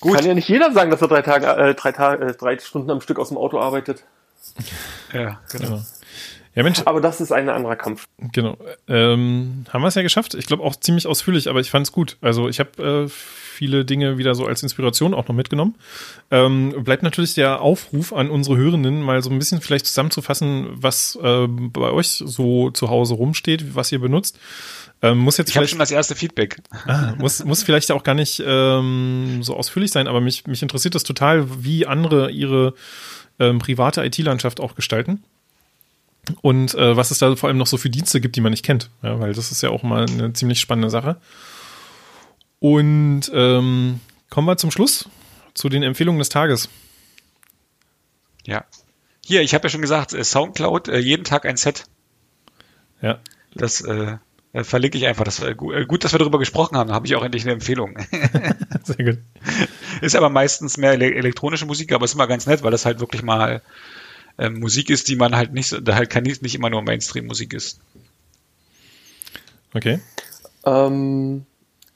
[0.00, 0.16] Gut.
[0.16, 2.90] Kann ja nicht jeder sagen, dass er drei Tage, äh, drei Tage, äh, drei Stunden
[2.90, 4.04] am Stück aus dem Auto arbeitet.
[5.12, 5.76] Ja, genau.
[5.76, 5.84] Ja,
[6.62, 6.82] Mensch.
[6.84, 8.06] Aber das ist ein anderer Kampf.
[8.32, 8.56] Genau.
[8.86, 10.34] Ähm, haben wir es ja geschafft.
[10.34, 12.16] Ich glaube auch ziemlich ausführlich, aber ich fand es gut.
[12.20, 13.08] Also ich habe äh,
[13.54, 15.74] viele Dinge wieder so als Inspiration auch noch mitgenommen.
[16.30, 21.18] Ähm, bleibt natürlich der Aufruf an unsere Hörenden, mal so ein bisschen vielleicht zusammenzufassen, was
[21.22, 24.38] äh, bei euch so zu Hause rumsteht, was ihr benutzt.
[25.02, 26.62] Ähm, muss jetzt ich habe schon das erste Feedback.
[26.86, 30.94] Ah, muss, muss vielleicht auch gar nicht ähm, so ausführlich sein, aber mich, mich interessiert
[30.94, 32.74] das total, wie andere ihre
[33.38, 35.22] ähm, private IT-Landschaft auch gestalten.
[36.40, 38.64] Und äh, was es da vor allem noch so für Dienste gibt, die man nicht
[38.64, 38.90] kennt.
[39.02, 41.16] Ja, weil das ist ja auch mal eine ziemlich spannende Sache.
[42.60, 44.00] Und ähm,
[44.30, 45.08] kommen wir zum Schluss,
[45.54, 46.68] zu den Empfehlungen des Tages.
[48.46, 48.64] Ja.
[49.24, 51.84] Hier, ich habe ja schon gesagt, äh, Soundcloud, äh, jeden Tag ein Set.
[53.00, 53.18] Ja.
[53.54, 54.16] Das, äh,
[54.54, 55.24] Äh, verlinke ich einfach.
[55.24, 56.86] Das, äh, gut, dass wir darüber gesprochen haben.
[56.88, 57.98] Da habe ich auch endlich eine Empfehlung.
[58.84, 59.18] Sehr gut.
[60.00, 63.22] Ist aber meistens mehr elektronische Musik, aber ist immer ganz nett, weil das halt wirklich
[63.24, 63.62] mal
[64.38, 67.52] äh, Musik ist, die man halt nicht, da halt kann nicht, nicht immer nur Mainstream-Musik
[67.52, 67.80] ist.
[69.74, 70.00] Okay.
[70.64, 71.46] Ähm,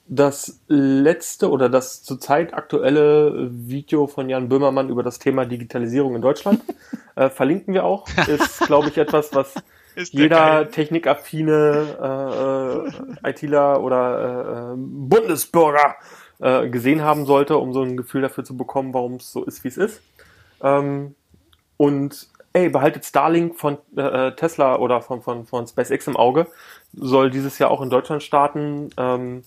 [0.06, 6.22] das letzte oder das zurzeit aktuelle Video von Jan Böhmermann über das Thema Digitalisierung in
[6.22, 6.62] Deutschland
[7.16, 8.08] äh, verlinken wir auch.
[8.26, 9.54] Ist, glaube ich, etwas, was
[10.10, 10.68] jeder geil.
[10.68, 12.92] technikaffine
[13.24, 15.96] äh, äh, ITler oder äh, Bundesbürger
[16.40, 19.64] äh, gesehen haben sollte, um so ein Gefühl dafür zu bekommen, warum es so ist,
[19.64, 20.00] wie es ist.
[20.62, 21.14] Ähm,
[21.78, 26.46] und ey, behaltet Starlink von äh, Tesla oder von, von, von SpaceX im Auge.
[26.92, 28.90] Soll dieses Jahr auch in Deutschland starten.
[28.98, 29.42] Ähm,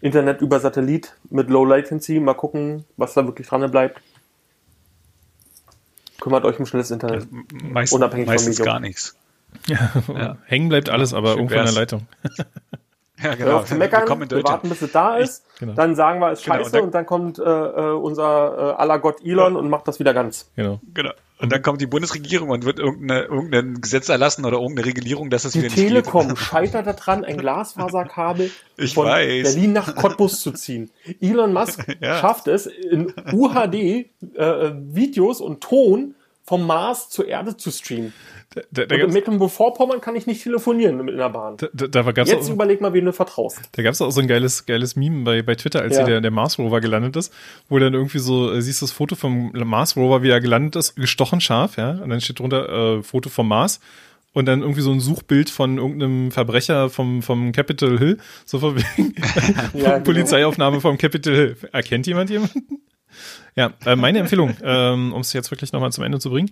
[0.00, 2.18] Internet über Satellit mit Low Latency.
[2.18, 4.00] Mal gucken, was da wirklich dran bleibt.
[6.20, 7.28] Kümmert euch um schnelles Internet.
[7.62, 9.16] Meist, unabhängig meistens von gar nichts.
[9.66, 10.36] Ja, ja.
[10.46, 12.06] Hängen bleibt alles, aber irgendwo in der Leitung.
[13.24, 13.56] Ja, genau.
[13.58, 15.72] Auf zu meckern, wir, wir warten, bis es da ist, ich, genau.
[15.72, 18.74] dann sagen wir, es ist genau, scheiße und dann, und dann kommt äh, äh, unser
[18.76, 19.58] äh, aller Gott Elon ja.
[19.58, 20.50] und macht das wieder ganz.
[20.56, 20.80] Genau.
[20.92, 21.10] genau.
[21.38, 25.44] Und dann kommt die Bundesregierung und wird irgendeine, irgendein Gesetz erlassen oder irgendeine Regulierung, dass
[25.44, 26.38] es die wieder nicht Telekom geht.
[26.38, 29.54] scheitert daran, ein Glasfaserkabel ich von weiß.
[29.54, 30.90] Berlin nach Cottbus zu ziehen.
[31.20, 32.18] Elon Musk ja.
[32.18, 34.06] schafft es, in UHD äh,
[34.74, 36.14] Videos und Ton
[36.44, 38.12] vom Mars zur Erde zu streamen.
[38.70, 41.56] Da, da, in Mecklenburg-Vorpommern kann ich nicht telefonieren mit einer Bahn.
[41.56, 43.60] Da, da, da gab's Jetzt auch, überleg mal, wen du vertraust.
[43.72, 46.04] Da gab es auch so ein geiles, geiles Meme bei, bei Twitter, als ja.
[46.04, 47.32] der, der Mars Rover gelandet ist,
[47.68, 50.76] wo dann irgendwie so, äh, siehst du das Foto vom Mars Rover, wie er gelandet
[50.76, 53.80] ist, gestochen scharf, ja, und dann steht drunter äh, Foto vom Mars
[54.34, 58.76] und dann irgendwie so ein Suchbild von irgendeinem Verbrecher vom, vom Capitol Hill, so von
[58.76, 59.14] wegen
[59.74, 60.00] ja, genau.
[60.00, 61.56] Polizeiaufnahme vom Capitol Hill.
[61.72, 62.82] Erkennt jemand jemanden?
[63.56, 66.50] Ja, äh, meine Empfehlung, ähm, um es jetzt wirklich nochmal zum Ende zu bringen.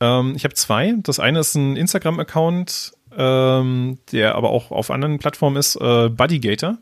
[0.00, 0.94] Ähm, ich habe zwei.
[0.98, 6.78] Das eine ist ein Instagram-Account, ähm, der aber auch auf anderen Plattformen ist, äh, Buddygator.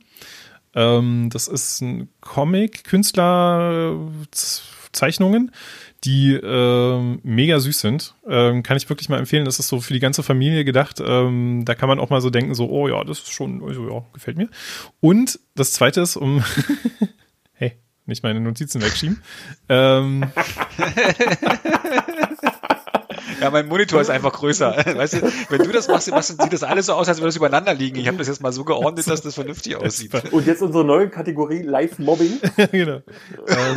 [0.75, 3.97] Ähm, das ist ein Comic, Künstler,
[4.93, 5.53] Zeichnungen,
[6.05, 8.15] die äh, mega süß sind.
[8.29, 9.45] Ähm, kann ich wirklich mal empfehlen.
[9.45, 11.01] Das ist so für die ganze Familie gedacht.
[11.05, 13.89] Ähm, da kann man auch mal so denken, so, oh ja, das ist schon, also,
[13.89, 14.49] ja, gefällt mir.
[15.01, 16.43] Und das zweite ist, um
[18.07, 19.23] nicht meine Notizen wegschieben.
[19.69, 20.27] ähm.
[23.41, 24.75] Ja, mein Monitor ist einfach größer.
[24.97, 27.37] Weißt du, wenn du das machst, machst sieht das alles so aus, als würde es
[27.37, 27.99] übereinander liegen.
[27.99, 30.13] Ich habe das jetzt mal so geordnet, dass das vernünftig aussieht.
[30.33, 32.41] Und jetzt unsere neue Kategorie Live-Mobbing.
[32.73, 33.03] genau.
[33.49, 33.77] Ähm,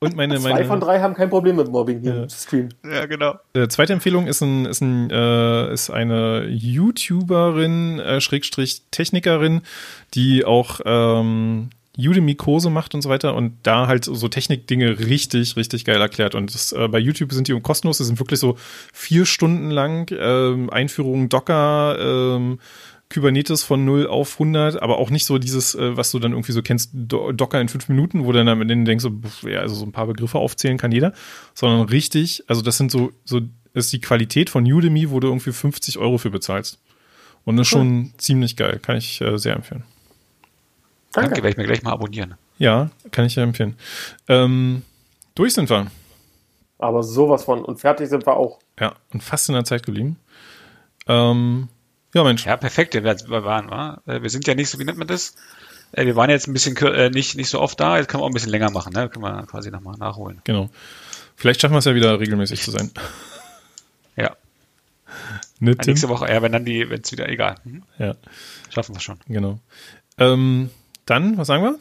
[0.00, 2.22] und meine, Zwei meine, von drei haben kein Problem mit Mobbing hier ja.
[2.24, 2.68] im Stream.
[2.84, 3.36] Ja, genau.
[3.54, 9.62] Äh, zweite Empfehlung ist, ein, ist, ein, äh, ist eine YouTuberin, äh, Schrägstrich Technikerin,
[10.14, 15.84] die auch ähm, Udemy-Kurse macht und so weiter und da halt so Technik-Dinge richtig, richtig
[15.84, 16.34] geil erklärt.
[16.34, 18.56] Und das, äh, bei YouTube sind die kostenlos, die sind wirklich so
[18.92, 22.58] vier Stunden lang ähm, Einführung Docker, ähm,
[23.12, 26.52] Kubernetes von 0 auf 100, aber auch nicht so dieses, äh, was du dann irgendwie
[26.52, 29.60] so kennst, Do Docker in fünf Minuten, wo du dann am Ende denkst, so, ja,
[29.60, 31.12] also so ein paar Begriffe aufzählen kann jeder,
[31.54, 33.42] sondern richtig, also das sind so, so
[33.72, 36.80] ist die Qualität von Udemy, wo du irgendwie 50 Euro für bezahlst.
[37.44, 39.84] Und das ist schon ziemlich geil, kann ich äh, sehr empfehlen.
[41.14, 41.30] Danke.
[41.30, 42.34] Danke, werde ich mir gleich mal abonnieren.
[42.58, 43.76] Ja, kann ich ja empfehlen.
[44.28, 44.82] Ähm,
[45.34, 45.86] durch sind wir.
[46.78, 47.64] Aber sowas von.
[47.64, 48.58] Und fertig sind wir auch.
[48.78, 50.16] Ja, und fast in der Zeit geblieben.
[51.06, 51.68] Ähm,
[52.14, 52.46] ja, Mensch.
[52.46, 54.00] Ja, perfekt, wir waren, wa?
[54.06, 55.34] Äh, wir sind ja nicht so, wie nennt man das?
[55.92, 58.24] Äh, wir waren jetzt ein bisschen äh, nicht, nicht so oft da, jetzt können wir
[58.24, 59.08] auch ein bisschen länger machen, ne?
[59.08, 60.40] Können wir quasi nochmal nachholen.
[60.44, 60.70] Genau.
[61.36, 62.90] Vielleicht schaffen wir es ja wieder regelmäßig zu sein.
[64.16, 64.36] Ja.
[65.58, 67.56] Ne, nächste Woche, ja, wenn dann die, wenn es wieder, egal.
[67.64, 67.82] Mhm.
[67.98, 68.14] Ja.
[68.70, 69.18] Schaffen wir schon.
[69.26, 69.58] Genau.
[70.18, 70.70] Ähm,
[71.06, 71.78] dann, was sagen wir?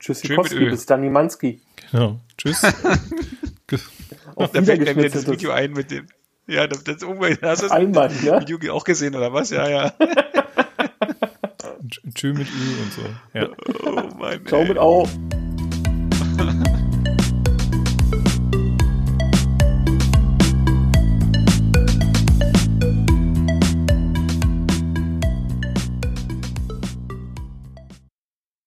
[0.00, 1.60] Tschüssikowski, bis Danimanski.
[1.90, 2.20] Genau.
[2.36, 2.62] Tschüss.
[4.36, 6.06] Auf da fällt mir das Video ein mit dem.
[6.46, 8.40] Ja, das, das hast du das Einmal, ja?
[8.40, 9.50] Video auch gesehen oder was?
[9.50, 9.94] Ja, ja.
[12.14, 13.02] Tschö mit Ü und so.
[13.32, 13.48] Ja.
[13.84, 14.46] Oh Mann.
[14.46, 15.08] Ciao mit Au.